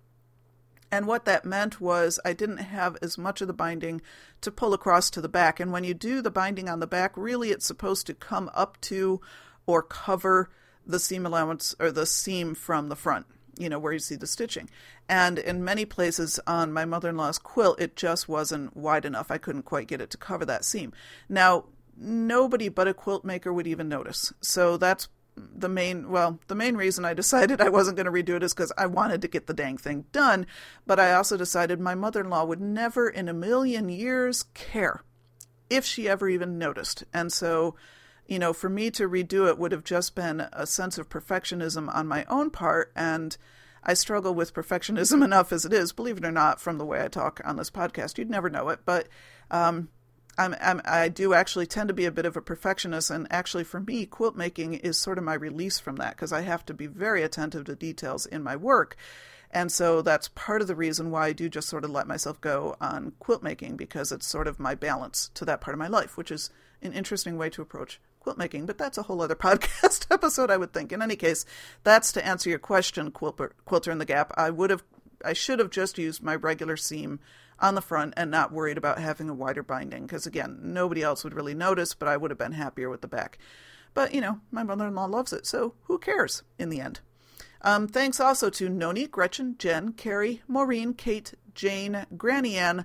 And 0.90 1.06
what 1.06 1.24
that 1.26 1.44
meant 1.44 1.80
was 1.80 2.18
I 2.24 2.32
didn't 2.32 2.58
have 2.58 2.96
as 3.02 3.18
much 3.18 3.40
of 3.40 3.46
the 3.46 3.52
binding 3.52 4.00
to 4.40 4.50
pull 4.50 4.72
across 4.72 5.10
to 5.10 5.20
the 5.20 5.28
back. 5.28 5.60
And 5.60 5.70
when 5.72 5.84
you 5.84 5.94
do 5.94 6.22
the 6.22 6.30
binding 6.30 6.68
on 6.68 6.80
the 6.80 6.86
back, 6.86 7.16
really 7.16 7.50
it's 7.50 7.66
supposed 7.66 8.06
to 8.06 8.14
come 8.14 8.50
up 8.54 8.80
to 8.82 9.20
or 9.66 9.82
cover 9.82 10.50
the 10.86 10.98
seam 10.98 11.26
allowance 11.26 11.74
or 11.78 11.92
the 11.92 12.06
seam 12.06 12.54
from 12.54 12.88
the 12.88 12.96
front 12.96 13.26
you 13.58 13.68
know, 13.68 13.78
where 13.78 13.92
you 13.92 13.98
see 13.98 14.16
the 14.16 14.26
stitching. 14.26 14.70
And 15.08 15.38
in 15.38 15.64
many 15.64 15.84
places 15.84 16.38
on 16.46 16.72
my 16.72 16.84
mother 16.84 17.08
in 17.08 17.16
law's 17.16 17.38
quilt, 17.38 17.80
it 17.80 17.96
just 17.96 18.28
wasn't 18.28 18.76
wide 18.76 19.04
enough. 19.04 19.30
I 19.30 19.38
couldn't 19.38 19.64
quite 19.64 19.88
get 19.88 20.00
it 20.00 20.10
to 20.10 20.16
cover 20.16 20.44
that 20.44 20.64
seam. 20.64 20.92
Now, 21.28 21.64
nobody 21.96 22.68
but 22.68 22.88
a 22.88 22.94
quilt 22.94 23.24
maker 23.24 23.52
would 23.52 23.66
even 23.66 23.88
notice. 23.88 24.32
So 24.40 24.76
that's 24.76 25.08
the 25.36 25.68
main 25.68 26.10
well 26.10 26.40
the 26.48 26.54
main 26.56 26.76
reason 26.76 27.04
i 27.04 27.14
decided 27.14 27.60
i 27.60 27.68
wasn't 27.68 27.96
going 27.96 28.06
to 28.06 28.12
redo 28.12 28.34
it 28.34 28.42
is 28.42 28.52
because 28.52 28.72
i 28.76 28.86
wanted 28.86 29.22
to 29.22 29.28
get 29.28 29.46
the 29.46 29.54
dang 29.54 29.78
thing 29.78 30.04
done 30.10 30.44
but 30.84 30.98
i 30.98 31.12
also 31.12 31.36
decided 31.36 31.78
my 31.78 31.94
mother-in-law 31.94 32.44
would 32.44 32.60
never 32.60 33.08
in 33.08 33.28
a 33.28 33.32
million 33.32 33.88
years 33.88 34.42
care 34.54 35.04
if 35.70 35.84
she 35.84 36.08
ever 36.08 36.28
even 36.28 36.58
noticed 36.58 37.04
and 37.14 37.32
so 37.32 37.76
you 38.28 38.38
know 38.38 38.52
for 38.52 38.68
me 38.68 38.90
to 38.90 39.08
redo 39.08 39.48
it 39.48 39.58
would 39.58 39.72
have 39.72 39.82
just 39.82 40.14
been 40.14 40.46
a 40.52 40.66
sense 40.66 40.98
of 40.98 41.08
perfectionism 41.08 41.92
on 41.94 42.06
my 42.06 42.24
own 42.28 42.50
part 42.50 42.92
and 42.94 43.36
i 43.82 43.94
struggle 43.94 44.34
with 44.34 44.54
perfectionism 44.54 45.24
enough 45.24 45.50
as 45.50 45.64
it 45.64 45.72
is 45.72 45.92
believe 45.92 46.18
it 46.18 46.24
or 46.24 46.30
not 46.30 46.60
from 46.60 46.78
the 46.78 46.86
way 46.86 47.02
i 47.02 47.08
talk 47.08 47.40
on 47.44 47.56
this 47.56 47.70
podcast 47.70 48.18
you'd 48.18 48.30
never 48.30 48.50
know 48.50 48.68
it 48.68 48.80
but 48.84 49.08
um, 49.50 49.88
I'm, 50.36 50.54
I'm, 50.60 50.80
i 50.84 51.08
do 51.08 51.34
actually 51.34 51.66
tend 51.66 51.88
to 51.88 51.94
be 51.94 52.04
a 52.04 52.12
bit 52.12 52.26
of 52.26 52.36
a 52.36 52.40
perfectionist, 52.40 53.10
and 53.10 53.26
actually, 53.30 53.64
for 53.64 53.80
me, 53.80 54.06
quilt 54.06 54.36
making 54.36 54.74
is 54.74 54.96
sort 54.96 55.18
of 55.18 55.24
my 55.24 55.34
release 55.34 55.80
from 55.80 55.96
that 55.96 56.14
because 56.14 56.32
I 56.32 56.42
have 56.42 56.64
to 56.66 56.74
be 56.74 56.86
very 56.86 57.22
attentive 57.24 57.64
to 57.64 57.74
details 57.74 58.24
in 58.24 58.42
my 58.42 58.54
work. 58.54 58.96
And 59.50 59.72
so 59.72 60.02
that's 60.02 60.28
part 60.28 60.60
of 60.60 60.68
the 60.68 60.76
reason 60.76 61.10
why 61.10 61.28
I 61.28 61.32
do 61.32 61.48
just 61.48 61.68
sort 61.68 61.84
of 61.84 61.90
let 61.90 62.06
myself 62.06 62.40
go 62.40 62.76
on 62.80 63.12
quilt 63.18 63.42
making 63.42 63.76
because 63.76 64.12
it's 64.12 64.26
sort 64.26 64.46
of 64.46 64.60
my 64.60 64.74
balance 64.74 65.30
to 65.34 65.44
that 65.46 65.60
part 65.60 65.74
of 65.74 65.78
my 65.78 65.88
life, 65.88 66.16
which 66.16 66.30
is 66.30 66.50
an 66.82 66.92
interesting 66.92 67.38
way 67.38 67.48
to 67.50 67.62
approach 67.62 67.98
quilt 68.28 68.38
making. 68.38 68.66
But 68.66 68.76
that's 68.76 68.98
a 68.98 69.02
whole 69.04 69.22
other 69.22 69.34
podcast 69.36 70.06
episode, 70.10 70.50
I 70.50 70.58
would 70.58 70.74
think. 70.74 70.92
In 70.92 71.00
any 71.00 71.16
case, 71.16 71.46
that's 71.82 72.12
to 72.12 72.26
answer 72.26 72.50
your 72.50 72.58
question, 72.58 73.10
Quilter, 73.10 73.52
Quilter 73.66 73.90
in 73.90 73.96
the 73.96 74.04
Gap. 74.04 74.32
I 74.36 74.50
would 74.50 74.68
have, 74.68 74.84
I 75.24 75.32
should 75.32 75.58
have 75.58 75.70
just 75.70 75.96
used 75.96 76.22
my 76.22 76.34
regular 76.34 76.76
seam 76.76 77.20
on 77.58 77.74
the 77.74 77.80
front 77.80 78.12
and 78.18 78.30
not 78.30 78.52
worried 78.52 78.76
about 78.76 78.98
having 78.98 79.30
a 79.30 79.34
wider 79.34 79.64
binding 79.64 80.02
because 80.02 80.26
again 80.26 80.60
nobody 80.62 81.02
else 81.02 81.24
would 81.24 81.34
really 81.34 81.54
notice 81.54 81.92
but 81.92 82.06
i 82.06 82.16
would 82.16 82.30
have 82.30 82.38
been 82.38 82.52
happier 82.52 82.88
with 82.88 83.00
the 83.00 83.08
back 83.08 83.36
but 83.94 84.14
you 84.14 84.20
know 84.20 84.38
my 84.52 84.62
mother-in-law 84.62 85.06
loves 85.06 85.32
it 85.32 85.44
so 85.44 85.74
who 85.86 85.98
cares 85.98 86.44
in 86.56 86.68
the 86.68 86.80
end 86.80 87.00
um, 87.62 87.88
thanks 87.88 88.20
also 88.20 88.48
to 88.48 88.68
noni 88.68 89.08
gretchen 89.08 89.56
jen 89.58 89.92
carrie 89.92 90.40
maureen 90.46 90.94
kate 90.94 91.34
jane 91.52 92.06
granny 92.16 92.56
ann 92.56 92.84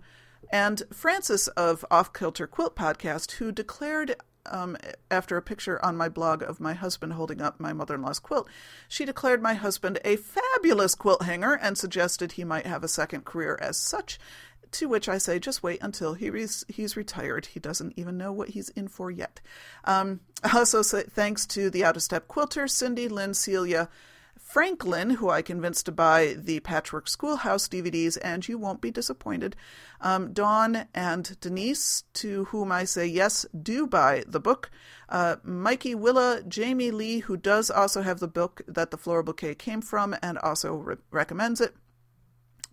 and 0.51 0.81
francis 0.91 1.47
of 1.49 1.85
off 1.91 2.11
kilter 2.11 2.47
quilt 2.47 2.75
podcast 2.75 3.33
who 3.33 3.51
declared 3.51 4.15
um, 4.45 4.77
after 5.09 5.37
a 5.37 5.41
picture 5.41 5.83
on 5.83 5.97
my 5.97 6.09
blog 6.09 6.41
of 6.41 6.59
my 6.59 6.73
husband 6.73 7.13
holding 7.13 7.41
up 7.41 7.59
my 7.59 7.73
mother 7.73 7.95
in 7.95 8.01
law's 8.01 8.19
quilt. 8.19 8.47
She 8.87 9.05
declared 9.05 9.41
my 9.41 9.53
husband 9.53 9.99
a 10.03 10.17
fabulous 10.17 10.95
quilt 10.95 11.23
hanger 11.23 11.53
and 11.53 11.77
suggested 11.77 12.33
he 12.33 12.43
might 12.43 12.65
have 12.65 12.83
a 12.83 12.87
second 12.87 13.25
career 13.25 13.57
as 13.61 13.77
such. 13.77 14.19
To 14.71 14.89
which 14.89 15.07
I 15.07 15.19
say, 15.19 15.37
just 15.37 15.61
wait 15.61 15.79
until 15.83 16.15
he 16.15 16.31
re- 16.31 16.47
he's 16.67 16.97
retired. 16.97 17.45
He 17.45 17.59
doesn't 17.59 17.93
even 17.95 18.17
know 18.17 18.31
what 18.31 18.49
he's 18.49 18.69
in 18.69 18.87
for 18.87 19.11
yet. 19.11 19.39
Um, 19.83 20.21
also, 20.51 20.81
say 20.81 21.03
thanks 21.03 21.45
to 21.47 21.69
the 21.69 21.85
Out 21.85 21.95
of 21.95 22.01
Step 22.01 22.27
Quilter, 22.27 22.67
Cindy, 22.67 23.07
Lynn, 23.07 23.35
Celia, 23.35 23.87
Franklin, 24.53 25.09
who 25.09 25.31
I 25.31 25.41
convinced 25.41 25.87
to 25.87 25.91
buy 25.91 26.35
the 26.37 26.59
Patchwork 26.59 27.07
Schoolhouse 27.07 27.67
DVDs, 27.67 28.19
and 28.23 28.47
you 28.47 28.59
won't 28.59 28.81
be 28.81 28.91
disappointed. 28.91 29.55
Um, 29.99 30.31
Dawn 30.31 30.85
and 30.93 31.35
Denise, 31.39 32.03
to 32.13 32.43
whom 32.45 32.71
I 32.71 32.83
say 32.83 33.07
yes, 33.07 33.47
do 33.59 33.87
buy 33.87 34.23
the 34.27 34.39
book. 34.39 34.69
Uh, 35.09 35.37
Mikey 35.43 35.95
Willa, 35.95 36.43
Jamie 36.47 36.91
Lee, 36.91 37.21
who 37.21 37.35
does 37.35 37.71
also 37.71 38.03
have 38.03 38.19
the 38.19 38.27
book 38.27 38.61
that 38.67 38.91
the 38.91 38.97
floral 38.97 39.23
bouquet 39.23 39.55
came 39.55 39.81
from 39.81 40.15
and 40.21 40.37
also 40.37 40.75
re- 40.75 40.97
recommends 41.09 41.59
it. 41.59 41.75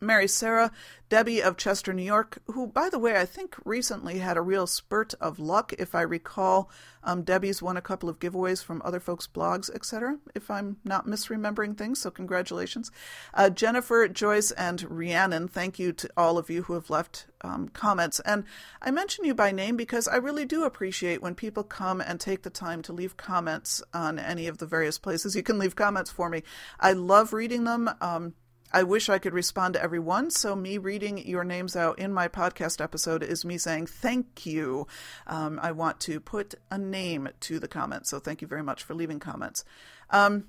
Mary 0.00 0.26
Sarah, 0.26 0.72
Debbie 1.08 1.42
of 1.42 1.56
Chester, 1.56 1.92
New 1.92 2.04
York, 2.04 2.38
who, 2.46 2.66
by 2.66 2.88
the 2.88 2.98
way, 2.98 3.16
I 3.16 3.26
think 3.26 3.56
recently 3.64 4.18
had 4.18 4.36
a 4.36 4.42
real 4.42 4.66
spurt 4.66 5.12
of 5.20 5.38
luck. 5.38 5.72
If 5.78 5.94
I 5.94 6.02
recall, 6.02 6.70
um, 7.02 7.22
Debbie's 7.22 7.60
won 7.60 7.76
a 7.76 7.82
couple 7.82 8.08
of 8.08 8.18
giveaways 8.18 8.62
from 8.62 8.80
other 8.84 9.00
folks' 9.00 9.26
blogs, 9.26 9.68
etc., 9.74 10.18
if 10.34 10.50
I'm 10.50 10.76
not 10.84 11.06
misremembering 11.06 11.76
things, 11.76 12.00
so 12.00 12.10
congratulations. 12.10 12.90
Uh, 13.34 13.50
Jennifer, 13.50 14.06
Joyce, 14.08 14.52
and 14.52 14.88
Rhiannon, 14.88 15.48
thank 15.48 15.78
you 15.78 15.92
to 15.92 16.10
all 16.16 16.38
of 16.38 16.48
you 16.48 16.62
who 16.62 16.74
have 16.74 16.90
left 16.90 17.26
um, 17.42 17.68
comments. 17.68 18.20
And 18.20 18.44
I 18.80 18.90
mention 18.90 19.24
you 19.24 19.34
by 19.34 19.50
name 19.50 19.76
because 19.76 20.06
I 20.06 20.16
really 20.16 20.44
do 20.44 20.64
appreciate 20.64 21.22
when 21.22 21.34
people 21.34 21.64
come 21.64 22.00
and 22.00 22.20
take 22.20 22.42
the 22.42 22.50
time 22.50 22.82
to 22.82 22.92
leave 22.92 23.16
comments 23.16 23.82
on 23.92 24.18
any 24.18 24.46
of 24.46 24.58
the 24.58 24.66
various 24.66 24.98
places 24.98 25.34
you 25.34 25.42
can 25.42 25.58
leave 25.58 25.76
comments 25.76 26.10
for 26.10 26.28
me. 26.28 26.42
I 26.78 26.92
love 26.92 27.32
reading 27.32 27.64
them. 27.64 27.90
Um, 28.00 28.34
I 28.72 28.84
wish 28.84 29.08
I 29.08 29.18
could 29.18 29.34
respond 29.34 29.74
to 29.74 29.82
everyone. 29.82 30.30
So, 30.30 30.54
me 30.54 30.78
reading 30.78 31.18
your 31.18 31.42
names 31.42 31.74
out 31.74 31.98
in 31.98 32.12
my 32.12 32.28
podcast 32.28 32.80
episode 32.80 33.22
is 33.22 33.44
me 33.44 33.58
saying 33.58 33.86
thank 33.86 34.46
you. 34.46 34.86
Um, 35.26 35.58
I 35.60 35.72
want 35.72 35.98
to 36.00 36.20
put 36.20 36.54
a 36.70 36.78
name 36.78 37.28
to 37.40 37.58
the 37.58 37.66
comment. 37.66 38.06
So, 38.06 38.20
thank 38.20 38.40
you 38.40 38.46
very 38.46 38.62
much 38.62 38.84
for 38.84 38.94
leaving 38.94 39.18
comments. 39.18 39.64
Um, 40.10 40.44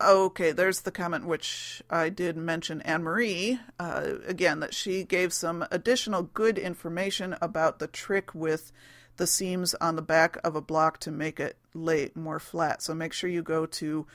okay, 0.00 0.50
there's 0.50 0.80
the 0.80 0.90
comment 0.90 1.24
which 1.24 1.80
I 1.88 2.08
did 2.08 2.36
mention 2.36 2.80
Anne 2.80 3.04
Marie. 3.04 3.60
Uh, 3.78 4.14
again, 4.26 4.58
that 4.58 4.74
she 4.74 5.04
gave 5.04 5.32
some 5.32 5.64
additional 5.70 6.24
good 6.24 6.58
information 6.58 7.36
about 7.40 7.78
the 7.78 7.86
trick 7.86 8.34
with 8.34 8.72
the 9.16 9.28
seams 9.28 9.74
on 9.74 9.94
the 9.94 10.02
back 10.02 10.38
of 10.42 10.56
a 10.56 10.60
block 10.60 10.98
to 11.00 11.12
make 11.12 11.38
it 11.38 11.56
lay 11.72 12.10
more 12.16 12.40
flat. 12.40 12.82
So, 12.82 12.94
make 12.94 13.12
sure 13.12 13.30
you 13.30 13.42
go 13.42 13.64
to 13.66 14.08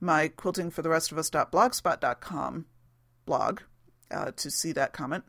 my 0.00 0.28
quilting 0.28 0.70
for 0.70 0.82
the 0.82 0.88
rest 0.88 1.12
of 1.12 1.18
us.blogspot.com 1.18 2.66
blog 3.26 3.60
uh, 4.10 4.30
to 4.32 4.50
see 4.50 4.72
that 4.72 4.92
comment. 4.92 5.24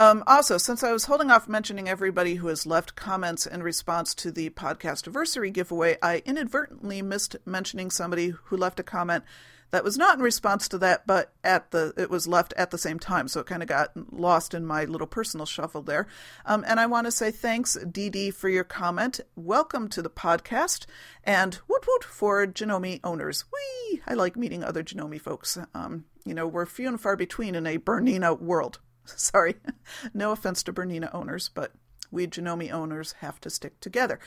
Um, 0.00 0.24
also, 0.26 0.58
since 0.58 0.82
I 0.82 0.90
was 0.90 1.04
holding 1.04 1.30
off 1.30 1.48
mentioning 1.48 1.88
everybody 1.88 2.36
who 2.36 2.48
has 2.48 2.66
left 2.66 2.96
comments 2.96 3.46
in 3.46 3.62
response 3.62 4.14
to 4.16 4.32
the 4.32 4.50
podcast 4.50 5.06
anniversary 5.06 5.50
giveaway, 5.50 5.96
I 6.02 6.22
inadvertently 6.24 7.02
missed 7.02 7.36
mentioning 7.44 7.90
somebody 7.90 8.30
who 8.30 8.56
left 8.56 8.80
a 8.80 8.82
comment 8.82 9.22
that 9.72 9.82
was 9.82 9.96
not 9.96 10.18
in 10.18 10.22
response 10.22 10.68
to 10.68 10.78
that, 10.78 11.06
but 11.06 11.32
at 11.42 11.70
the 11.70 11.94
it 11.96 12.10
was 12.10 12.28
left 12.28 12.52
at 12.56 12.70
the 12.70 12.78
same 12.78 12.98
time, 12.98 13.26
so 13.26 13.40
it 13.40 13.46
kind 13.46 13.62
of 13.62 13.68
got 13.68 13.90
lost 14.12 14.52
in 14.54 14.66
my 14.66 14.84
little 14.84 15.06
personal 15.06 15.46
shuffle 15.46 15.82
there. 15.82 16.06
Um, 16.44 16.62
and 16.66 16.78
I 16.78 16.86
want 16.86 17.06
to 17.06 17.10
say 17.10 17.30
thanks, 17.30 17.74
Dee, 17.90 18.30
for 18.30 18.50
your 18.50 18.64
comment. 18.64 19.20
Welcome 19.34 19.88
to 19.88 20.02
the 20.02 20.10
podcast, 20.10 20.84
and 21.24 21.58
woot 21.68 21.86
woot 21.88 22.04
for 22.04 22.46
Janome 22.46 23.00
owners. 23.02 23.46
Whee! 23.50 24.02
I 24.06 24.12
like 24.12 24.36
meeting 24.36 24.62
other 24.62 24.84
Janome 24.84 25.20
folks. 25.20 25.58
Um, 25.74 26.04
you 26.24 26.34
know, 26.34 26.46
we're 26.46 26.66
few 26.66 26.88
and 26.88 27.00
far 27.00 27.16
between 27.16 27.54
in 27.54 27.66
a 27.66 27.78
Bernina 27.78 28.38
world. 28.38 28.78
Sorry, 29.06 29.56
no 30.14 30.32
offense 30.32 30.62
to 30.64 30.72
Bernina 30.72 31.12
owners, 31.14 31.48
but 31.48 31.72
we 32.10 32.26
Janome 32.26 32.70
owners 32.70 33.12
have 33.20 33.40
to 33.40 33.48
stick 33.48 33.80
together. 33.80 34.20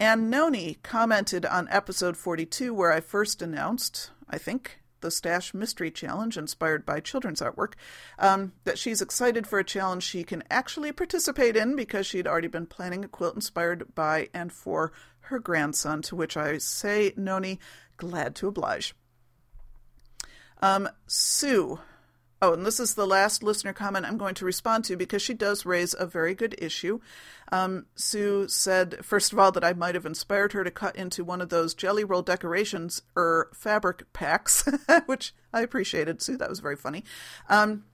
And 0.00 0.28
Noni 0.28 0.78
commented 0.82 1.46
on 1.46 1.68
episode 1.70 2.16
42, 2.16 2.74
where 2.74 2.92
I 2.92 2.98
first 2.98 3.40
announced, 3.40 4.10
I 4.28 4.38
think, 4.38 4.80
the 5.00 5.10
Stash 5.10 5.54
Mystery 5.54 5.90
Challenge, 5.90 6.36
inspired 6.36 6.84
by 6.84 7.00
children's 7.00 7.40
artwork, 7.40 7.74
um, 8.18 8.52
that 8.64 8.78
she's 8.78 9.00
excited 9.00 9.46
for 9.46 9.58
a 9.58 9.64
challenge 9.64 10.02
she 10.02 10.24
can 10.24 10.42
actually 10.50 10.92
participate 10.92 11.56
in 11.56 11.76
because 11.76 12.06
she'd 12.06 12.26
already 12.26 12.48
been 12.48 12.66
planning 12.66 13.04
a 13.04 13.08
quilt 13.08 13.34
inspired 13.34 13.94
by 13.94 14.28
and 14.34 14.52
for 14.52 14.92
her 15.20 15.38
grandson, 15.38 16.02
to 16.02 16.16
which 16.16 16.36
I 16.36 16.58
say, 16.58 17.12
Noni, 17.16 17.58
glad 17.96 18.34
to 18.36 18.48
oblige. 18.48 18.94
Um, 20.60 20.88
Sue 21.06 21.78
Oh, 22.40 22.52
and 22.52 22.64
this 22.64 22.78
is 22.78 22.94
the 22.94 23.06
last 23.06 23.42
listener 23.42 23.72
comment 23.72 24.06
I'm 24.06 24.16
going 24.16 24.36
to 24.36 24.44
respond 24.44 24.84
to 24.84 24.96
because 24.96 25.22
she 25.22 25.34
does 25.34 25.66
raise 25.66 25.94
a 25.98 26.06
very 26.06 26.34
good 26.34 26.54
issue. 26.58 27.00
Um, 27.50 27.86
Sue 27.96 28.46
said, 28.46 29.04
first 29.04 29.32
of 29.32 29.40
all, 29.40 29.50
that 29.52 29.64
I 29.64 29.72
might 29.72 29.96
have 29.96 30.06
inspired 30.06 30.52
her 30.52 30.62
to 30.62 30.70
cut 30.70 30.94
into 30.94 31.24
one 31.24 31.40
of 31.40 31.48
those 31.48 31.74
jelly 31.74 32.04
roll 32.04 32.22
decorations 32.22 33.02
or 33.16 33.50
fabric 33.54 34.12
packs, 34.12 34.68
which 35.06 35.34
I 35.52 35.62
appreciated, 35.62 36.22
Sue. 36.22 36.36
That 36.36 36.50
was 36.50 36.60
very 36.60 36.76
funny. 36.76 37.02
Um, 37.48 37.84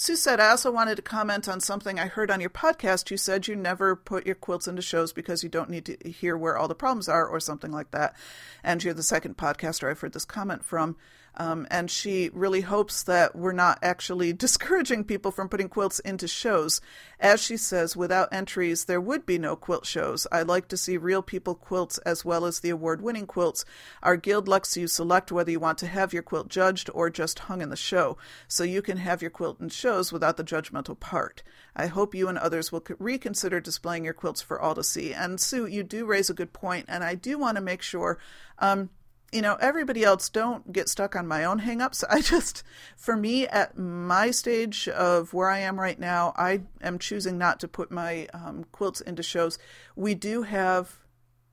Sue 0.00 0.16
said, 0.16 0.40
I 0.40 0.48
also 0.48 0.70
wanted 0.70 0.96
to 0.96 1.02
comment 1.02 1.46
on 1.46 1.60
something 1.60 1.98
I 1.98 2.06
heard 2.06 2.30
on 2.30 2.40
your 2.40 2.48
podcast. 2.48 3.10
You 3.10 3.18
said 3.18 3.46
you 3.46 3.54
never 3.54 3.94
put 3.94 4.24
your 4.24 4.34
quilts 4.34 4.66
into 4.66 4.80
shows 4.80 5.12
because 5.12 5.42
you 5.42 5.50
don't 5.50 5.68
need 5.68 5.84
to 5.84 6.10
hear 6.10 6.38
where 6.38 6.56
all 6.56 6.68
the 6.68 6.74
problems 6.74 7.06
are 7.06 7.28
or 7.28 7.38
something 7.38 7.70
like 7.70 7.90
that. 7.90 8.16
And 8.64 8.82
you're 8.82 8.94
the 8.94 9.02
second 9.02 9.36
podcaster 9.36 9.90
I've 9.90 10.00
heard 10.00 10.14
this 10.14 10.24
comment 10.24 10.64
from. 10.64 10.96
Um, 11.36 11.66
and 11.70 11.90
she 11.90 12.30
really 12.32 12.60
hopes 12.62 13.02
that 13.04 13.36
we're 13.36 13.52
not 13.52 13.78
actually 13.82 14.32
discouraging 14.34 15.04
people 15.04 15.30
from 15.30 15.48
putting 15.48 15.68
quilts 15.68 15.98
into 16.00 16.28
shows. 16.28 16.80
As 17.18 17.40
she 17.40 17.56
says, 17.56 17.96
without 17.96 18.32
entries, 18.32 18.84
there 18.86 19.00
would 19.00 19.26
be 19.26 19.38
no 19.38 19.56
quilt 19.56 19.86
shows. 19.86 20.26
I 20.32 20.42
like 20.42 20.68
to 20.68 20.76
see 20.76 20.96
real 20.96 21.22
people 21.22 21.54
quilts 21.54 21.98
as 21.98 22.24
well 22.24 22.44
as 22.44 22.60
the 22.60 22.70
award 22.70 23.02
winning 23.02 23.26
quilts. 23.26 23.64
Our 24.02 24.16
guild 24.16 24.48
lets 24.48 24.76
you 24.76 24.86
select 24.86 25.30
whether 25.30 25.50
you 25.50 25.60
want 25.60 25.78
to 25.78 25.86
have 25.86 26.12
your 26.12 26.22
quilt 26.22 26.48
judged 26.48 26.90
or 26.92 27.10
just 27.10 27.40
hung 27.40 27.60
in 27.60 27.70
the 27.70 27.76
show, 27.76 28.16
so 28.48 28.64
you 28.64 28.82
can 28.82 28.98
have 28.98 29.22
your 29.22 29.30
quilt 29.30 29.60
in 29.60 29.68
shows 29.68 30.12
without 30.12 30.36
the 30.36 30.44
judgmental 30.44 30.98
part. 30.98 31.42
I 31.76 31.86
hope 31.86 32.14
you 32.14 32.28
and 32.28 32.38
others 32.38 32.72
will 32.72 32.84
reconsider 32.98 33.60
displaying 33.60 34.04
your 34.04 34.14
quilts 34.14 34.42
for 34.42 34.60
all 34.60 34.74
to 34.74 34.82
see. 34.82 35.12
And 35.12 35.40
Sue, 35.40 35.66
you 35.66 35.82
do 35.82 36.04
raise 36.04 36.30
a 36.30 36.34
good 36.34 36.52
point, 36.52 36.86
and 36.88 37.04
I 37.04 37.14
do 37.14 37.38
want 37.38 37.56
to 37.56 37.62
make 37.62 37.82
sure. 37.82 38.18
Um, 38.58 38.90
you 39.32 39.42
know, 39.42 39.56
everybody 39.60 40.02
else 40.04 40.28
don't 40.28 40.72
get 40.72 40.88
stuck 40.88 41.14
on 41.14 41.26
my 41.26 41.44
own 41.44 41.60
hangups. 41.60 42.04
I 42.10 42.20
just, 42.20 42.62
for 42.96 43.16
me, 43.16 43.46
at 43.46 43.78
my 43.78 44.30
stage 44.30 44.88
of 44.88 45.32
where 45.32 45.48
I 45.48 45.60
am 45.60 45.78
right 45.78 45.98
now, 45.98 46.32
I 46.36 46.62
am 46.80 46.98
choosing 46.98 47.38
not 47.38 47.60
to 47.60 47.68
put 47.68 47.90
my 47.90 48.26
um, 48.32 48.64
quilts 48.72 49.00
into 49.00 49.22
shows. 49.22 49.58
We 49.96 50.14
do 50.14 50.42
have 50.42 50.98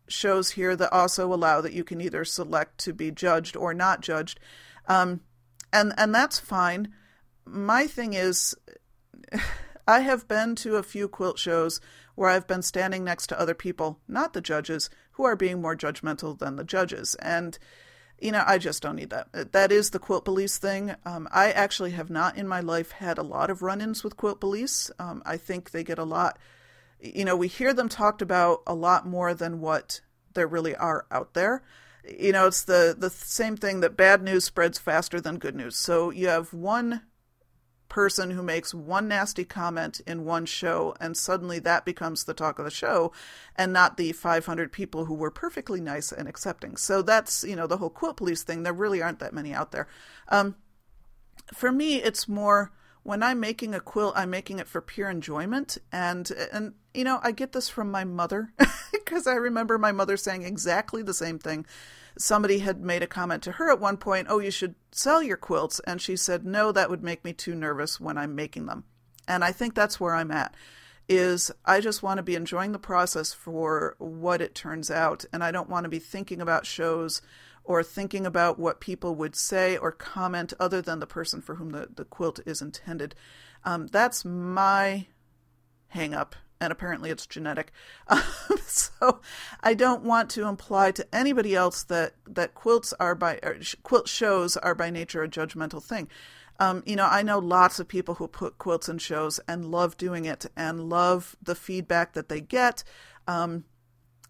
shows 0.08 0.52
here 0.52 0.76
that 0.76 0.94
also 0.94 1.34
allow 1.34 1.62
that 1.62 1.74
you 1.74 1.84
can 1.84 2.02
either 2.02 2.24
select 2.24 2.78
to 2.80 2.94
be 2.94 3.12
judged 3.12 3.56
or 3.56 3.74
not 3.74 4.02
judged, 4.02 4.40
um, 4.88 5.22
and 5.74 5.94
and 5.98 6.16
that's 6.16 6.40
fine. 6.40 6.94
My 7.46 7.88
thing 7.88 8.14
is, 8.14 8.56
I 9.88 10.02
have 10.02 10.28
been 10.28 10.56
to 10.58 10.78
a 10.78 10.84
few 10.84 11.08
quilt 11.08 11.40
shows 11.40 11.82
where 12.16 12.30
I've 12.30 12.48
been 12.48 12.62
standing 12.62 13.04
next 13.04 13.28
to 13.28 13.40
other 13.40 13.54
people, 13.54 14.00
not 14.08 14.34
the 14.34 14.42
judges, 14.42 14.90
who 15.18 15.26
are 15.26 15.36
being 15.36 15.62
more 15.62 15.76
judgmental 15.76 16.38
than 16.38 16.56
the 16.56 16.64
judges, 16.64 17.16
and 17.16 17.60
you 18.20 18.32
know, 18.32 18.44
I 18.48 18.58
just 18.58 18.82
don't 18.82 18.96
need 18.96 19.12
that. 19.12 19.52
That 19.52 19.72
is 19.72 19.92
the 19.92 20.00
quilt 20.00 20.26
police 20.26 20.58
thing. 20.58 20.96
Um, 21.06 21.28
I 21.32 21.52
actually 21.52 21.92
have 21.92 22.10
not 22.10 22.36
in 22.36 22.48
my 22.48 22.62
life 22.62 22.92
had 22.92 23.18
a 23.18 23.24
lot 23.24 23.50
of 23.50 23.62
run 23.62 23.82
ins 23.82 24.04
with 24.04 24.18
quilt 24.18 24.40
police. 24.40 24.90
Um, 24.98 25.22
I 25.26 25.38
think 25.38 25.70
they 25.70 25.84
get 25.84 26.00
a 26.00 26.04
lot, 26.04 26.40
you 27.00 27.24
know, 27.24 27.36
we 27.36 27.48
hear 27.48 27.74
them 27.74 27.90
talked 27.90 28.24
about 28.24 28.64
a 28.66 28.74
lot 28.74 29.06
more 29.06 29.34
than 29.36 29.60
what 29.60 30.02
there 30.34 30.48
really 30.48 30.76
are 30.76 31.06
out 31.12 31.36
there. 31.36 31.62
You 32.10 32.32
know, 32.32 32.48
it's 32.48 32.64
the, 32.64 32.96
the 32.98 33.10
same 33.10 33.56
thing 33.56 33.82
that 33.82 33.98
bad 33.98 34.24
news 34.24 34.46
spreads 34.46 34.80
faster 34.80 35.22
than 35.22 35.38
good 35.38 35.56
news. 35.56 35.78
So 35.78 36.10
you 36.10 36.28
have 36.28 36.54
one 36.54 37.02
person 37.90 38.32
who 38.32 38.44
makes 38.44 38.74
one 38.74 39.08
nasty 39.08 39.46
comment 39.46 40.02
in 40.06 40.26
one 40.26 40.46
show, 40.46 40.96
and 41.00 41.16
suddenly 41.16 41.60
that 41.60 41.86
becomes 41.86 42.24
the 42.24 42.34
talk 42.34 42.60
of 42.60 42.66
the 42.66 42.72
show, 42.72 43.12
and 43.56 43.74
not 43.74 43.98
the 43.98 44.12
500 44.12 44.72
people 44.72 45.06
who 45.06 45.14
were 45.14 45.32
perfectly 45.32 45.82
nice 45.82 46.12
and 46.12 46.28
accepting. 46.28 46.78
So 46.78 47.02
that's, 47.02 47.44
you 47.44 47.56
know, 47.56 47.68
the 47.68 47.78
whole 47.78 47.90
quilt 47.90 48.18
police 48.18 48.44
thing. 48.44 48.64
There 48.64 48.74
really 48.74 49.02
aren't 49.02 49.20
that 49.20 49.34
many 49.34 49.54
out 49.54 49.72
there. 49.72 49.88
Um, 50.30 50.56
for 51.54 51.72
me, 51.72 51.96
it's 51.96 52.28
more 52.28 52.72
when 53.04 53.24
I'm 53.24 53.40
making 53.40 53.74
a 53.74 53.80
quilt, 53.80 54.14
I'm 54.18 54.30
making 54.30 54.60
it 54.60 54.68
for 54.68 54.82
pure 54.82 55.10
enjoyment. 55.10 55.78
And, 55.92 56.30
and 56.52 56.74
you 56.94 57.06
know, 57.06 57.20
I 57.24 57.32
get 57.32 57.54
this 57.54 57.70
from 57.70 57.90
my 57.90 58.04
mother 58.04 58.52
because 58.92 59.28
I 59.28 59.36
remember 59.36 59.78
my 59.78 59.94
mother 59.94 60.18
saying 60.18 60.44
exactly 60.44 61.04
the 61.04 61.14
same 61.14 61.40
thing 61.40 61.66
somebody 62.18 62.60
had 62.60 62.82
made 62.82 63.04
a 63.04 63.08
comment 63.08 63.44
to 63.44 63.54
her 63.54 63.72
at 63.72 63.80
one 63.80 63.98
point, 63.98 64.28
oh, 64.30 64.40
you 64.40 64.52
should 64.52 64.76
sell 64.92 65.22
your 65.22 65.38
quilts. 65.38 65.80
And 65.82 66.02
she 66.02 66.16
said, 66.16 66.46
no, 66.46 66.72
that 66.72 66.90
would 66.90 67.04
make 67.04 67.24
me 67.24 67.34
too 67.34 67.56
nervous 67.56 68.00
when 68.00 68.18
I'm 68.18 68.36
making 68.36 68.66
them. 68.66 68.86
And 69.28 69.44
I 69.44 69.52
think 69.52 69.76
that's 69.76 70.00
where 70.00 70.16
I'm 70.16 70.32
at 70.32 70.56
is 71.10 71.52
I 71.64 71.80
just 71.80 72.04
want 72.04 72.18
to 72.18 72.24
be 72.24 72.36
enjoying 72.36 72.74
the 72.74 72.80
process 72.80 73.32
for 73.32 73.96
what 73.98 74.42
it 74.42 74.54
turns 74.54 74.92
out. 74.92 75.24
And 75.32 75.44
I 75.44 75.52
don't 75.52 75.70
want 75.70 75.86
to 75.86 75.90
be 75.90 76.00
thinking 76.00 76.42
about 76.42 76.66
shows 76.66 77.22
or 77.64 77.84
thinking 77.84 78.26
about 78.26 78.60
what 78.60 78.82
people 78.82 79.16
would 79.16 79.36
say 79.36 79.78
or 79.78 79.92
comment 79.92 80.54
other 80.60 80.82
than 80.82 81.00
the 81.00 81.08
person 81.08 81.42
for 81.42 81.56
whom 81.56 81.70
the, 81.70 81.88
the 81.94 82.06
quilt 82.06 82.40
is 82.46 82.62
intended. 82.62 83.16
Um, 83.64 83.88
that's 83.88 84.26
my 84.26 85.08
hang 85.90 86.14
up 86.14 86.36
and 86.60 86.72
apparently 86.72 87.10
it's 87.10 87.26
genetic. 87.26 87.72
Um, 88.10 88.22
so 88.66 89.20
I 89.62 89.74
don't 89.74 90.04
want 90.04 90.30
to 90.32 90.48
imply 90.48 90.92
to 90.92 91.08
anybody 91.14 91.56
else 91.56 91.84
that 91.84 92.14
that 92.26 92.54
quilts 92.54 92.94
are 93.00 93.16
by 93.16 93.40
quilt 93.84 94.08
shows 94.08 94.56
are 94.56 94.76
by 94.76 94.90
nature 94.90 95.24
a 95.24 95.28
judgmental 95.28 95.84
thing. 95.84 96.08
Um, 96.60 96.84
you 96.86 96.96
know, 96.96 97.06
I 97.06 97.22
know 97.22 97.40
lots 97.40 97.80
of 97.80 97.88
people 97.88 98.16
who 98.16 98.28
put 98.28 98.58
quilts 98.58 98.90
in 98.90 98.98
shows 98.98 99.40
and 99.48 99.66
love 99.72 99.98
doing 99.98 100.26
it 100.26 100.46
and 100.56 100.90
love 100.90 101.36
the 101.42 101.56
feedback 101.56 102.14
that 102.14 102.30
they 102.30 102.42
get, 102.42 102.84
um, 103.28 103.66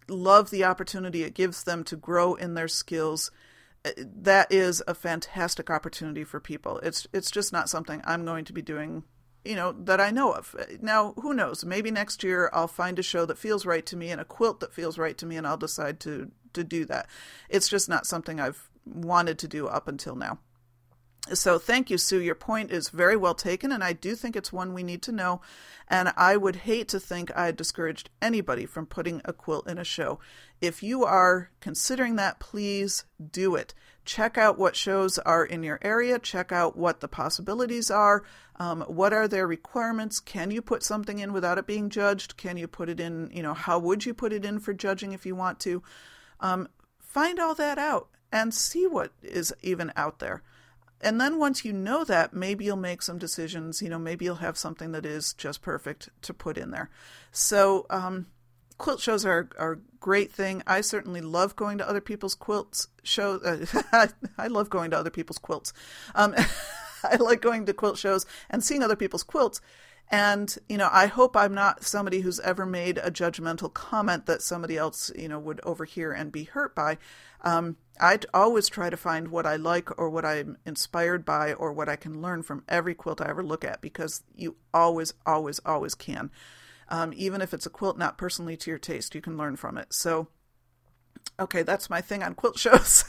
love 0.08 0.50
the 0.50 0.64
opportunity 0.64 1.22
it 1.22 1.34
gives 1.34 1.64
them 1.64 1.84
to 1.84 1.96
grow 1.96 2.34
in 2.34 2.54
their 2.54 2.68
skills. 2.68 3.30
Uh, 3.84 3.90
that 3.96 4.52
is 4.52 4.82
a 4.86 4.94
fantastic 4.94 5.70
opportunity 5.70 6.24
for 6.24 6.40
people. 6.40 6.78
It's 6.80 7.06
it's 7.12 7.30
just 7.30 7.52
not 7.52 7.68
something 7.68 8.02
I'm 8.04 8.24
going 8.24 8.44
to 8.46 8.52
be 8.52 8.62
doing 8.62 9.04
you 9.48 9.56
know, 9.56 9.72
that 9.72 9.98
I 9.98 10.10
know 10.10 10.32
of. 10.32 10.54
Now, 10.82 11.14
who 11.14 11.32
knows? 11.32 11.64
Maybe 11.64 11.90
next 11.90 12.22
year 12.22 12.50
I'll 12.52 12.68
find 12.68 12.98
a 12.98 13.02
show 13.02 13.24
that 13.24 13.38
feels 13.38 13.64
right 13.64 13.86
to 13.86 13.96
me 13.96 14.10
and 14.10 14.20
a 14.20 14.24
quilt 14.24 14.60
that 14.60 14.74
feels 14.74 14.98
right 14.98 15.16
to 15.16 15.24
me, 15.24 15.36
and 15.36 15.46
I'll 15.46 15.56
decide 15.56 16.00
to 16.00 16.30
to 16.52 16.64
do 16.64 16.84
that. 16.86 17.08
It's 17.48 17.68
just 17.68 17.88
not 17.88 18.06
something 18.06 18.38
I've 18.38 18.68
wanted 18.84 19.38
to 19.38 19.48
do 19.48 19.66
up 19.66 19.88
until 19.88 20.16
now. 20.16 20.38
So 21.34 21.58
thank 21.58 21.90
you, 21.90 21.98
Sue. 21.98 22.20
Your 22.20 22.34
point 22.34 22.70
is 22.70 22.88
very 22.90 23.16
well 23.16 23.34
taken, 23.34 23.72
and 23.72 23.82
I 23.82 23.92
do 23.92 24.14
think 24.14 24.36
it's 24.36 24.52
one 24.52 24.72
we 24.74 24.82
need 24.82 25.02
to 25.02 25.12
know. 25.12 25.40
And 25.88 26.12
I 26.16 26.36
would 26.36 26.56
hate 26.56 26.88
to 26.88 27.00
think 27.00 27.34
I 27.36 27.50
discouraged 27.50 28.10
anybody 28.20 28.66
from 28.66 28.86
putting 28.86 29.22
a 29.24 29.32
quilt 29.32 29.68
in 29.68 29.78
a 29.78 29.84
show. 29.84 30.20
If 30.60 30.82
you 30.82 31.04
are 31.04 31.50
considering 31.60 32.16
that, 32.16 32.40
please 32.40 33.04
do 33.32 33.54
it. 33.56 33.74
Check 34.08 34.38
out 34.38 34.58
what 34.58 34.74
shows 34.74 35.18
are 35.18 35.44
in 35.44 35.62
your 35.62 35.78
area. 35.82 36.18
Check 36.18 36.50
out 36.50 36.78
what 36.78 37.00
the 37.00 37.08
possibilities 37.08 37.90
are. 37.90 38.24
Um, 38.56 38.80
what 38.88 39.12
are 39.12 39.28
their 39.28 39.46
requirements? 39.46 40.18
Can 40.18 40.50
you 40.50 40.62
put 40.62 40.82
something 40.82 41.18
in 41.18 41.34
without 41.34 41.58
it 41.58 41.66
being 41.66 41.90
judged? 41.90 42.38
Can 42.38 42.56
you 42.56 42.66
put 42.66 42.88
it 42.88 43.00
in? 43.00 43.30
You 43.34 43.42
know, 43.42 43.52
how 43.52 43.78
would 43.78 44.06
you 44.06 44.14
put 44.14 44.32
it 44.32 44.46
in 44.46 44.60
for 44.60 44.72
judging 44.72 45.12
if 45.12 45.26
you 45.26 45.34
want 45.34 45.60
to? 45.60 45.82
Um, 46.40 46.68
find 46.98 47.38
all 47.38 47.54
that 47.56 47.76
out 47.76 48.08
and 48.32 48.54
see 48.54 48.86
what 48.86 49.12
is 49.22 49.52
even 49.62 49.92
out 49.94 50.20
there 50.20 50.42
and 51.00 51.20
then 51.20 51.38
once 51.38 51.64
you 51.64 51.72
know 51.72 52.04
that, 52.04 52.32
maybe 52.32 52.64
you'll 52.64 52.76
make 52.76 53.02
some 53.02 53.18
decisions. 53.18 53.80
You 53.80 53.88
know, 53.88 53.98
maybe 53.98 54.24
you'll 54.24 54.36
have 54.36 54.58
something 54.58 54.92
that 54.92 55.06
is 55.06 55.32
just 55.32 55.62
perfect 55.62 56.08
to 56.22 56.34
put 56.34 56.58
in 56.58 56.70
there. 56.70 56.90
So, 57.30 57.86
um, 57.88 58.26
quilt 58.78 59.00
shows 59.00 59.26
are, 59.26 59.50
are 59.58 59.72
a 59.72 59.78
great 60.00 60.32
thing. 60.32 60.62
I 60.66 60.80
certainly 60.80 61.20
love 61.20 61.56
going 61.56 61.78
to 61.78 61.88
other 61.88 62.00
people's 62.00 62.34
quilts 62.34 62.88
shows. 63.02 63.42
Uh, 63.42 64.08
I 64.38 64.46
love 64.46 64.70
going 64.70 64.90
to 64.92 64.98
other 64.98 65.10
people's 65.10 65.38
quilts. 65.38 65.72
Um, 66.14 66.34
I 67.04 67.16
like 67.16 67.40
going 67.40 67.66
to 67.66 67.74
quilt 67.74 67.98
shows 67.98 68.26
and 68.50 68.64
seeing 68.64 68.82
other 68.82 68.96
people's 68.96 69.22
quilts 69.22 69.60
and, 70.10 70.56
you 70.68 70.78
know, 70.78 70.88
I 70.90 71.06
hope 71.06 71.36
I'm 71.36 71.54
not 71.54 71.84
somebody 71.84 72.20
who's 72.20 72.40
ever 72.40 72.64
made 72.64 72.98
a 72.98 73.10
judgmental 73.10 73.72
comment 73.72 74.26
that 74.26 74.40
somebody 74.40 74.76
else, 74.76 75.12
you 75.14 75.28
know, 75.28 75.38
would 75.38 75.60
overhear 75.64 76.12
and 76.12 76.32
be 76.32 76.44
hurt 76.44 76.74
by. 76.74 76.96
Um, 77.42 77.76
I 78.00 78.18
always 78.32 78.68
try 78.68 78.88
to 78.88 78.96
find 78.96 79.28
what 79.28 79.44
I 79.44 79.56
like 79.56 79.98
or 79.98 80.08
what 80.08 80.24
I'm 80.24 80.56
inspired 80.64 81.24
by 81.24 81.52
or 81.52 81.72
what 81.72 81.88
I 81.88 81.96
can 81.96 82.22
learn 82.22 82.42
from 82.42 82.64
every 82.68 82.94
quilt 82.94 83.20
I 83.20 83.28
ever 83.28 83.42
look 83.42 83.64
at 83.64 83.82
because 83.82 84.22
you 84.34 84.56
always, 84.72 85.12
always, 85.26 85.60
always 85.66 85.94
can. 85.94 86.30
Um, 86.88 87.12
even 87.14 87.40
if 87.40 87.52
it's 87.52 87.66
a 87.66 87.70
quilt 87.70 87.98
not 87.98 88.18
personally 88.18 88.56
to 88.56 88.70
your 88.70 88.78
taste, 88.78 89.14
you 89.14 89.20
can 89.20 89.36
learn 89.36 89.56
from 89.56 89.76
it. 89.76 89.92
So, 89.92 90.28
okay, 91.38 91.62
that's 91.62 91.90
my 91.90 92.00
thing 92.00 92.22
on 92.22 92.34
quilt 92.34 92.58
shows. 92.58 93.04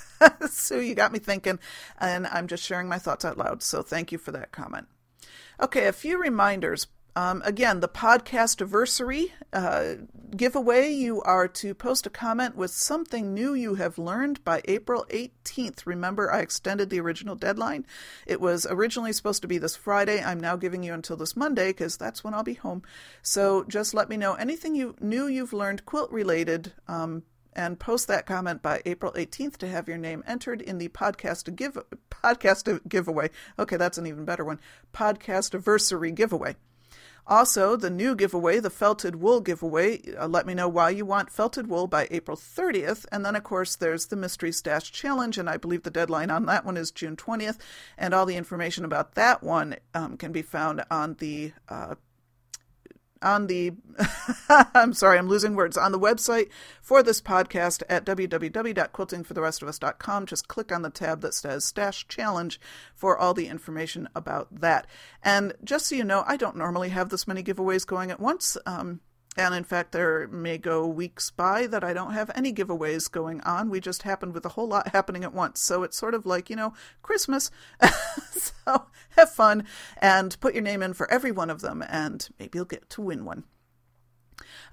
so 0.49 0.79
you 0.79 0.95
got 0.95 1.11
me 1.11 1.19
thinking, 1.19 1.59
and 1.99 2.27
I'm 2.27 2.47
just 2.47 2.63
sharing 2.63 2.89
my 2.89 2.99
thoughts 2.99 3.25
out 3.25 3.37
loud. 3.37 3.63
So 3.63 3.81
thank 3.81 4.11
you 4.11 4.17
for 4.17 4.31
that 4.31 4.51
comment. 4.51 4.87
Okay, 5.61 5.87
a 5.87 5.93
few 5.93 6.19
reminders. 6.19 6.87
Um, 7.15 7.41
again, 7.43 7.79
the 7.79 7.87
podcast 7.87 8.61
anniversary 8.61 9.33
uh, 9.51 9.95
giveaway, 10.35 10.91
you 10.91 11.21
are 11.23 11.47
to 11.47 11.73
post 11.73 12.05
a 12.05 12.09
comment 12.09 12.55
with 12.55 12.71
something 12.71 13.33
new 13.33 13.53
you 13.53 13.75
have 13.75 13.97
learned 13.97 14.43
by 14.43 14.61
April 14.65 15.05
18th. 15.09 15.85
Remember, 15.85 16.31
I 16.31 16.39
extended 16.39 16.89
the 16.89 16.99
original 16.99 17.35
deadline. 17.35 17.85
It 18.27 18.39
was 18.39 18.67
originally 18.69 19.11
supposed 19.11 19.41
to 19.41 19.47
be 19.47 19.57
this 19.57 19.75
Friday. 19.75 20.23
I'm 20.23 20.39
now 20.39 20.55
giving 20.55 20.83
you 20.83 20.93
until 20.93 21.17
this 21.17 21.35
Monday 21.35 21.69
because 21.69 21.97
that's 21.97 22.23
when 22.23 22.33
I'll 22.33 22.43
be 22.43 22.53
home. 22.53 22.83
So 23.21 23.63
just 23.63 23.93
let 23.93 24.09
me 24.09 24.17
know 24.17 24.35
anything 24.35 24.75
you 24.75 24.95
new 25.01 25.27
you've 25.27 25.53
learned 25.53 25.85
quilt 25.85 26.11
related 26.11 26.73
um, 26.87 27.23
and 27.53 27.79
post 27.79 28.07
that 28.07 28.27
comment 28.27 28.61
by 28.61 28.81
April 28.85 29.11
18th 29.13 29.57
to 29.57 29.67
have 29.67 29.87
your 29.87 29.97
name 29.97 30.23
entered 30.27 30.61
in 30.61 30.77
the 30.77 30.89
podcast 30.89 31.55
give 31.55 31.77
podcast 32.09 32.87
giveaway. 32.87 33.29
Okay, 33.57 33.77
that's 33.77 33.97
an 33.97 34.05
even 34.05 34.25
better 34.25 34.45
one. 34.45 34.59
Podcast 34.93 35.53
anniversary 35.53 36.11
giveaway. 36.11 36.55
Also, 37.27 37.75
the 37.75 37.89
new 37.89 38.15
giveaway, 38.15 38.59
the 38.59 38.69
felted 38.69 39.17
wool 39.17 39.39
giveaway. 39.41 40.01
Uh, 40.15 40.27
let 40.27 40.45
me 40.45 40.53
know 40.53 40.67
why 40.67 40.89
you 40.89 41.05
want 41.05 41.31
felted 41.31 41.67
wool 41.67 41.87
by 41.87 42.07
April 42.11 42.35
30th. 42.35 43.05
And 43.11 43.25
then, 43.25 43.35
of 43.35 43.43
course, 43.43 43.75
there's 43.75 44.07
the 44.07 44.15
Mystery 44.15 44.51
Stash 44.51 44.91
Challenge, 44.91 45.37
and 45.37 45.49
I 45.49 45.57
believe 45.57 45.83
the 45.83 45.91
deadline 45.91 46.31
on 46.31 46.45
that 46.47 46.65
one 46.65 46.77
is 46.77 46.91
June 46.91 47.15
20th. 47.15 47.57
And 47.97 48.13
all 48.13 48.25
the 48.25 48.35
information 48.35 48.85
about 48.85 49.15
that 49.15 49.43
one 49.43 49.75
um, 49.93 50.17
can 50.17 50.31
be 50.31 50.41
found 50.41 50.83
on 50.89 51.15
the 51.15 51.53
uh, 51.67 51.95
on 53.21 53.47
the 53.47 53.73
I'm 54.73 54.93
sorry, 54.93 55.17
I'm 55.17 55.27
losing 55.27 55.55
words. 55.55 55.75
On 55.77 55.91
the 55.91 55.99
website 55.99 56.49
for 56.81 57.03
this 57.03 57.21
podcast 57.21 57.83
at 57.89 58.05
www.quiltingfortherestofus.com, 58.05 60.25
just 60.25 60.47
click 60.47 60.71
on 60.71 60.81
the 60.81 60.89
tab 60.89 61.21
that 61.21 61.33
says 61.33 61.65
Stash 61.65 62.07
Challenge 62.07 62.59
for 62.95 63.17
all 63.17 63.33
the 63.33 63.47
information 63.47 64.07
about 64.15 64.61
that. 64.61 64.87
And 65.23 65.53
just 65.63 65.87
so 65.87 65.95
you 65.95 66.03
know, 66.03 66.23
I 66.27 66.37
don't 66.37 66.55
normally 66.55 66.89
have 66.89 67.09
this 67.09 67.27
many 67.27 67.43
giveaways 67.43 67.85
going 67.85 68.11
at 68.11 68.19
once. 68.19 68.57
Um, 68.65 69.01
and 69.37 69.53
in 69.53 69.63
fact, 69.63 69.91
there 69.91 70.27
may 70.27 70.57
go 70.57 70.85
weeks 70.87 71.31
by 71.31 71.67
that 71.67 71.83
I 71.83 71.93
don't 71.93 72.13
have 72.13 72.31
any 72.35 72.51
giveaways 72.51 73.09
going 73.09 73.41
on. 73.41 73.69
We 73.69 73.79
just 73.79 74.03
happened 74.03 74.33
with 74.33 74.45
a 74.45 74.49
whole 74.49 74.67
lot 74.67 74.89
happening 74.89 75.23
at 75.23 75.33
once. 75.33 75.61
So 75.61 75.83
it's 75.83 75.97
sort 75.97 76.13
of 76.13 76.25
like, 76.25 76.49
you 76.49 76.55
know, 76.55 76.73
Christmas. 77.03 77.51
so 78.31 78.87
have 79.11 79.29
fun 79.31 79.65
and 79.97 80.39
put 80.39 80.53
your 80.53 80.63
name 80.63 80.81
in 80.81 80.93
for 80.93 81.09
every 81.11 81.31
one 81.31 81.49
of 81.49 81.61
them, 81.61 81.83
and 81.87 82.27
maybe 82.39 82.57
you'll 82.57 82.65
get 82.65 82.89
to 82.91 83.01
win 83.01 83.23
one. 83.23 83.43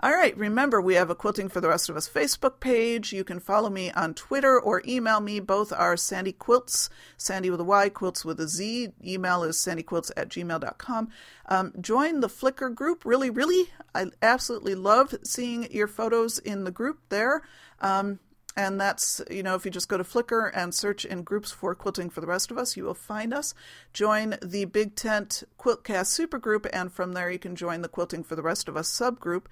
All 0.01 0.13
right, 0.13 0.37
remember 0.37 0.79
we 0.79 0.95
have 0.95 1.09
a 1.09 1.15
Quilting 1.15 1.49
for 1.49 1.63
the 1.63 1.69
Rest 1.69 1.89
of 1.89 1.97
Us 1.97 2.07
Facebook 2.07 2.61
page. 2.61 3.15
You 3.15 3.25
can 3.25 3.41
follow 3.41 3.71
me 3.71 3.91
on 3.93 4.13
Twitter 4.13 4.61
or 4.61 4.83
email 4.87 5.21
me. 5.21 5.41
Both 5.41 5.73
are 5.73 5.97
Sandy 5.97 6.33
Quilts, 6.33 6.91
Sandy 7.17 7.49
with 7.49 7.61
a 7.61 7.65
Y, 7.65 7.89
Quilts 7.89 8.23
with 8.23 8.39
a 8.39 8.47
Z. 8.47 8.91
Email 9.03 9.43
is 9.43 9.57
sandyquilts 9.57 10.11
at 10.15 10.29
gmail.com. 10.29 11.09
Um, 11.47 11.73
join 11.81 12.21
the 12.21 12.29
Flickr 12.29 12.75
group. 12.75 13.07
Really, 13.07 13.31
really, 13.31 13.71
I 13.95 14.07
absolutely 14.21 14.75
love 14.75 15.15
seeing 15.23 15.73
your 15.73 15.89
photos 15.89 16.39
in 16.41 16.65
the 16.65 16.71
group 16.71 16.99
there. 17.09 17.43
Um, 17.81 18.19
and 18.57 18.81
that's, 18.81 19.21
you 19.31 19.43
know, 19.43 19.55
if 19.55 19.65
you 19.65 19.71
just 19.71 19.89
go 19.89 19.99
to 19.99 20.05
Flickr 20.05 20.51
and 20.55 20.75
search 20.75 21.05
in 21.05 21.23
groups 21.23 21.53
for 21.53 21.75
Quilting 21.75 22.11
for 22.11 22.23
the 22.23 22.27
Rest 22.27 22.51
of 22.51 22.57
Us, 22.57 22.77
you 22.77 22.85
will 22.85 22.95
find 22.95 23.35
us. 23.35 23.53
Join 23.93 24.37
the 24.43 24.65
Big 24.65 24.97
Tent 24.97 25.43
Quiltcast 25.59 26.19
supergroup, 26.19 26.67
and 26.73 26.91
from 26.91 27.13
there 27.13 27.31
you 27.31 27.39
can 27.39 27.55
join 27.55 27.83
the 27.83 27.89
Quilting 27.89 28.25
for 28.25 28.35
the 28.35 28.43
Rest 28.43 28.69
of 28.69 28.77
Us 28.77 28.89
subgroup. 28.89 29.45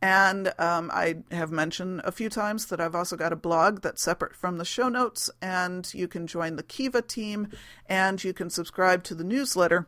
And 0.00 0.52
um, 0.58 0.90
I 0.92 1.16
have 1.30 1.50
mentioned 1.50 2.02
a 2.04 2.12
few 2.12 2.28
times 2.28 2.66
that 2.66 2.80
I've 2.80 2.94
also 2.94 3.16
got 3.16 3.32
a 3.32 3.36
blog 3.36 3.82
that's 3.82 4.02
separate 4.02 4.34
from 4.34 4.58
the 4.58 4.64
show 4.64 4.88
notes, 4.88 5.28
and 5.40 5.92
you 5.92 6.06
can 6.06 6.26
join 6.26 6.56
the 6.56 6.62
Kiva 6.62 7.02
team, 7.02 7.48
and 7.86 8.22
you 8.22 8.32
can 8.32 8.50
subscribe 8.50 9.02
to 9.04 9.14
the 9.14 9.24
newsletter 9.24 9.86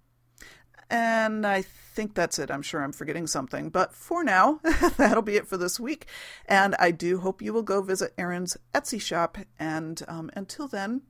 And 0.93 1.47
I 1.47 1.63
think 1.63 2.15
that's 2.15 2.41
it. 2.41 2.51
I'm 2.51 2.63
sure 2.63 2.83
I'm 2.83 2.93
forgetting 2.93 3.29
something. 3.29 3.71
But 3.71 3.95
for 3.95 4.25
now, 4.25 4.59
that'll 4.97 5.23
be 5.23 5.37
it 5.37 5.47
for 5.47 5.57
this 5.57 5.79
week. 5.79 6.07
And 6.47 6.75
I 6.81 6.91
do 6.91 7.21
hope 7.21 7.41
you 7.41 7.53
will 7.53 7.63
go 7.63 7.81
visit 7.81 8.13
Erin's 8.19 8.57
Etsy 8.75 9.01
shop. 9.01 9.39
And 9.59 10.03
um, 10.09 10.33
until 10.35 10.67
then, 10.67 11.03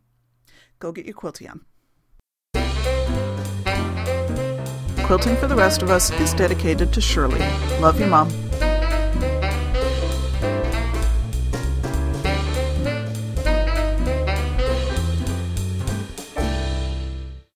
go 0.81 0.93
get 0.93 1.07
your 1.07 1.15
quilty 1.15 1.51
on. 1.51 1.65
Quilting 5.11 5.37
for 5.39 5.49
the 5.49 5.57
Rest 5.57 5.83
of 5.83 5.91
Us 5.91 6.13
is 6.21 6.33
dedicated 6.35 6.93
to 6.93 7.01
Shirley. 7.01 7.41
Love 7.81 7.99
you, 7.99 8.07
Mom. 8.07 8.29